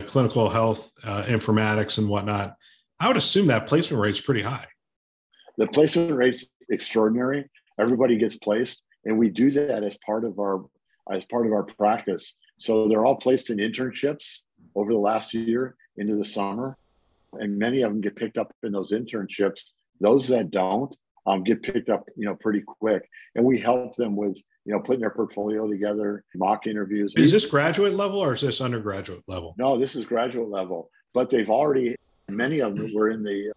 clinical 0.04 0.48
health 0.48 0.92
uh, 1.04 1.22
informatics 1.22 1.98
and 1.98 2.08
whatnot. 2.08 2.56
I 2.98 3.08
would 3.08 3.16
assume 3.16 3.46
that 3.46 3.66
placement 3.66 4.02
rate 4.02 4.14
is 4.16 4.20
pretty 4.20 4.42
high. 4.42 4.66
The 5.60 5.66
placement 5.66 6.16
rate's 6.16 6.46
extraordinary. 6.70 7.44
Everybody 7.78 8.16
gets 8.16 8.38
placed, 8.38 8.80
and 9.04 9.18
we 9.18 9.28
do 9.28 9.50
that 9.50 9.84
as 9.84 9.94
part 10.06 10.24
of 10.24 10.38
our 10.38 10.64
as 11.12 11.26
part 11.26 11.44
of 11.44 11.52
our 11.52 11.64
practice. 11.64 12.32
So 12.58 12.88
they're 12.88 13.04
all 13.04 13.16
placed 13.16 13.50
in 13.50 13.58
internships 13.58 14.24
over 14.74 14.90
the 14.90 14.98
last 14.98 15.34
year 15.34 15.76
into 15.98 16.16
the 16.16 16.24
summer, 16.24 16.78
and 17.34 17.58
many 17.58 17.82
of 17.82 17.92
them 17.92 18.00
get 18.00 18.16
picked 18.16 18.38
up 18.38 18.50
in 18.62 18.72
those 18.72 18.92
internships. 18.92 19.60
Those 20.00 20.28
that 20.28 20.50
don't 20.50 20.96
um, 21.26 21.44
get 21.44 21.62
picked 21.62 21.90
up, 21.90 22.08
you 22.16 22.24
know, 22.24 22.36
pretty 22.36 22.62
quick, 22.62 23.06
and 23.34 23.44
we 23.44 23.60
help 23.60 23.94
them 23.96 24.16
with 24.16 24.42
you 24.64 24.72
know 24.72 24.80
putting 24.80 25.00
their 25.00 25.10
portfolio 25.10 25.68
together, 25.68 26.24
mock 26.36 26.66
interviews. 26.68 27.12
Is 27.18 27.32
this 27.32 27.44
graduate 27.44 27.92
level 27.92 28.18
or 28.18 28.32
is 28.32 28.40
this 28.40 28.62
undergraduate 28.62 29.28
level? 29.28 29.54
No, 29.58 29.76
this 29.76 29.94
is 29.94 30.06
graduate 30.06 30.48
level, 30.48 30.88
but 31.12 31.28
they've 31.28 31.50
already 31.50 31.96
many 32.30 32.60
of 32.60 32.76
them 32.76 32.94
were 32.94 33.10
in 33.10 33.22
the 33.22 33.52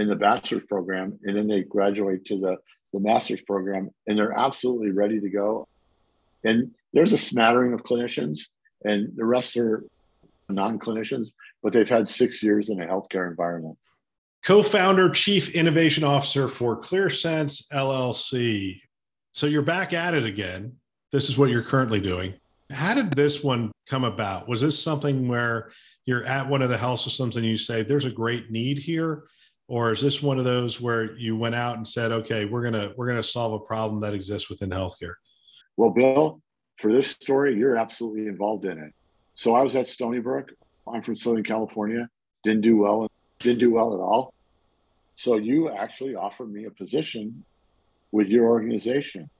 in 0.00 0.08
the 0.08 0.16
bachelor's 0.16 0.64
program, 0.66 1.18
and 1.24 1.36
then 1.36 1.46
they 1.46 1.62
graduate 1.62 2.24
to 2.24 2.40
the 2.40 2.56
the 2.92 2.98
master's 2.98 3.42
program, 3.42 3.90
and 4.08 4.18
they're 4.18 4.36
absolutely 4.36 4.90
ready 4.90 5.20
to 5.20 5.28
go. 5.28 5.68
And 6.42 6.72
there's 6.92 7.12
a 7.12 7.18
smattering 7.18 7.72
of 7.72 7.84
clinicians, 7.84 8.40
and 8.84 9.12
the 9.14 9.24
rest 9.24 9.56
are 9.56 9.84
non-clinicians, 10.48 11.28
but 11.62 11.72
they've 11.72 11.88
had 11.88 12.08
six 12.08 12.42
years 12.42 12.68
in 12.68 12.82
a 12.82 12.86
healthcare 12.86 13.30
environment. 13.30 13.78
Co-founder, 14.42 15.10
chief 15.10 15.54
innovation 15.54 16.02
officer 16.02 16.48
for 16.48 16.80
ClearSense 16.80 17.68
LLC. 17.72 18.80
So 19.32 19.46
you're 19.46 19.62
back 19.62 19.92
at 19.92 20.14
it 20.14 20.24
again. 20.24 20.74
This 21.12 21.28
is 21.28 21.38
what 21.38 21.50
you're 21.50 21.62
currently 21.62 22.00
doing. 22.00 22.34
How 22.72 22.94
did 22.94 23.12
this 23.12 23.44
one 23.44 23.70
come 23.86 24.04
about? 24.04 24.48
Was 24.48 24.60
this 24.60 24.82
something 24.82 25.28
where 25.28 25.70
you're 26.06 26.24
at 26.24 26.48
one 26.48 26.62
of 26.62 26.70
the 26.70 26.78
health 26.78 27.00
systems 27.00 27.36
and 27.36 27.46
you 27.46 27.56
say 27.56 27.82
there's 27.82 28.06
a 28.06 28.10
great 28.10 28.50
need 28.50 28.78
here 28.78 29.24
or 29.70 29.92
is 29.92 30.00
this 30.00 30.20
one 30.20 30.36
of 30.36 30.44
those 30.44 30.80
where 30.80 31.16
you 31.16 31.36
went 31.36 31.54
out 31.54 31.76
and 31.76 31.86
said 31.86 32.10
okay 32.12 32.44
we're 32.44 32.60
going 32.60 32.74
to 32.74 32.92
we're 32.96 33.06
going 33.06 33.16
to 33.16 33.26
solve 33.26 33.54
a 33.54 33.58
problem 33.58 34.00
that 34.00 34.12
exists 34.12 34.50
within 34.50 34.68
healthcare 34.68 35.14
well 35.76 35.90
bill 35.90 36.42
for 36.76 36.92
this 36.92 37.08
story 37.08 37.56
you're 37.56 37.76
absolutely 37.76 38.26
involved 38.26 38.66
in 38.66 38.78
it. 38.78 38.92
So 39.34 39.54
i 39.54 39.62
was 39.62 39.74
at 39.76 39.88
stony 39.88 40.18
brook. 40.18 40.50
I'm 40.92 41.00
from 41.00 41.16
southern 41.16 41.44
california. 41.44 42.08
Didn't 42.44 42.62
do 42.62 42.76
well 42.76 43.08
didn't 43.38 43.60
do 43.60 43.70
well 43.70 43.94
at 43.94 44.00
all. 44.00 44.34
So 45.14 45.36
you 45.36 45.70
actually 45.70 46.14
offered 46.14 46.52
me 46.52 46.64
a 46.66 46.70
position 46.70 47.42
with 48.12 48.28
your 48.28 48.46
organization. 48.46 49.30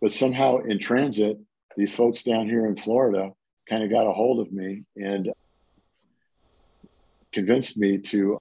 But 0.00 0.12
somehow 0.12 0.58
in 0.58 0.78
transit 0.78 1.38
these 1.76 1.94
folks 1.94 2.22
down 2.22 2.46
here 2.46 2.66
in 2.66 2.76
florida 2.76 3.30
kind 3.68 3.82
of 3.84 3.90
got 3.90 4.06
a 4.06 4.12
hold 4.12 4.44
of 4.44 4.52
me 4.52 4.82
and 4.96 5.32
convinced 7.32 7.78
me 7.78 7.98
to 7.98 8.40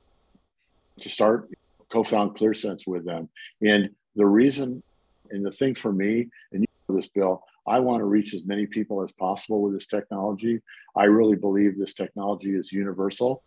to 1.01 1.09
start 1.09 1.49
co-found 1.91 2.37
ClearSense 2.37 2.81
with 2.87 3.05
them. 3.05 3.29
And 3.61 3.89
the 4.15 4.25
reason 4.25 4.83
and 5.31 5.45
the 5.45 5.51
thing 5.51 5.75
for 5.75 5.91
me, 5.91 6.27
and 6.51 6.61
you 6.61 6.67
know 6.87 6.95
this, 6.95 7.07
Bill, 7.07 7.43
I 7.67 7.79
want 7.79 8.01
to 8.01 8.05
reach 8.05 8.33
as 8.33 8.45
many 8.45 8.65
people 8.65 9.03
as 9.03 9.11
possible 9.11 9.61
with 9.61 9.73
this 9.73 9.85
technology. 9.85 10.59
I 10.95 11.05
really 11.05 11.35
believe 11.35 11.77
this 11.77 11.93
technology 11.93 12.55
is 12.55 12.71
universal. 12.71 13.43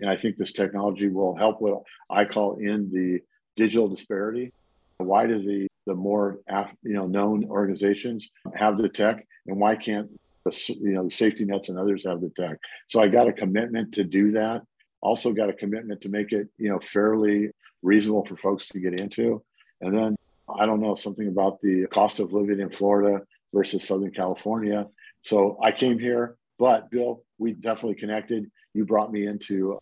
And 0.00 0.10
I 0.10 0.16
think 0.16 0.36
this 0.36 0.52
technology 0.52 1.08
will 1.08 1.36
help 1.36 1.60
what 1.60 1.82
I 2.10 2.24
call 2.24 2.56
in 2.56 2.90
the 2.90 3.20
digital 3.56 3.88
disparity. 3.88 4.52
Why 4.98 5.26
do 5.26 5.42
the 5.42 5.68
the 5.86 5.94
more 5.94 6.38
you 6.82 6.94
know 6.94 7.06
known 7.06 7.44
organizations 7.44 8.28
have 8.54 8.78
the 8.78 8.88
tech, 8.88 9.26
and 9.46 9.58
why 9.58 9.76
can't 9.76 10.08
the 10.44 10.74
you 10.80 10.92
know 10.92 11.04
the 11.04 11.10
safety 11.10 11.44
nets 11.44 11.68
and 11.68 11.78
others 11.78 12.04
have 12.06 12.20
the 12.20 12.30
tech? 12.30 12.58
So 12.88 13.00
I 13.00 13.08
got 13.08 13.28
a 13.28 13.32
commitment 13.32 13.92
to 13.94 14.04
do 14.04 14.32
that 14.32 14.62
also 15.04 15.32
got 15.32 15.50
a 15.50 15.52
commitment 15.52 16.00
to 16.00 16.08
make 16.08 16.32
it 16.32 16.48
you 16.56 16.70
know 16.70 16.80
fairly 16.80 17.50
reasonable 17.82 18.24
for 18.24 18.36
folks 18.36 18.66
to 18.68 18.80
get 18.80 18.98
into. 19.00 19.42
And 19.80 19.96
then 19.96 20.16
i 20.58 20.66
don't 20.66 20.80
know 20.80 20.94
something 20.94 21.28
about 21.28 21.60
the 21.60 21.86
cost 21.86 22.20
of 22.20 22.32
living 22.32 22.60
in 22.60 22.70
florida 22.70 23.22
versus 23.52 23.86
southern 23.86 24.10
california. 24.10 24.86
So 25.22 25.58
i 25.62 25.70
came 25.70 25.98
here 25.98 26.36
but 26.58 26.90
bill 26.90 27.22
we 27.38 27.52
definitely 27.52 27.96
connected. 27.96 28.50
You 28.74 28.84
brought 28.84 29.12
me 29.12 29.26
into 29.26 29.78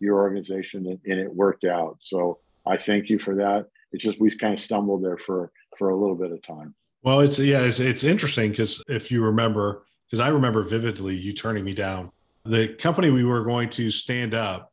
your 0.00 0.16
organization 0.16 0.86
and, 0.86 0.98
and 1.06 1.20
it 1.20 1.32
worked 1.32 1.64
out. 1.64 1.98
So 2.00 2.38
i 2.66 2.76
thank 2.76 3.08
you 3.08 3.18
for 3.18 3.34
that. 3.36 3.66
It's 3.92 4.02
just 4.02 4.20
we 4.20 4.36
kind 4.36 4.54
of 4.54 4.60
stumbled 4.60 5.04
there 5.04 5.18
for 5.18 5.50
for 5.78 5.90
a 5.90 5.96
little 5.96 6.16
bit 6.16 6.32
of 6.32 6.42
time. 6.42 6.74
Well 7.02 7.20
it's 7.20 7.38
yeah 7.38 7.62
it's, 7.62 7.80
it's 7.80 8.04
interesting 8.04 8.50
because 8.50 8.82
if 8.88 9.10
you 9.12 9.22
remember 9.22 9.84
because 10.06 10.20
i 10.26 10.28
remember 10.28 10.62
vividly 10.62 11.14
you 11.16 11.32
turning 11.32 11.64
me 11.64 11.74
down 11.74 12.10
the 12.48 12.68
company 12.68 13.10
we 13.10 13.24
were 13.24 13.44
going 13.44 13.70
to 13.70 13.90
stand 13.90 14.34
up 14.34 14.72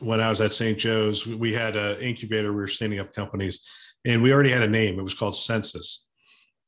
when 0.00 0.20
I 0.20 0.28
was 0.28 0.40
at 0.40 0.52
St. 0.52 0.78
Joe's, 0.78 1.26
we 1.26 1.52
had 1.52 1.76
an 1.76 2.00
incubator. 2.00 2.52
We 2.52 2.60
were 2.60 2.68
standing 2.68 2.98
up 2.98 3.12
companies, 3.12 3.60
and 4.04 4.22
we 4.22 4.32
already 4.32 4.50
had 4.50 4.62
a 4.62 4.68
name. 4.68 4.98
It 4.98 5.02
was 5.02 5.14
called 5.14 5.36
Census, 5.36 6.06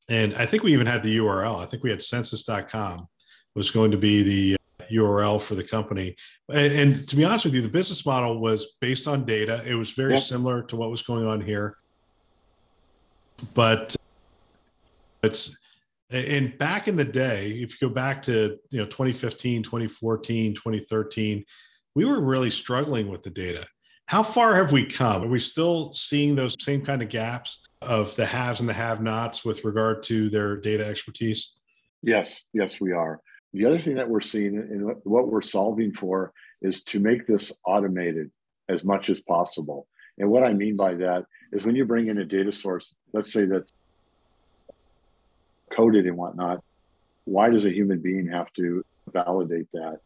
and 0.09 0.35
I 0.35 0.45
think 0.45 0.63
we 0.63 0.73
even 0.73 0.87
had 0.87 1.03
the 1.03 1.17
URL. 1.17 1.61
I 1.61 1.65
think 1.65 1.83
we 1.83 1.89
had 1.89 2.01
Census.com 2.01 3.07
was 3.55 3.71
going 3.71 3.91
to 3.91 3.97
be 3.97 4.21
the 4.23 4.57
uh, 4.79 4.85
URL 4.91 5.41
for 5.41 5.55
the 5.55 5.63
company. 5.63 6.15
And, 6.49 6.73
and, 6.73 7.07
to 7.07 7.15
be 7.15 7.23
honest 7.23 7.45
with 7.45 7.55
you, 7.55 7.61
the 7.61 7.69
business 7.69 8.05
model 8.05 8.39
was 8.39 8.75
based 8.81 9.07
on 9.07 9.25
data. 9.25 9.63
It 9.65 9.75
was 9.75 9.91
very 9.91 10.15
yep. 10.15 10.23
similar 10.23 10.61
to 10.63 10.75
what 10.75 10.91
was 10.91 11.01
going 11.01 11.25
on 11.25 11.41
here, 11.41 11.77
but 13.53 13.95
uh, 13.95 15.27
it's 15.27 15.57
and 16.09 16.57
back 16.57 16.87
in 16.87 16.95
the 16.95 17.05
day, 17.05 17.51
if 17.51 17.81
you 17.81 17.87
go 17.87 17.93
back 17.93 18.21
to 18.23 18.57
you 18.69 18.79
know 18.79 18.85
2015, 18.85 19.63
2014, 19.63 20.53
2013, 20.53 21.45
we 21.95 22.05
were 22.05 22.21
really 22.21 22.49
struggling 22.49 23.09
with 23.09 23.23
the 23.23 23.29
data. 23.29 23.65
How 24.07 24.21
far 24.21 24.53
have 24.53 24.71
we 24.71 24.85
come? 24.85 25.23
Are 25.23 25.27
we 25.27 25.39
still 25.39 25.91
seeing 25.93 26.35
those 26.35 26.55
same 26.59 26.85
kind 26.85 27.01
of 27.01 27.09
gaps 27.09 27.67
of 27.81 28.15
the 28.15 28.25
haves 28.25 28.59
and 28.59 28.69
the 28.69 28.73
have-nots 28.73 29.43
with 29.43 29.65
regard 29.65 30.03
to 30.03 30.29
their 30.29 30.57
data 30.57 30.85
expertise? 30.85 31.53
Yes, 32.03 32.39
yes, 32.53 32.79
we 32.79 32.91
are. 32.91 33.19
The 33.53 33.65
other 33.65 33.79
thing 33.79 33.95
that 33.95 34.07
we're 34.07 34.21
seeing 34.21 34.57
and 34.57 34.95
what 35.05 35.29
we're 35.29 35.41
solving 35.41 35.93
for 35.93 36.33
is 36.61 36.83
to 36.83 36.99
make 36.99 37.25
this 37.25 37.51
automated 37.65 38.29
as 38.69 38.83
much 38.83 39.09
as 39.09 39.21
possible. 39.21 39.87
And 40.19 40.29
what 40.29 40.43
I 40.43 40.53
mean 40.53 40.75
by 40.75 40.93
that 40.95 41.25
is 41.51 41.65
when 41.65 41.75
you 41.75 41.85
bring 41.85 42.07
in 42.07 42.19
a 42.19 42.25
data 42.25 42.51
source, 42.51 42.93
let's 43.13 43.33
say 43.33 43.45
that's 43.45 43.71
coded 45.75 46.05
and 46.05 46.17
whatnot, 46.17 46.63
why 47.25 47.49
does 47.49 47.65
a 47.65 47.71
human 47.71 47.99
being 47.99 48.27
have 48.27 48.51
to 48.53 48.83
validate 49.11 49.71
that? 49.73 49.99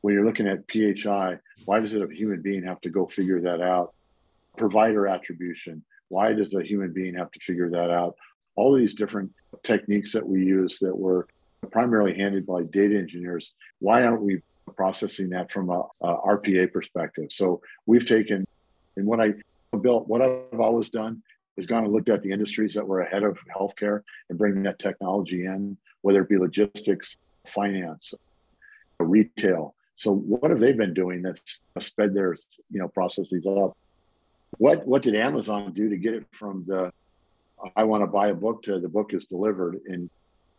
When 0.00 0.14
you're 0.14 0.24
looking 0.24 0.48
at 0.48 0.64
PHI, 0.70 1.38
why 1.66 1.80
does 1.80 1.94
a 1.94 2.06
human 2.10 2.40
being 2.40 2.64
have 2.64 2.80
to 2.82 2.90
go 2.90 3.06
figure 3.06 3.40
that 3.42 3.60
out? 3.60 3.94
Provider 4.56 5.06
attribution, 5.06 5.84
why 6.08 6.32
does 6.32 6.54
a 6.54 6.62
human 6.62 6.92
being 6.92 7.14
have 7.14 7.30
to 7.32 7.40
figure 7.40 7.70
that 7.70 7.90
out? 7.90 8.16
All 8.56 8.74
these 8.74 8.94
different 8.94 9.30
techniques 9.62 10.12
that 10.12 10.26
we 10.26 10.44
use 10.44 10.78
that 10.80 10.96
were 10.96 11.28
primarily 11.70 12.14
handled 12.16 12.46
by 12.46 12.62
data 12.62 12.96
engineers, 12.96 13.50
why 13.78 14.02
aren't 14.04 14.22
we 14.22 14.42
processing 14.76 15.28
that 15.30 15.52
from 15.52 15.70
a, 15.70 15.82
a 16.00 16.16
RPA 16.36 16.72
perspective? 16.72 17.28
So 17.30 17.60
we've 17.86 18.06
taken, 18.06 18.46
and 18.96 19.06
what 19.06 19.20
I 19.20 19.34
built, 19.82 20.08
what 20.08 20.22
I've 20.22 20.60
always 20.60 20.88
done 20.88 21.22
has 21.56 21.66
gone 21.66 21.84
and 21.84 21.92
looked 21.92 22.08
at 22.08 22.22
the 22.22 22.30
industries 22.30 22.74
that 22.74 22.86
were 22.86 23.00
ahead 23.00 23.22
of 23.22 23.38
healthcare 23.54 24.02
and 24.28 24.38
bringing 24.38 24.62
that 24.62 24.78
technology 24.78 25.44
in, 25.44 25.76
whether 26.02 26.22
it 26.22 26.28
be 26.28 26.38
logistics, 26.38 27.16
finance, 27.46 28.14
uh, 29.00 29.04
retail. 29.04 29.74
So 29.96 30.14
what 30.14 30.50
have 30.50 30.60
they 30.60 30.72
been 30.72 30.94
doing 30.94 31.22
that's 31.22 31.60
uh, 31.76 31.80
sped 31.80 32.14
their 32.14 32.36
you 32.70 32.80
know 32.80 32.88
processes 32.88 33.44
up? 33.46 33.76
What 34.58 34.86
what 34.86 35.02
did 35.02 35.14
Amazon 35.14 35.72
do 35.72 35.88
to 35.88 35.96
get 35.96 36.14
it 36.14 36.26
from 36.32 36.64
the 36.66 36.92
I 37.76 37.84
want 37.84 38.02
to 38.02 38.06
buy 38.06 38.28
a 38.28 38.34
book 38.34 38.62
to 38.64 38.80
the 38.80 38.88
book 38.88 39.12
is 39.12 39.24
delivered 39.26 39.80
and 39.86 40.08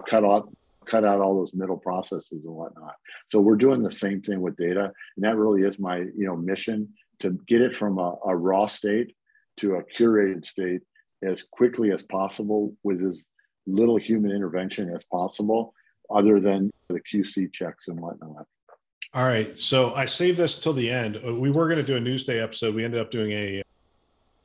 cut 0.08 0.24
out 0.24 0.50
cut 0.86 1.06
out 1.06 1.20
all 1.20 1.36
those 1.36 1.54
middle 1.54 1.78
processes 1.78 2.44
and 2.44 2.56
whatnot. 2.56 2.96
So 3.30 3.40
we're 3.40 3.56
doing 3.56 3.84
the 3.84 3.92
same 3.92 4.22
thing 4.22 4.42
with 4.42 4.58
data, 4.58 4.92
and 5.16 5.26
that 5.26 5.38
really 5.38 5.62
is 5.62 5.80
my 5.80 5.98
you 5.98 6.26
know 6.26 6.36
mission 6.36 6.90
to 7.20 7.40
get 7.48 7.62
it 7.62 7.76
from 7.76 8.00
a, 8.00 8.16
a 8.26 8.36
raw 8.36 8.68
state 8.68 9.16
to 9.62 9.76
a 9.76 9.84
curated 9.98 10.46
state 10.46 10.82
as 11.24 11.44
quickly 11.44 11.92
as 11.92 12.04
possible 12.04 12.76
with 12.84 13.02
as 13.04 13.22
little 13.68 13.98
human 13.98 14.32
intervention 14.32 14.90
as 14.90 15.02
possible, 15.12 15.74
other 16.10 16.40
than 16.40 16.72
the 16.90 17.00
QC 17.14 17.54
checks 17.54 17.88
and 17.88 18.00
whatnot. 18.00 18.46
All 19.14 19.26
right. 19.26 19.60
So 19.60 19.94
I 19.94 20.06
saved 20.06 20.38
this 20.38 20.60
till 20.60 20.74
the 20.74 20.90
end. 20.90 21.22
Uh, 21.26 21.36
we 21.36 21.52
were 21.52 21.68
going 21.68 21.84
to 21.84 21.86
do 21.86 21.98
a 21.98 22.00
Newsday 22.00 22.42
episode. 22.42 22.74
We 22.74 22.86
ended 22.86 23.00
up 23.00 23.12
doing 23.12 23.32
a 23.32 23.64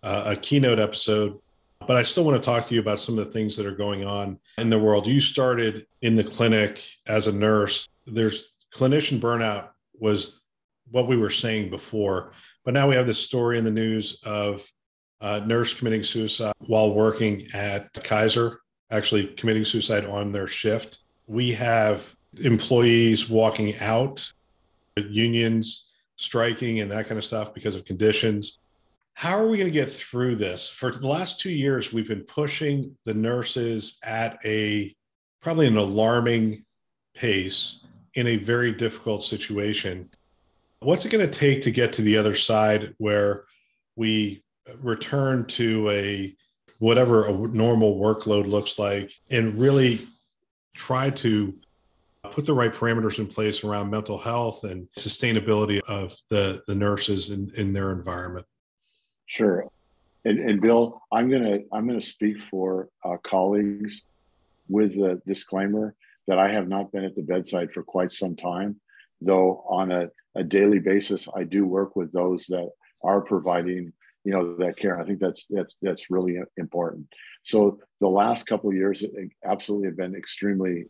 a 0.03 0.37
keynote 0.37 0.79
episode, 0.79 1.37
but 1.85 1.97
I 1.97 2.03
still 2.03 2.25
want 2.25 2.41
to 2.41 2.45
talk 2.45 2.69
to 2.69 2.75
you 2.75 2.81
about 2.81 3.01
some 3.01 3.19
of 3.19 3.25
the 3.25 3.33
things 3.33 3.57
that 3.57 3.67
are 3.67 3.75
going 3.75 4.05
on 4.05 4.39
in 4.57 4.71
the 4.71 4.79
world. 4.79 5.05
You 5.05 5.21
started 5.21 5.85
in 6.03 6.14
the 6.14 6.23
clinic 6.23 6.81
as 7.09 7.27
a 7.27 7.33
nurse. 7.33 7.89
There's 8.07 8.53
clinician 8.73 9.19
burnout 9.19 9.71
was 9.99 10.43
what 10.93 11.09
we 11.09 11.17
were 11.17 11.31
saying 11.31 11.71
before, 11.71 12.31
but 12.64 12.73
now 12.73 12.89
we 12.89 12.95
have 12.95 13.09
this 13.09 13.19
story 13.19 13.59
in 13.59 13.64
the 13.64 13.71
news 13.71 14.21
of 14.23 14.64
a 15.21 15.41
nurse 15.41 15.73
committing 15.73 16.03
suicide 16.03 16.55
while 16.67 16.95
working 16.95 17.47
at 17.55 17.93
Kaiser, 18.05 18.61
actually 18.91 19.29
committing 19.29 19.64
suicide 19.64 20.05
on 20.05 20.33
their 20.33 20.47
shift. 20.47 20.99
We 21.27 21.53
have 21.53 22.14
employees 22.43 23.29
walking 23.29 23.77
out, 23.79 24.31
unions 24.97 25.87
striking, 26.17 26.81
and 26.81 26.91
that 26.91 27.07
kind 27.07 27.19
of 27.19 27.25
stuff 27.25 27.55
because 27.55 27.75
of 27.75 27.85
conditions. 27.85 28.59
How 29.14 29.39
are 29.39 29.49
we 29.49 29.57
going 29.57 29.71
to 29.71 29.73
get 29.73 29.91
through 29.91 30.37
this? 30.37 30.69
For 30.69 30.91
the 30.91 31.09
last 31.09 31.41
two 31.41 31.51
years, 31.51 31.93
we've 31.93 32.09
been 32.09 32.25
pushing 32.25 32.97
the 33.05 33.14
nurses 33.14 33.99
at 34.03 34.39
a 34.45 34.95
probably 35.41 35.67
an 35.67 35.77
alarming 35.77 36.64
pace 37.14 37.87
in 38.14 38.27
a 38.27 38.37
very 38.37 38.73
difficult 38.73 39.25
situation. 39.25 40.11
What's 40.81 41.05
it 41.05 41.11
going 41.11 41.29
to 41.29 41.39
take 41.39 41.62
to 41.62 41.71
get 41.71 41.95
to 41.95 42.03
the 42.03 42.19
other 42.19 42.35
side 42.35 42.95
where 42.99 43.45
we 43.95 44.43
return 44.81 45.45
to 45.47 45.91
a 45.91 46.35
whatever 46.79 47.27
a 47.27 47.33
normal 47.33 47.99
workload 47.99 48.47
looks 48.47 48.79
like 48.79 49.12
and 49.31 49.59
really 49.59 50.01
try 50.75 51.11
to 51.11 51.55
put 52.31 52.45
the 52.45 52.53
right 52.53 52.73
parameters 52.73 53.19
in 53.19 53.27
place 53.27 53.64
around 53.64 53.91
mental 53.91 54.19
health 54.19 54.64
and 54.64 54.89
sustainability 54.99 55.81
of 55.89 56.14
the, 56.29 56.62
the 56.67 56.75
nurses 56.75 57.31
in, 57.31 57.51
in 57.57 57.73
their 57.73 57.93
environment? 57.93 58.45
Sure. 59.27 59.67
And, 60.25 60.39
and 60.39 60.61
Bill, 60.61 61.01
I'm 61.12 61.31
gonna 61.31 61.61
I'm 61.73 61.87
gonna 61.87 62.03
speak 62.03 62.41
for 62.41 62.89
uh, 63.05 63.17
colleagues 63.25 64.03
with 64.69 64.95
the 64.95 65.21
disclaimer 65.27 65.95
that 66.27 66.39
I 66.39 66.49
have 66.49 66.69
not 66.69 66.91
been 66.91 67.05
at 67.05 67.14
the 67.14 67.23
bedside 67.23 67.73
for 67.73 67.85
quite 67.85 68.12
some 68.12 68.35
time, 68.35 68.81
though 69.21 69.64
on 69.69 69.93
a, 69.93 70.09
a 70.35 70.43
daily 70.43 70.81
basis 70.81 71.29
I 71.35 71.45
do 71.45 71.64
work 71.64 71.95
with 71.95 72.12
those 72.12 72.45
that 72.47 72.69
are 73.05 73.21
providing 73.21 73.93
you 74.27 74.33
know 74.33 74.57
that 74.57 74.77
care. 74.77 75.01
I 75.01 75.05
think 75.07 75.20
that's 75.20 75.47
that's 75.49 75.72
that's 75.81 76.11
really 76.11 76.41
important. 76.57 77.07
So 77.45 77.79
the 78.01 78.09
last 78.09 78.45
couple 78.49 78.68
of 78.68 78.74
years 78.74 79.05
absolutely 79.45 79.87
have 79.87 79.97
been 79.97 80.16
extremely 80.16 80.87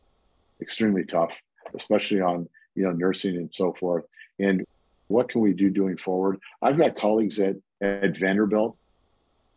extremely 0.62 1.04
tough, 1.04 1.38
especially 1.74 2.22
on 2.22 2.48
you 2.74 2.84
know 2.84 2.92
nursing 2.92 3.36
and 3.36 3.50
so 3.52 3.74
forth. 3.74 4.04
And 4.38 4.64
what 5.08 5.28
can 5.28 5.42
we 5.42 5.52
do 5.52 5.68
doing 5.68 5.98
forward? 5.98 6.38
I've 6.62 6.78
got 6.78 6.96
colleagues 6.96 7.38
at 7.38 7.56
at 7.82 8.16
Vanderbilt 8.16 8.74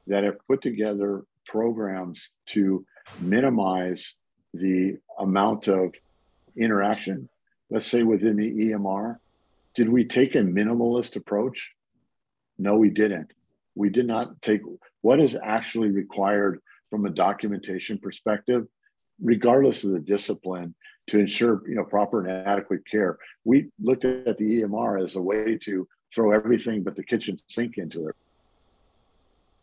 that 0.07 0.25
have 0.25 0.45
put 0.45 0.61
together 0.61 1.23
programs 1.45 2.31
to 2.47 2.85
minimize 3.21 4.13
the 4.53 4.97
amount 5.19 5.69
of 5.69 5.95
interaction, 6.57 7.29
let's 7.69 7.87
say 7.87 8.03
within 8.03 8.35
the 8.35 8.51
EMR. 8.51 9.19
Did 9.73 9.87
we 9.87 10.03
take 10.03 10.35
a 10.35 10.39
minimalist 10.39 11.15
approach? 11.15 11.71
No, 12.57 12.75
we 12.75 12.89
didn't. 12.89 13.31
We 13.79 13.89
did 13.89 14.07
not 14.07 14.41
take 14.41 14.59
what 14.99 15.21
is 15.21 15.37
actually 15.41 15.91
required 15.91 16.59
from 16.89 17.05
a 17.05 17.09
documentation 17.09 17.97
perspective, 17.97 18.67
regardless 19.23 19.85
of 19.85 19.91
the 19.91 20.01
discipline, 20.01 20.75
to 21.07 21.17
ensure 21.17 21.63
you 21.65 21.75
know 21.75 21.85
proper 21.85 22.27
and 22.27 22.45
adequate 22.45 22.81
care. 22.85 23.17
We 23.45 23.69
looked 23.81 24.03
at 24.03 24.37
the 24.37 24.63
EMR 24.63 25.01
as 25.01 25.15
a 25.15 25.21
way 25.21 25.57
to 25.63 25.87
throw 26.13 26.31
everything 26.31 26.83
but 26.83 26.97
the 26.97 27.05
kitchen 27.05 27.39
sink 27.47 27.77
into 27.77 28.09
it. 28.09 28.15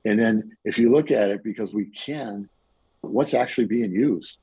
And 0.06 0.18
then 0.18 0.56
if 0.64 0.78
you 0.78 0.90
look 0.90 1.10
at 1.10 1.28
it, 1.28 1.44
because 1.44 1.74
we 1.74 1.90
can, 1.90 2.48
what's 3.02 3.34
actually 3.34 3.66
being 3.66 3.92
used? 3.92 4.38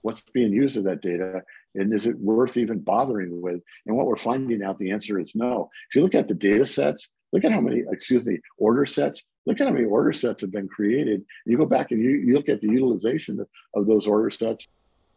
What's 0.00 0.22
being 0.32 0.50
used 0.50 0.78
of 0.78 0.84
that 0.84 1.02
data? 1.02 1.42
And 1.74 1.92
is 1.92 2.06
it 2.06 2.18
worth 2.18 2.56
even 2.56 2.80
bothering 2.80 3.40
with? 3.40 3.62
And 3.86 3.96
what 3.96 4.06
we're 4.06 4.16
finding 4.16 4.62
out, 4.62 4.78
the 4.78 4.90
answer 4.90 5.18
is 5.18 5.32
no. 5.34 5.70
If 5.88 5.96
you 5.96 6.02
look 6.02 6.14
at 6.14 6.28
the 6.28 6.34
data 6.34 6.66
sets, 6.66 7.08
look 7.32 7.44
at 7.44 7.52
how 7.52 7.60
many, 7.60 7.82
excuse 7.90 8.24
me, 8.24 8.38
order 8.58 8.84
sets, 8.84 9.22
look 9.46 9.60
at 9.60 9.66
how 9.66 9.72
many 9.72 9.86
order 9.86 10.12
sets 10.12 10.42
have 10.42 10.52
been 10.52 10.68
created. 10.68 11.24
You 11.46 11.56
go 11.56 11.66
back 11.66 11.90
and 11.90 12.02
you, 12.02 12.10
you 12.10 12.34
look 12.34 12.48
at 12.48 12.60
the 12.60 12.68
utilization 12.68 13.40
of, 13.40 13.48
of 13.74 13.86
those 13.86 14.06
order 14.06 14.30
sets, 14.30 14.66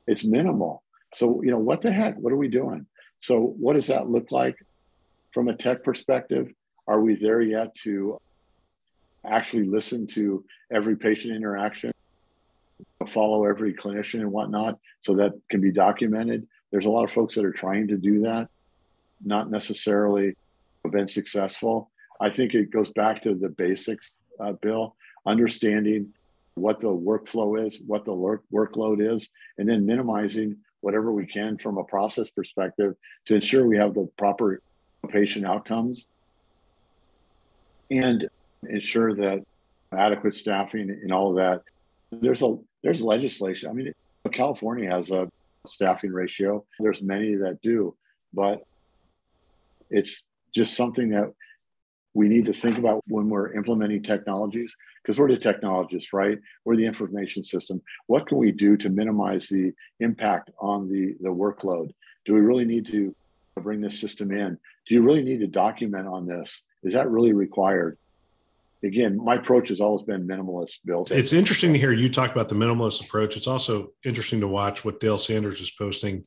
it's 0.08 0.24
minimal. 0.24 0.84
So, 1.16 1.42
you 1.44 1.52
know, 1.52 1.60
what 1.60 1.82
the 1.82 1.92
heck? 1.92 2.18
What 2.18 2.34
are 2.34 2.38
we 2.38 2.48
doing? 2.48 2.86
So, 3.22 3.56
what 3.60 3.74
does 3.74 3.88
that 3.88 4.10
look 4.10 4.32
like 4.32 4.56
from 5.32 5.48
a 5.48 5.56
tech 5.56 5.84
perspective? 5.84 6.52
Are 6.88 7.02
we 7.02 7.16
there 7.16 7.42
yet 7.42 7.76
to 7.84 8.20
actually 9.26 9.66
listen 9.66 10.08
to 10.08 10.46
every 10.72 10.96
patient 10.96 11.36
interaction, 11.36 11.92
follow 13.10 13.46
every 13.46 13.74
clinician 13.74 14.22
and 14.22 14.32
whatnot, 14.32 14.80
so 15.02 15.16
that 15.16 15.34
can 15.50 15.62
be 15.62 15.72
documented? 15.72 16.48
There's 16.72 16.86
a 16.86 16.90
lot 16.90 17.04
of 17.04 17.12
folks 17.12 17.36
that 17.36 17.46
are 17.46 17.54
trying 17.54 17.88
to 17.90 17.98
do 17.98 18.22
that, 18.22 18.50
not 19.24 19.50
necessarily 19.50 20.36
been 20.92 21.10
successful. 21.10 21.90
I 22.20 22.30
think 22.30 22.54
it 22.54 22.72
goes 22.72 22.90
back 22.90 23.24
to 23.24 23.34
the 23.34 23.50
basics, 23.50 24.14
uh, 24.40 24.54
Bill, 24.54 24.96
understanding 25.26 26.14
what 26.56 26.80
the 26.80 26.88
workflow 26.88 27.66
is, 27.66 27.80
what 27.86 28.06
the 28.06 28.14
work, 28.14 28.44
workload 28.52 29.14
is, 29.14 29.28
and 29.58 29.68
then 29.68 29.86
minimizing 29.86 30.58
whatever 30.82 31.12
we 31.12 31.26
can 31.26 31.58
from 31.58 31.78
a 31.78 31.84
process 31.84 32.30
perspective 32.30 32.96
to 33.26 33.36
ensure 33.36 33.68
we 33.68 33.78
have 33.78 33.94
the 33.94 34.08
proper 34.18 34.62
patient 35.10 35.46
outcomes 35.46 36.06
and 37.92 38.30
ensure 38.70 39.14
that 39.16 39.44
adequate 39.92 40.34
staffing 40.34 40.90
and 40.90 41.12
all 41.12 41.30
of 41.32 41.36
that. 41.36 41.64
There's 42.22 42.44
a 42.44 42.58
there's 42.84 43.02
legislation. 43.02 43.70
I 43.70 43.74
mean, 43.74 43.94
California 44.32 44.90
has 44.90 45.12
a 45.12 45.28
staffing 45.68 46.12
ratio. 46.12 46.66
There's 46.80 47.02
many 47.02 47.36
that 47.36 47.60
do, 47.62 47.96
but 48.34 48.66
it's 49.90 50.22
just 50.56 50.76
something 50.76 51.10
that 51.10 51.34
we 52.14 52.30
need 52.30 52.46
to 52.46 52.54
think 52.54 52.78
about 52.78 53.04
when 53.08 53.30
we're 53.30 53.54
implementing 53.54 54.02
technologies 54.02 54.74
because 55.04 55.20
we're 55.20 55.30
the 55.30 55.38
technologists 55.38 56.14
right? 56.14 56.40
We're 56.64 56.78
the 56.78 56.86
information 56.86 57.44
system. 57.44 57.82
What 58.08 58.26
can 58.28 58.38
we 58.38 58.52
do 58.52 58.78
to 58.78 58.90
minimize 58.90 59.48
the 59.48 59.74
impact 60.00 60.50
on 60.60 60.90
the 60.90 61.16
the 61.22 61.30
workload? 61.30 61.92
Do 62.26 62.34
we 62.34 62.40
really 62.40 62.66
need 62.66 62.88
to 62.88 63.16
bring 63.62 63.82
this 63.82 64.00
system 64.00 64.32
in? 64.32 64.58
Do 64.88 64.96
you 64.96 65.02
really 65.02 65.24
need 65.24 65.40
to 65.42 65.48
document 65.48 66.08
on 66.08 66.26
this? 66.26 66.62
Is 66.84 66.94
that 66.94 67.10
really 67.10 67.34
required 67.34 67.98
again 68.84 69.18
my 69.24 69.36
approach 69.36 69.70
has 69.70 69.82
always 69.82 70.06
been 70.06 70.28
minimalist 70.28 70.78
bill 70.86 71.06
it's 71.12 71.34
interesting 71.34 71.74
to 71.74 71.80
hear 71.80 71.92
you 71.92 72.10
talk 72.10 72.32
about 72.32 72.50
the 72.50 72.56
minimalist 72.56 73.04
approach. 73.04 73.38
It's 73.38 73.48
also 73.48 73.94
interesting 74.04 74.40
to 74.42 74.48
watch 74.48 74.84
what 74.84 75.00
dale 75.00 75.18
sanders 75.18 75.62
is 75.62 75.72
posting 75.72 76.24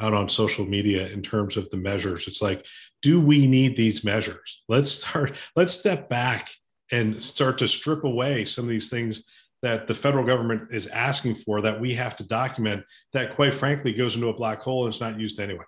out 0.00 0.14
on 0.14 0.28
social 0.28 0.66
media 0.66 1.08
in 1.08 1.22
terms 1.22 1.56
of 1.56 1.70
the 1.70 1.76
measures. 1.76 2.26
It's 2.26 2.42
like 2.42 2.66
do 3.02 3.20
we 3.20 3.46
need 3.46 3.76
these 3.76 4.04
measures? 4.04 4.62
Let's 4.68 4.90
start 4.90 5.36
let's 5.56 5.72
step 5.72 6.08
back 6.08 6.50
and 6.90 7.22
start 7.22 7.58
to 7.58 7.68
strip 7.68 8.04
away 8.04 8.44
some 8.44 8.64
of 8.64 8.70
these 8.70 8.90
things 8.90 9.22
that 9.62 9.86
the 9.86 9.94
federal 9.94 10.24
government 10.24 10.68
is 10.72 10.86
asking 10.88 11.36
for 11.36 11.62
that 11.62 11.80
we 11.80 11.94
have 11.94 12.14
to 12.16 12.24
document 12.24 12.84
that 13.12 13.34
quite 13.34 13.54
frankly 13.54 13.92
goes 13.92 14.14
into 14.14 14.28
a 14.28 14.34
black 14.34 14.60
hole 14.60 14.84
and 14.84 14.92
it's 14.92 15.00
not 15.00 15.18
used 15.18 15.40
anyway. 15.40 15.64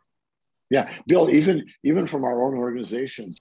Yeah 0.71 0.93
bill 1.07 1.31
even 1.31 1.67
even 1.85 2.07
from 2.07 2.25
our 2.25 2.43
own 2.45 2.57
organizations 2.57 3.41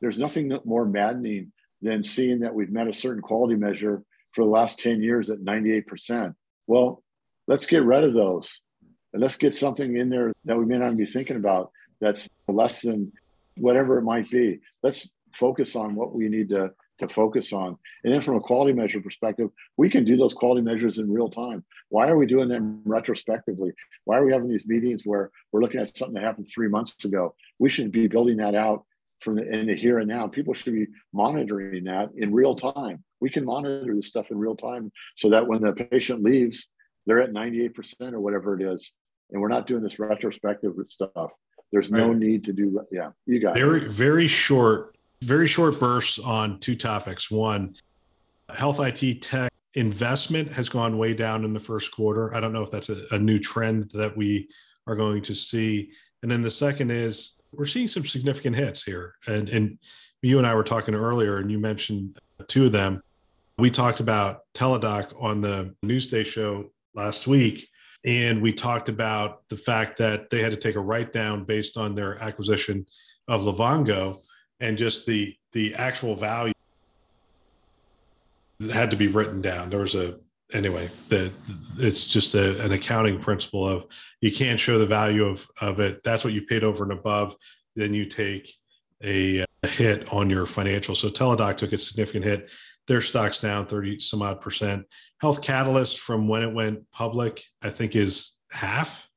there's 0.00 0.18
nothing 0.18 0.56
more 0.64 0.84
maddening 0.84 1.52
than 1.82 2.02
seeing 2.02 2.40
that 2.40 2.54
we've 2.54 2.70
met 2.70 2.88
a 2.88 2.92
certain 2.92 3.22
quality 3.22 3.54
measure 3.54 4.02
for 4.32 4.44
the 4.44 4.50
last 4.50 4.78
10 4.78 5.02
years 5.02 5.30
at 5.30 5.38
98% 5.38 6.34
well 6.66 7.02
let's 7.46 7.66
get 7.66 7.84
rid 7.84 8.04
of 8.04 8.14
those 8.14 8.60
and 9.12 9.22
let's 9.22 9.36
get 9.36 9.54
something 9.54 9.96
in 9.96 10.08
there 10.08 10.32
that 10.44 10.58
we 10.58 10.66
may 10.66 10.78
not 10.78 10.96
be 10.96 11.06
thinking 11.06 11.36
about 11.36 11.70
that's 12.00 12.28
less 12.48 12.82
than 12.82 13.12
whatever 13.56 13.98
it 13.98 14.02
might 14.02 14.30
be. 14.30 14.60
Let's 14.82 15.08
focus 15.34 15.76
on 15.76 15.94
what 15.94 16.14
we 16.14 16.28
need 16.28 16.48
to, 16.50 16.70
to 17.00 17.08
focus 17.08 17.52
on. 17.52 17.76
And 18.04 18.12
then 18.12 18.20
from 18.20 18.36
a 18.36 18.40
quality 18.40 18.72
measure 18.72 19.00
perspective, 19.00 19.50
we 19.76 19.90
can 19.90 20.04
do 20.04 20.16
those 20.16 20.32
quality 20.32 20.62
measures 20.62 20.98
in 20.98 21.12
real 21.12 21.28
time. 21.28 21.64
Why 21.88 22.08
are 22.08 22.16
we 22.16 22.26
doing 22.26 22.48
them 22.48 22.82
retrospectively? 22.84 23.72
Why 24.04 24.18
are 24.18 24.24
we 24.24 24.32
having 24.32 24.48
these 24.48 24.66
meetings 24.66 25.02
where 25.04 25.30
we're 25.52 25.60
looking 25.60 25.80
at 25.80 25.96
something 25.96 26.14
that 26.14 26.24
happened 26.24 26.48
three 26.52 26.68
months 26.68 27.04
ago? 27.04 27.34
We 27.58 27.70
should 27.70 27.92
be 27.92 28.06
building 28.06 28.38
that 28.38 28.54
out 28.54 28.84
from 29.20 29.36
the 29.36 29.48
in 29.48 29.66
the 29.66 29.74
here 29.74 29.98
and 29.98 30.08
now. 30.08 30.26
People 30.26 30.54
should 30.54 30.74
be 30.74 30.86
monitoring 31.12 31.84
that 31.84 32.10
in 32.16 32.32
real 32.32 32.56
time. 32.56 33.02
We 33.20 33.30
can 33.30 33.44
monitor 33.44 33.94
this 33.94 34.08
stuff 34.08 34.30
in 34.30 34.38
real 34.38 34.56
time 34.56 34.92
so 35.16 35.30
that 35.30 35.46
when 35.46 35.62
the 35.62 35.72
patient 35.72 36.22
leaves, 36.22 36.66
they're 37.06 37.22
at 37.22 37.30
98% 37.32 38.12
or 38.12 38.20
whatever 38.20 38.60
it 38.60 38.62
is. 38.62 38.92
And 39.30 39.40
we're 39.40 39.48
not 39.48 39.66
doing 39.66 39.82
this 39.82 39.98
retrospective 39.98 40.72
stuff. 40.88 41.32
There's 41.72 41.90
no 41.90 42.08
right. 42.08 42.18
need 42.18 42.44
to 42.44 42.52
do. 42.52 42.80
Yeah, 42.92 43.10
you 43.26 43.40
got 43.40 43.56
very 43.56 43.86
it. 43.86 43.90
very 43.90 44.28
short, 44.28 44.96
very 45.22 45.46
short 45.46 45.80
bursts 45.80 46.18
on 46.18 46.60
two 46.60 46.76
topics. 46.76 47.30
One, 47.30 47.74
health 48.54 48.78
IT 48.80 49.22
tech 49.22 49.50
investment 49.74 50.52
has 50.52 50.68
gone 50.68 50.96
way 50.96 51.12
down 51.12 51.44
in 51.44 51.52
the 51.52 51.60
first 51.60 51.90
quarter. 51.92 52.34
I 52.34 52.40
don't 52.40 52.52
know 52.52 52.62
if 52.62 52.70
that's 52.70 52.88
a, 52.88 53.02
a 53.10 53.18
new 53.18 53.38
trend 53.38 53.90
that 53.90 54.16
we 54.16 54.48
are 54.86 54.94
going 54.94 55.22
to 55.22 55.34
see. 55.34 55.90
And 56.22 56.30
then 56.30 56.42
the 56.42 56.50
second 56.50 56.90
is 56.90 57.32
we're 57.52 57.66
seeing 57.66 57.88
some 57.88 58.06
significant 58.06 58.56
hits 58.56 58.82
here. 58.82 59.14
And 59.26 59.48
and 59.48 59.78
you 60.22 60.38
and 60.38 60.46
I 60.46 60.54
were 60.54 60.64
talking 60.64 60.94
earlier, 60.94 61.38
and 61.38 61.50
you 61.50 61.58
mentioned 61.58 62.18
two 62.48 62.66
of 62.66 62.72
them. 62.72 63.02
We 63.58 63.70
talked 63.70 64.00
about 64.00 64.40
Teladoc 64.54 65.14
on 65.20 65.40
the 65.40 65.74
Newsday 65.84 66.24
show 66.26 66.70
last 66.94 67.26
week 67.26 67.68
and 68.06 68.40
we 68.40 68.52
talked 68.52 68.88
about 68.88 69.46
the 69.48 69.56
fact 69.56 69.98
that 69.98 70.30
they 70.30 70.40
had 70.40 70.52
to 70.52 70.56
take 70.56 70.76
a 70.76 70.80
write 70.80 71.12
down 71.12 71.44
based 71.44 71.76
on 71.76 71.94
their 71.94 72.22
acquisition 72.22 72.86
of 73.26 73.42
Livongo 73.42 74.20
and 74.60 74.78
just 74.78 75.04
the 75.04 75.36
the 75.52 75.74
actual 75.74 76.14
value 76.14 76.54
had 78.72 78.90
to 78.90 78.96
be 78.96 79.08
written 79.08 79.42
down. 79.42 79.68
There 79.68 79.80
was 79.80 79.96
a 79.96 80.18
anyway 80.52 80.88
that 81.08 81.32
it's 81.78 82.04
just 82.04 82.34
a, 82.34 82.62
an 82.64 82.72
accounting 82.72 83.18
principle 83.18 83.66
of 83.66 83.86
you 84.20 84.30
can't 84.30 84.60
show 84.60 84.78
the 84.78 84.86
value 84.86 85.24
of 85.24 85.46
of 85.60 85.80
it. 85.80 86.02
That's 86.02 86.24
what 86.24 86.32
you 86.32 86.42
paid 86.42 86.64
over 86.64 86.84
and 86.84 86.92
above. 86.92 87.36
Then 87.74 87.94
you 87.94 88.06
take 88.06 88.54
a, 89.02 89.44
a 89.62 89.66
hit 89.66 90.12
on 90.12 90.30
your 90.30 90.46
financial. 90.46 90.94
So 90.94 91.08
Teladoc 91.08 91.56
took 91.56 91.72
a 91.72 91.78
significant 91.78 92.24
hit. 92.24 92.50
Their 92.86 93.00
stock's 93.00 93.40
down 93.40 93.66
30 93.66 94.00
some 94.00 94.22
odd 94.22 94.40
percent. 94.40 94.86
Health 95.20 95.42
Catalyst 95.42 96.00
from 96.00 96.28
when 96.28 96.42
it 96.42 96.54
went 96.54 96.90
public, 96.92 97.42
I 97.62 97.70
think 97.70 97.96
is 97.96 98.36
half 98.50 99.08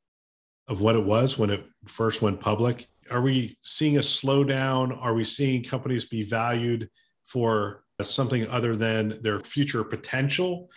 of 0.67 0.81
what 0.81 0.95
it 0.95 1.03
was 1.03 1.37
when 1.37 1.49
it 1.49 1.65
first 1.87 2.21
went 2.21 2.39
public. 2.39 2.87
Are 3.11 3.21
we 3.21 3.57
seeing 3.63 3.97
a 3.97 4.01
slowdown? 4.01 4.97
Are 5.01 5.13
we 5.13 5.23
seeing 5.23 5.63
companies 5.63 6.05
be 6.05 6.23
valued 6.23 6.89
for 7.25 7.83
something 8.01 8.47
other 8.47 8.75
than 8.75 9.19
their 9.21 9.39
future 9.39 9.83
potential 9.83 10.69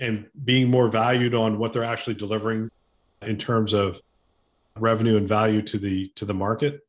and 0.00 0.26
being 0.44 0.70
more 0.70 0.88
valued 0.88 1.34
on 1.34 1.58
what 1.58 1.72
they're 1.72 1.84
actually 1.84 2.14
delivering 2.14 2.70
in 3.22 3.36
terms 3.36 3.72
of 3.72 4.00
revenue 4.76 5.16
and 5.16 5.28
value 5.28 5.62
to 5.62 5.78
the 5.78 6.08
to 6.14 6.24
the 6.24 6.34
market? 6.34 6.86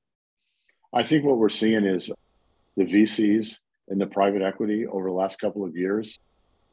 I 0.94 1.04
think 1.04 1.24
what 1.24 1.38
we're 1.38 1.50
seeing 1.50 1.86
is 1.86 2.10
the 2.78 2.86
VCs 2.86 3.58
and 3.90 4.00
the 4.00 4.08
private 4.08 4.42
equity 4.42 4.88
over 4.88 5.10
the 5.10 5.16
last 5.16 5.40
couple 5.40 5.64
of 5.64 5.76
years 5.76 6.18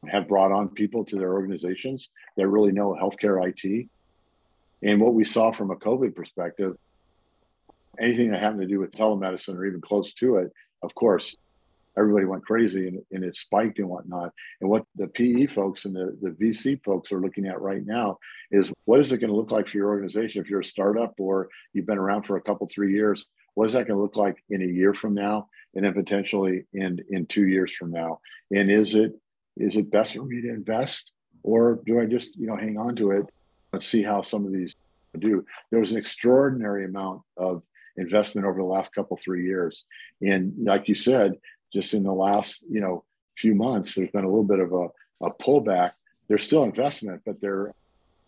have 0.07 0.27
brought 0.27 0.51
on 0.51 0.69
people 0.69 1.03
to 1.05 1.17
their 1.17 1.33
organizations 1.33 2.09
that 2.35 2.47
really 2.47 2.71
know 2.71 2.95
healthcare 2.99 3.47
IT. 3.47 3.87
And 4.83 5.01
what 5.01 5.13
we 5.13 5.25
saw 5.25 5.51
from 5.51 5.71
a 5.71 5.75
COVID 5.75 6.15
perspective, 6.15 6.77
anything 7.99 8.31
that 8.31 8.39
happened 8.39 8.61
to 8.61 8.67
do 8.67 8.79
with 8.79 8.91
telemedicine 8.91 9.55
or 9.55 9.65
even 9.65 9.81
close 9.81 10.13
to 10.13 10.37
it, 10.37 10.51
of 10.83 10.93
course, 10.93 11.35
everybody 11.97 12.25
went 12.25 12.45
crazy 12.45 12.87
and, 12.87 13.01
and 13.11 13.23
it 13.23 13.35
spiked 13.35 13.79
and 13.79 13.89
whatnot. 13.89 14.31
And 14.61 14.69
what 14.69 14.85
the 14.95 15.07
PE 15.07 15.47
folks 15.47 15.85
and 15.85 15.95
the, 15.95 16.17
the 16.21 16.31
VC 16.31 16.81
folks 16.83 17.11
are 17.11 17.21
looking 17.21 17.47
at 17.47 17.61
right 17.61 17.85
now 17.85 18.19
is 18.51 18.71
what 18.85 18.99
is 18.99 19.11
it 19.11 19.17
going 19.17 19.31
to 19.31 19.35
look 19.35 19.51
like 19.51 19.67
for 19.67 19.77
your 19.77 19.89
organization 19.89 20.41
if 20.41 20.49
you're 20.49 20.61
a 20.61 20.65
startup 20.65 21.15
or 21.19 21.49
you've 21.73 21.87
been 21.87 21.97
around 21.97 22.23
for 22.23 22.37
a 22.37 22.41
couple, 22.41 22.67
three 22.67 22.93
years? 22.93 23.25
What 23.55 23.67
is 23.67 23.73
that 23.73 23.87
going 23.87 23.97
to 23.97 24.01
look 24.01 24.15
like 24.15 24.37
in 24.49 24.61
a 24.61 24.65
year 24.65 24.93
from 24.93 25.13
now? 25.13 25.49
And 25.73 25.83
then 25.83 25.93
potentially 25.93 26.65
in, 26.73 26.99
in 27.09 27.25
two 27.25 27.47
years 27.47 27.73
from 27.77 27.91
now? 27.91 28.19
And 28.51 28.71
is 28.71 28.95
it 28.95 29.13
is 29.57 29.75
it 29.75 29.89
best 29.89 30.13
for 30.13 30.23
me 30.23 30.41
to 30.41 30.49
invest 30.49 31.11
or 31.41 31.79
do 31.85 31.99
I 31.99 32.05
just, 32.05 32.35
you 32.35 32.45
know, 32.45 32.55
hang 32.55 32.77
on 32.77 32.95
to 32.97 33.11
it 33.11 33.25
and 33.73 33.83
see 33.83 34.03
how 34.03 34.21
some 34.21 34.45
of 34.45 34.53
these 34.53 34.75
do? 35.17 35.43
There 35.71 35.79
was 35.79 35.91
an 35.91 35.97
extraordinary 35.97 36.85
amount 36.85 37.21
of 37.37 37.63
investment 37.97 38.45
over 38.45 38.59
the 38.59 38.65
last 38.65 38.93
couple, 38.93 39.17
three 39.17 39.45
years. 39.45 39.83
And 40.21 40.53
like 40.63 40.87
you 40.87 40.95
said, 40.95 41.33
just 41.73 41.93
in 41.93 42.03
the 42.03 42.13
last, 42.13 42.59
you 42.69 42.81
know, 42.81 43.03
few 43.37 43.55
months, 43.55 43.95
there's 43.95 44.11
been 44.11 44.23
a 44.23 44.29
little 44.29 44.43
bit 44.43 44.59
of 44.59 44.73
a, 44.73 44.87
a 45.25 45.31
pullback. 45.41 45.91
There's 46.27 46.43
still 46.43 46.63
investment, 46.63 47.21
but 47.25 47.39
they're 47.39 47.73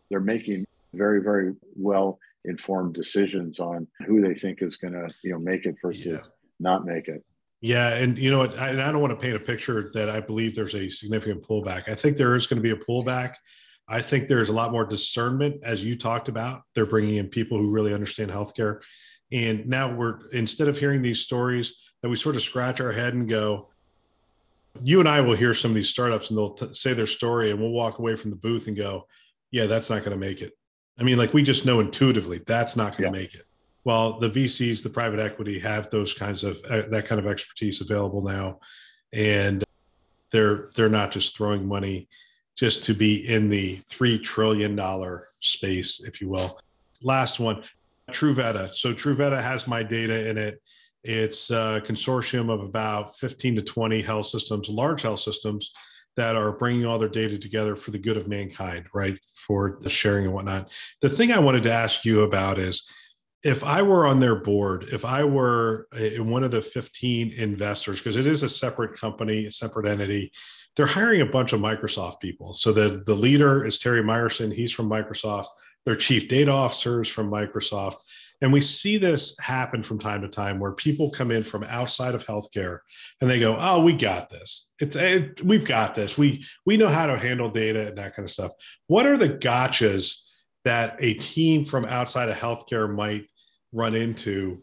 they're 0.10 0.20
making 0.20 0.66
very, 0.94 1.22
very 1.22 1.54
well 1.76 2.20
informed 2.46 2.94
decisions 2.96 3.60
on 3.60 3.88
who 4.06 4.22
they 4.22 4.34
think 4.34 4.62
is 4.62 4.78
going 4.78 4.94
to, 4.94 5.10
you 5.24 5.32
know, 5.32 5.40
make 5.40 5.66
it 5.66 5.76
versus 5.82 6.06
yeah. 6.06 6.20
not 6.60 6.86
make 6.86 7.08
it. 7.08 7.24
Yeah, 7.62 7.96
and 7.96 8.18
you 8.18 8.32
know, 8.32 8.42
I, 8.42 8.70
and 8.70 8.82
I 8.82 8.92
don't 8.92 9.02
want 9.02 9.12
to 9.12 9.22
paint 9.22 9.36
a 9.36 9.40
picture 9.40 9.92
that 9.94 10.10
I 10.10 10.22
believe 10.22 10.56
there's 10.56 10.76
a 10.76 10.90
significant 10.90 11.44
pullback. 11.44 11.90
I 11.90 11.96
think 11.96 12.16
there 12.16 12.36
is 12.36 12.48
going 12.48 12.62
to 12.62 12.64
be 12.64 12.72
a 12.72 12.86
pullback. 12.86 13.36
I 13.88 14.02
think 14.02 14.28
there's 14.28 14.50
a 14.50 14.54
lot 14.54 14.72
more 14.72 14.86
discernment, 14.86 15.62
as 15.64 15.84
you 15.84 15.98
talked 15.98 16.30
about. 16.30 16.62
They're 16.74 16.86
bringing 16.86 17.16
in 17.16 17.28
people 17.28 17.58
who 17.58 17.70
really 17.70 17.94
understand 17.94 18.32
healthcare, 18.32 18.80
and 19.34 19.68
now 19.68 19.94
we're 19.94 20.30
instead 20.30 20.70
of 20.70 20.80
hearing 20.80 21.02
these 21.02 21.20
stories 21.20 21.76
that 22.02 22.10
we 22.10 22.16
sort 22.16 22.36
of 22.36 22.42
scratch 22.42 22.82
our 22.82 22.92
head 22.92 23.14
and 23.14 23.28
go, 23.28 23.68
you 24.84 25.00
and 25.00 25.10
I 25.10 25.22
will 25.22 25.36
hear 25.36 25.54
some 25.54 25.72
of 25.72 25.76
these 25.76 25.90
startups 25.90 26.30
and 26.30 26.38
they'll 26.38 26.52
t- 26.52 26.74
say 26.74 26.94
their 26.94 27.06
story, 27.06 27.52
and 27.52 27.60
we'll 27.60 27.72
walk 27.72 28.00
away 28.00 28.16
from 28.16 28.30
the 28.30 28.38
booth 28.38 28.68
and 28.68 28.78
go, 28.78 29.08
yeah, 29.52 29.66
that's 29.66 29.90
not 29.90 30.04
going 30.04 30.18
to 30.18 30.26
make 30.26 30.42
it. 30.42 30.58
I 31.00 31.04
mean, 31.04 31.18
like 31.18 31.34
we 31.34 31.44
just 31.44 31.66
know 31.66 31.80
intuitively 31.80 32.40
that's 32.46 32.76
not 32.76 32.98
going 32.98 33.12
to 33.12 33.18
yeah. 33.18 33.24
make 33.24 33.34
it 33.34 33.46
well 33.84 34.20
the 34.20 34.30
vcs 34.30 34.84
the 34.84 34.90
private 34.90 35.20
equity 35.20 35.60
have 35.60 35.90
those 35.90 36.14
kinds 36.14 36.44
of 36.44 36.62
uh, 36.70 36.84
that 36.90 37.06
kind 37.06 37.20
of 37.20 37.28
expertise 37.28 37.82
available 37.82 38.22
now 38.22 38.60
and 39.14 39.64
they're 40.32 40.70
they're 40.76 40.90
not 40.90 41.12
just 41.12 41.36
throwing 41.36 41.66
money 41.66 42.08
just 42.56 42.84
to 42.84 42.94
be 42.94 43.28
in 43.28 43.50
the 43.50 43.78
3 43.88 44.20
trillion 44.20 44.76
dollar 44.76 45.28
space 45.40 46.02
if 46.02 46.22
you 46.22 46.30
will 46.30 46.60
last 47.02 47.40
one 47.40 47.64
truveta 48.12 48.74
so 48.74 48.94
truveta 48.94 49.42
has 49.42 49.68
my 49.68 49.82
data 49.82 50.30
in 50.30 50.38
it 50.38 50.62
it's 51.04 51.50
a 51.50 51.82
consortium 51.86 52.52
of 52.52 52.62
about 52.62 53.18
15 53.18 53.56
to 53.56 53.62
20 53.62 54.02
health 54.02 54.26
systems 54.26 54.70
large 54.70 55.02
health 55.02 55.20
systems 55.20 55.72
that 56.16 56.36
are 56.36 56.52
bringing 56.52 56.86
all 56.86 57.00
their 57.00 57.08
data 57.08 57.38
together 57.38 57.76
for 57.76 57.92
the 57.92 57.98
good 57.98 58.18
of 58.18 58.28
mankind 58.28 58.86
right 58.94 59.18
for 59.48 59.80
the 59.82 59.90
sharing 59.90 60.26
and 60.26 60.34
whatnot 60.34 60.70
the 61.02 61.10
thing 61.10 61.32
i 61.32 61.40
wanted 61.40 61.64
to 61.64 61.72
ask 61.72 62.04
you 62.06 62.22
about 62.22 62.58
is 62.58 62.84
if 63.44 63.64
I 63.64 63.82
were 63.82 64.06
on 64.06 64.20
their 64.20 64.36
board, 64.36 64.90
if 64.92 65.06
I 65.06 65.24
were 65.24 65.88
one 66.18 66.44
of 66.44 66.52
the 66.52 66.62
15 66.62 67.32
investors, 67.32 68.00
because 68.00 68.18
it 68.18 68.28
is 68.28 68.44
a 68.44 68.50
separate 68.50 69.00
company, 69.00 69.46
a 69.46 69.52
separate 69.52 69.88
entity, 69.88 70.32
they're 70.76 70.86
hiring 70.86 71.22
a 71.22 71.26
bunch 71.26 71.54
of 71.54 71.62
Microsoft 71.62 72.20
people. 72.20 72.54
So 72.54 72.72
the, 72.72 73.04
the 73.06 73.16
leader 73.16 73.66
is 73.66 73.78
Terry 73.78 74.02
Myerson. 74.02 74.54
He's 74.54 74.72
from 74.72 74.90
Microsoft. 74.90 75.48
Their 75.86 75.96
chief 75.96 76.28
data 76.28 76.52
officer 76.52 77.02
is 77.02 77.08
from 77.08 77.32
Microsoft. 77.32 77.98
And 78.42 78.54
we 78.54 78.62
see 78.62 78.98
this 78.98 79.36
happen 79.40 79.84
from 79.84 80.00
time 80.00 80.22
to 80.22 80.30
time 80.30 80.60
where 80.60 80.72
people 80.72 81.12
come 81.12 81.30
in 81.30 81.44
from 81.44 81.64
outside 81.66 82.16
of 82.16 82.26
healthcare 82.26 82.80
and 83.20 83.30
they 83.30 83.40
go, 83.40 83.58
"Oh, 83.60 83.82
we 83.84 83.94
got 83.94 84.30
this. 84.30 84.70
It's 84.80 84.96
it, 84.96 85.44
we've 85.44 85.66
got 85.66 85.94
this. 85.94 86.18
We 86.18 86.46
we 86.66 86.78
know 86.78 86.88
how 86.88 87.06
to 87.08 87.18
handle 87.18 87.50
data 87.50 87.88
and 87.88 87.98
that 87.98 88.16
kind 88.16 88.26
of 88.26 88.32
stuff." 88.32 88.54
What 88.88 89.06
are 89.06 89.18
the 89.18 89.30
gotchas 89.30 90.16
that 90.64 90.96
a 91.00 91.16
team 91.16 91.66
from 91.66 91.86
outside 91.86 92.30
of 92.30 92.38
healthcare 92.38 92.94
might 92.94 93.28
run 93.72 93.96
into 93.96 94.62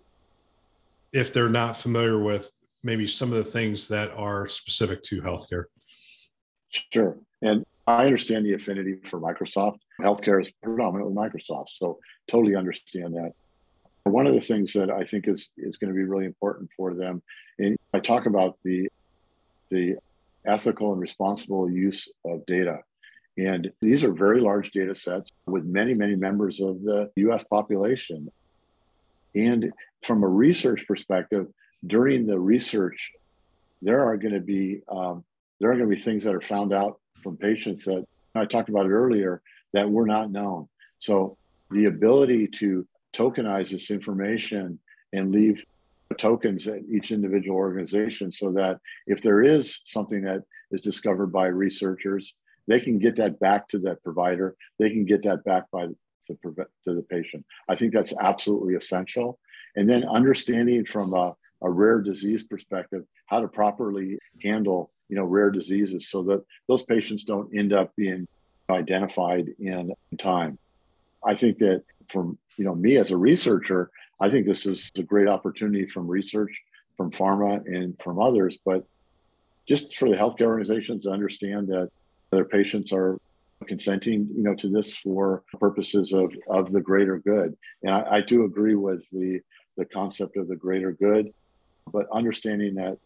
if 1.13 1.33
they're 1.33 1.49
not 1.49 1.77
familiar 1.77 2.19
with 2.23 2.51
maybe 2.83 3.07
some 3.07 3.33
of 3.33 3.45
the 3.45 3.51
things 3.51 3.89
that 3.89 4.11
are 4.13 4.49
specific 4.49 5.03
to 5.05 5.21
healthcare? 5.21 5.65
Sure. 6.93 7.19
And 7.43 7.65
I 7.87 8.07
understand 8.07 8.45
the 8.45 8.55
affinity 8.55 8.97
for 9.05 9.21
Microsoft. 9.21 9.79
Healthcare 10.01 10.41
is 10.41 10.49
predominantly 10.63 11.15
Microsoft, 11.15 11.69
so 11.79 11.99
totally 12.29 12.57
understand 12.57 13.15
that. 13.15 13.33
One 14.07 14.29
of 14.29 14.35
the 14.35 14.41
things 14.41 14.73
that 14.75 14.89
I 14.89 15.05
think 15.05 15.27
is 15.27 15.49
is 15.57 15.79
going 15.79 15.93
to 15.93 15.97
be 15.97 16.05
really 16.05 16.27
important 16.27 16.71
for 16.77 16.95
them, 16.95 17.23
and 17.59 17.77
I 17.93 17.99
talk 17.99 18.27
about 18.27 18.57
the 18.65 18.89
the 19.71 19.97
ethical 20.45 20.93
and 20.93 21.01
responsible 21.01 21.69
use 21.69 22.09
of 22.25 22.47
data. 22.47 22.79
And 23.37 23.73
these 23.83 24.05
are 24.05 24.13
very 24.13 24.41
large 24.41 24.71
data 24.71 24.95
sets 24.95 25.31
with 25.47 25.65
many, 25.65 25.93
many 25.93 26.15
members 26.15 26.61
of 26.61 26.83
the 26.83 27.11
US 27.17 27.43
population. 27.51 28.31
And 29.35 29.73
from 30.03 30.23
a 30.23 30.29
research 30.29 30.85
perspective, 30.87 31.49
during 31.85 32.27
the 32.27 32.39
research, 32.39 33.11
there 33.83 34.05
are 34.05 34.17
going 34.17 34.35
to 34.35 34.41
be 34.41 34.83
um, 34.89 35.25
there 35.59 35.71
are 35.71 35.77
going 35.77 35.91
to 35.91 35.97
be 35.97 36.01
things 36.01 36.23
that 36.25 36.35
are 36.35 36.41
found 36.41 36.73
out 36.73 37.01
from 37.23 37.37
patients 37.37 37.85
that 37.87 38.07
I 38.37 38.45
talked 38.45 38.69
about 38.69 38.87
it 38.87 38.91
earlier 38.91 39.43
that 39.73 39.91
were 39.91 40.07
not 40.07 40.31
known. 40.31 40.69
So 41.01 41.37
the 41.71 41.87
ability 41.87 42.49
to 42.61 42.87
tokenize 43.17 43.71
this 43.71 43.91
information 43.91 44.79
and 45.13 45.33
leave 45.33 45.65
tokens 46.19 46.67
at 46.67 46.81
each 46.89 47.11
individual 47.11 47.57
organization 47.57 48.31
so 48.31 48.53
that 48.53 48.79
if 49.07 49.23
there 49.23 49.43
is 49.43 49.81
something 49.87 50.23
that 50.23 50.43
is 50.71 50.81
discovered 50.81 51.29
by 51.29 51.47
researchers 51.47 52.35
they 52.67 52.81
can 52.81 52.99
get 52.99 53.17
that 53.17 53.39
back 53.39 53.69
to 53.69 53.79
that 53.81 54.03
provider. 54.03 54.57
They 54.79 54.91
can 54.91 55.05
get 55.05 55.23
that 55.25 55.45
back 55.45 55.71
by 55.71 55.87
the, 55.87 55.95
to 56.29 56.95
the 56.95 57.03
patient. 57.09 57.45
I 57.69 57.77
think 57.77 57.93
that's 57.93 58.13
absolutely 58.21 58.75
essential. 58.75 59.39
And 59.77 59.89
then 59.89 60.05
understanding 60.05 60.85
from 60.85 61.15
a, 61.15 61.35
a 61.63 61.71
rare 61.71 62.01
disease 62.01 62.45
perspective 62.45 63.05
how 63.27 63.41
to 63.41 63.49
properly 63.49 64.19
handle 64.43 64.91
you 65.09 65.17
know 65.17 65.25
rare 65.25 65.51
diseases 65.51 66.11
so 66.11 66.23
that 66.25 66.45
those 66.69 66.83
patients 66.83 67.25
don't 67.25 67.57
end 67.57 67.73
up 67.73 67.95
being 67.97 68.27
identified 68.71 69.47
in 69.61 69.93
time. 70.19 70.59
I 71.25 71.35
think 71.35 71.59
that 71.59 71.85
from 72.09 72.39
you 72.57 72.65
know 72.65 72.75
me 72.75 72.97
as 72.97 73.11
a 73.11 73.17
researcher, 73.17 73.91
I 74.21 74.31
think 74.31 74.47
this 74.47 74.67
is 74.67 74.91
a 74.97 75.03
great 75.03 75.29
opportunity 75.29 75.87
from 75.87 76.09
research, 76.09 76.53
from 76.97 77.11
pharma, 77.11 77.65
and 77.67 77.97
from 78.03 78.19
others. 78.19 78.57
But 78.65 78.85
just 79.69 79.97
for 79.97 80.09
the 80.09 80.17
healthcare 80.17 80.47
organizations 80.47 81.05
to 81.05 81.11
understand 81.11 81.69
that 81.69 81.91
their 82.31 82.45
patients 82.45 82.93
are 82.93 83.19
consenting, 83.67 84.29
you 84.35 84.43
know, 84.43 84.55
to 84.55 84.69
this 84.69 84.97
for 84.97 85.43
purposes 85.59 86.13
of 86.13 86.35
of 86.49 86.73
the 86.73 86.81
greater 86.81 87.19
good. 87.19 87.57
And 87.83 87.93
I, 87.93 88.17
I 88.17 88.21
do 88.21 88.45
agree 88.45 88.75
with 88.75 89.09
the 89.11 89.41
the 89.77 89.85
concept 89.85 90.37
of 90.37 90.49
the 90.49 90.57
greater 90.57 90.93
good, 90.93 91.33
but 91.93 92.07
understanding 92.13 92.75
that, 92.77 92.99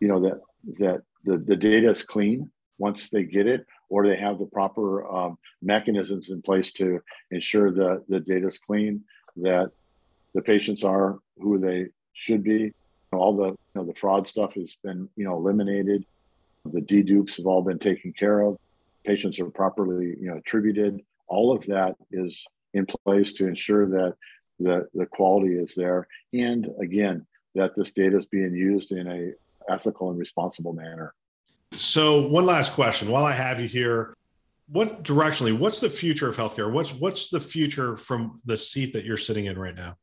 you 0.00 0.08
know, 0.08 0.20
that 0.20 0.40
that 0.78 1.02
the, 1.24 1.38
the 1.38 1.56
data 1.56 1.90
is 1.90 2.02
clean 2.02 2.50
once 2.78 3.08
they 3.08 3.24
get 3.24 3.46
it, 3.46 3.66
or 3.88 4.06
they 4.06 4.16
have 4.16 4.38
the 4.38 4.46
proper 4.46 5.06
um, 5.06 5.38
mechanisms 5.62 6.30
in 6.30 6.42
place 6.42 6.72
to 6.72 7.00
ensure 7.30 7.70
that 7.72 8.04
the 8.08 8.20
data 8.20 8.48
is 8.48 8.58
clean, 8.58 9.02
that 9.36 9.70
the 10.34 10.42
patients 10.42 10.84
are 10.84 11.18
who 11.38 11.58
they 11.58 11.86
should 12.12 12.42
be. 12.42 12.72
All 13.12 13.36
the 13.36 13.48
you 13.48 13.56
know 13.74 13.84
the 13.84 13.94
fraud 13.94 14.28
stuff 14.28 14.54
has 14.54 14.76
been 14.82 15.08
you 15.16 15.24
know 15.24 15.36
eliminated. 15.36 16.04
The 16.64 16.80
dedupes 16.80 17.36
have 17.36 17.46
all 17.46 17.62
been 17.62 17.78
taken 17.78 18.12
care 18.12 18.40
of. 18.40 18.58
Patients 19.04 19.38
are 19.38 19.50
properly 19.50 20.16
you 20.20 20.28
know 20.30 20.38
attributed. 20.38 21.00
All 21.28 21.54
of 21.54 21.64
that 21.66 21.96
is 22.10 22.44
in 22.74 22.86
place 22.86 23.32
to 23.34 23.46
ensure 23.46 23.86
that 23.88 24.14
the 24.58 24.88
the 24.94 25.06
quality 25.06 25.54
is 25.54 25.74
there, 25.74 26.08
and 26.32 26.68
again 26.80 27.26
that 27.54 27.74
this 27.74 27.92
data 27.92 28.18
is 28.18 28.26
being 28.26 28.54
used 28.54 28.92
in 28.92 29.06
a 29.08 29.72
ethical 29.72 30.10
and 30.10 30.18
responsible 30.18 30.72
manner. 30.72 31.14
So, 31.78 32.26
one 32.26 32.46
last 32.46 32.72
question 32.72 33.10
while 33.10 33.24
I 33.24 33.32
have 33.32 33.60
you 33.60 33.68
here. 33.68 34.14
What 34.68 35.04
directionally, 35.04 35.56
what's 35.56 35.78
the 35.78 35.90
future 35.90 36.28
of 36.28 36.36
healthcare? 36.36 36.72
What's 36.72 36.92
what's 36.92 37.28
the 37.28 37.40
future 37.40 37.96
from 37.96 38.40
the 38.44 38.56
seat 38.56 38.92
that 38.94 39.04
you're 39.04 39.16
sitting 39.16 39.46
in 39.46 39.58
right 39.58 39.74
now? 39.74 39.96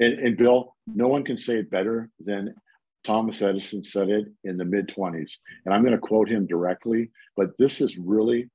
And, 0.00 0.14
and 0.14 0.36
Bill, 0.36 0.74
no 0.86 1.08
one 1.08 1.24
can 1.24 1.36
say 1.36 1.56
it 1.56 1.70
better 1.70 2.10
than 2.24 2.54
Thomas 3.04 3.42
Edison 3.42 3.84
said 3.84 4.08
it 4.08 4.26
in 4.44 4.56
the 4.56 4.64
mid 4.64 4.88
20s. 4.88 5.30
And 5.64 5.74
I'm 5.74 5.82
going 5.82 5.92
to 5.92 5.98
quote 5.98 6.28
him 6.28 6.46
directly, 6.46 7.10
but 7.36 7.56
this 7.58 7.80
is 7.80 7.96
really 7.96 8.50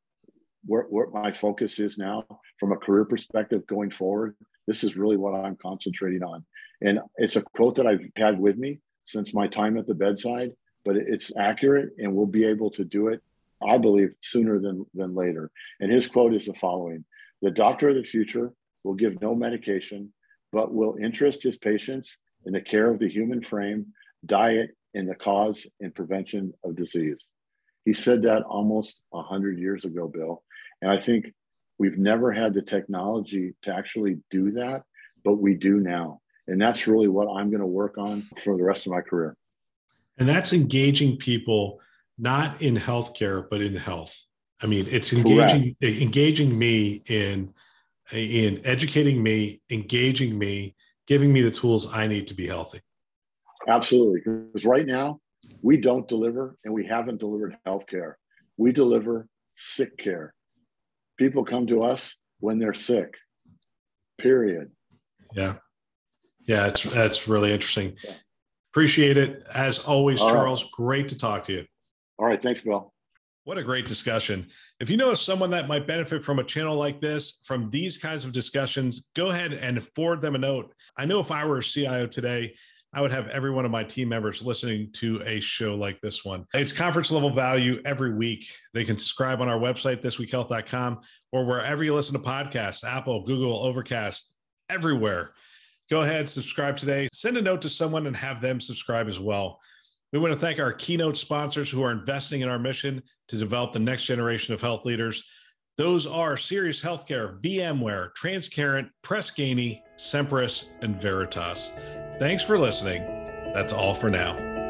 where, 0.66 0.84
where 0.84 1.10
my 1.10 1.32
focus 1.32 1.80
is 1.80 1.98
now 1.98 2.26
from 2.60 2.72
a 2.72 2.78
career 2.78 3.06
perspective 3.06 3.66
going 3.68 3.90
forward. 3.90 4.36
This 4.68 4.84
is 4.84 4.98
really 4.98 5.18
what 5.18 5.34
I'm 5.34 5.56
concentrating 5.56 6.24
on. 6.24 6.46
And 6.82 7.00
it's 7.18 7.36
a 7.36 7.42
quote 7.56 7.76
that 7.76 7.88
I've 7.88 8.06
had 8.16 8.40
with 8.40 8.58
me 8.58 8.80
since 9.06 9.34
my 9.34 9.48
time 9.48 9.78
at 9.78 9.88
the 9.88 9.96
bedside 9.96 10.52
but 10.84 10.96
it's 10.96 11.32
accurate 11.38 11.92
and 11.98 12.14
we'll 12.14 12.26
be 12.26 12.46
able 12.46 12.72
to 12.72 12.84
do 12.84 13.08
it, 13.08 13.22
I 13.66 13.78
believe, 13.78 14.14
sooner 14.22 14.60
than, 14.60 14.86
than 14.94 15.16
later. 15.16 15.52
And 15.80 15.92
his 15.92 16.08
quote 16.08 16.34
is 16.34 16.46
the 16.46 16.54
following 16.54 17.06
The 17.42 17.52
doctor 17.52 17.90
of 17.90 17.96
the 17.96 18.04
future 18.04 18.54
will 18.84 18.96
give 18.96 19.22
no 19.22 19.36
medication, 19.36 20.12
but 20.52 20.74
will 20.74 20.98
interest 21.02 21.44
his 21.44 21.58
patients 21.58 22.18
in 22.46 22.54
the 22.54 22.62
care 22.62 22.90
of 22.90 23.00
the 23.00 23.10
human 23.10 23.42
frame, 23.42 23.88
diet, 24.26 24.72
and 24.94 25.08
the 25.08 25.16
cause 25.16 25.66
and 25.80 25.94
prevention 25.94 26.54
of 26.64 26.76
disease. 26.76 27.18
He 27.86 27.94
said 27.94 28.24
that 28.24 28.44
almost 28.44 29.00
100 29.10 29.58
years 29.60 29.86
ago, 29.86 30.08
Bill. 30.08 30.44
And 30.82 30.92
I 30.92 30.98
think 30.98 31.34
we've 31.78 31.98
never 31.98 32.32
had 32.32 32.54
the 32.54 32.62
technology 32.62 33.54
to 33.64 33.74
actually 33.74 34.20
do 34.30 34.52
that, 34.52 34.84
but 35.24 35.36
we 35.36 35.56
do 35.56 35.80
now. 35.80 36.22
And 36.48 36.62
that's 36.62 36.88
really 36.88 37.08
what 37.08 37.28
I'm 37.28 37.50
going 37.50 37.62
to 37.62 37.66
work 37.66 37.98
on 37.98 38.28
for 38.38 38.58
the 38.58 38.64
rest 38.64 38.86
of 38.86 38.92
my 38.92 39.02
career. 39.02 39.36
And 40.22 40.30
that's 40.30 40.54
engaging 40.54 41.18
people 41.18 41.82
not 42.20 42.62
in 42.62 42.76
healthcare, 42.76 43.50
but 43.50 43.60
in 43.60 43.76
health. 43.76 44.24
I 44.62 44.68
mean, 44.68 44.86
it's 44.88 45.14
engaging 45.14 45.76
Correct. 45.82 46.00
engaging 46.00 46.60
me 46.60 47.02
in 47.08 47.52
in 48.12 48.62
educating 48.64 49.24
me, 49.24 49.64
engaging 49.72 50.38
me, 50.38 50.76
giving 51.08 51.34
me 51.34 51.42
the 51.42 51.50
tools 51.50 51.92
I 51.92 52.06
need 52.06 52.28
to 52.28 52.36
be 52.36 52.46
healthy. 52.46 52.82
Absolutely. 53.68 54.20
Because 54.24 54.64
right 54.64 54.86
now, 54.86 55.20
we 55.64 55.78
don't 55.78 56.08
deliver 56.08 56.56
and 56.64 56.72
we 56.72 56.86
haven't 56.86 57.20
delivered 57.20 57.58
healthcare. 57.66 58.14
We 58.58 58.72
deliver 58.72 59.28
sick 59.56 59.98
care. 59.98 60.36
People 61.18 61.44
come 61.44 61.66
to 61.66 61.82
us 61.82 62.16
when 62.42 62.60
they're 62.60 62.76
sick. 62.76 63.16
Period. 64.20 64.70
Yeah. 65.34 65.56
Yeah, 66.46 66.68
it's 66.68 66.84
that's 66.84 67.28
really 67.28 67.52
interesting. 67.52 67.96
Appreciate 68.72 69.18
it. 69.18 69.44
As 69.54 69.80
always, 69.80 70.22
All 70.22 70.32
Charles, 70.32 70.64
right. 70.64 70.72
great 70.72 71.10
to 71.10 71.18
talk 71.18 71.44
to 71.46 71.54
you. 71.54 71.66
All 72.18 72.26
right. 72.26 72.42
Thanks, 72.42 72.62
Bill. 72.62 72.94
What 73.44 73.58
a 73.58 73.64
great 73.64 73.88
discussion. 73.88 74.48
If 74.80 74.90
you 74.90 74.98
know 74.98 75.14
someone 75.14 75.50
that 75.50 75.68
might 75.68 75.88
benefit 75.88 76.24
from 76.24 76.40
a 76.40 76.44
channel 76.44 76.78
like 76.78 77.02
this, 77.02 77.40
from 77.44 77.70
these 77.72 77.98
kinds 77.98 78.24
of 78.24 78.32
discussions, 78.32 79.10
go 79.16 79.28
ahead 79.28 79.54
and 79.54 79.84
forward 79.84 80.22
them 80.22 80.36
a 80.36 80.38
note. 80.38 80.74
I 80.96 81.06
know 81.06 81.20
if 81.20 81.32
I 81.32 81.46
were 81.46 81.58
a 81.58 81.64
CIO 81.64 82.06
today, 82.06 82.54
I 82.94 83.02
would 83.02 83.12
have 83.12 83.28
every 83.30 83.52
one 83.52 83.66
of 83.66 83.72
my 83.72 83.84
team 83.84 84.10
members 84.10 84.44
listening 84.44 84.92
to 84.94 85.24
a 85.26 85.40
show 85.40 85.76
like 85.76 86.00
this 86.02 86.24
one. 86.24 86.46
It's 86.54 86.72
conference 86.72 87.10
level 87.10 87.30
value 87.32 87.82
every 87.84 88.14
week. 88.14 88.48
They 88.74 88.84
can 88.84 88.98
subscribe 88.98 89.42
on 89.42 89.50
our 89.50 89.60
website, 89.60 90.02
thisweekhealth.com, 90.02 91.00
or 91.32 91.46
wherever 91.46 91.84
you 91.84 91.96
listen 91.96 92.14
to 92.14 92.20
podcasts 92.20 92.84
Apple, 92.84 93.26
Google, 93.26 93.64
Overcast, 93.64 94.30
everywhere 94.70 95.32
go 95.92 96.02
ahead, 96.02 96.30
subscribe 96.30 96.78
today. 96.78 97.10
Send 97.12 97.36
a 97.38 97.42
note 97.42 97.62
to 97.62 97.70
someone 97.70 98.08
and 98.08 98.16
have 98.16 98.40
them 98.40 98.62
subscribe 98.62 99.10
as 99.10 99.20
well. 99.20 99.60
We 100.14 100.20
want 100.20 100.34
to 100.34 100.40
thank 100.40 100.58
our 100.60 100.72
keynote 100.72 101.18
sponsors 101.18 101.70
who 101.70 101.84
are 101.84 101.92
investing 101.92 102.42
in 102.42 102.50
our 102.50 102.58
mission 102.58 103.04
to 103.28 103.38
develop 103.38 103.74
the 103.74 103.80
next 103.80 104.06
generation 104.06 104.54
of 104.54 104.62
health 104.62 104.86
leaders. 104.86 105.24
Those 105.78 106.08
are 106.08 106.38
Sirius 106.38 106.82
Healthcare, 106.82 107.42
VMware, 107.42 108.12
Transcarent, 108.18 108.90
Press 109.02 109.32
Ganey, 109.32 109.82
Semperis, 109.98 110.70
and 110.82 111.00
Veritas. 111.00 111.74
Thanks 112.20 112.44
for 112.44 112.58
listening. 112.58 113.04
That's 113.54 113.74
all 113.74 113.94
for 113.94 114.10
now. 114.10 114.61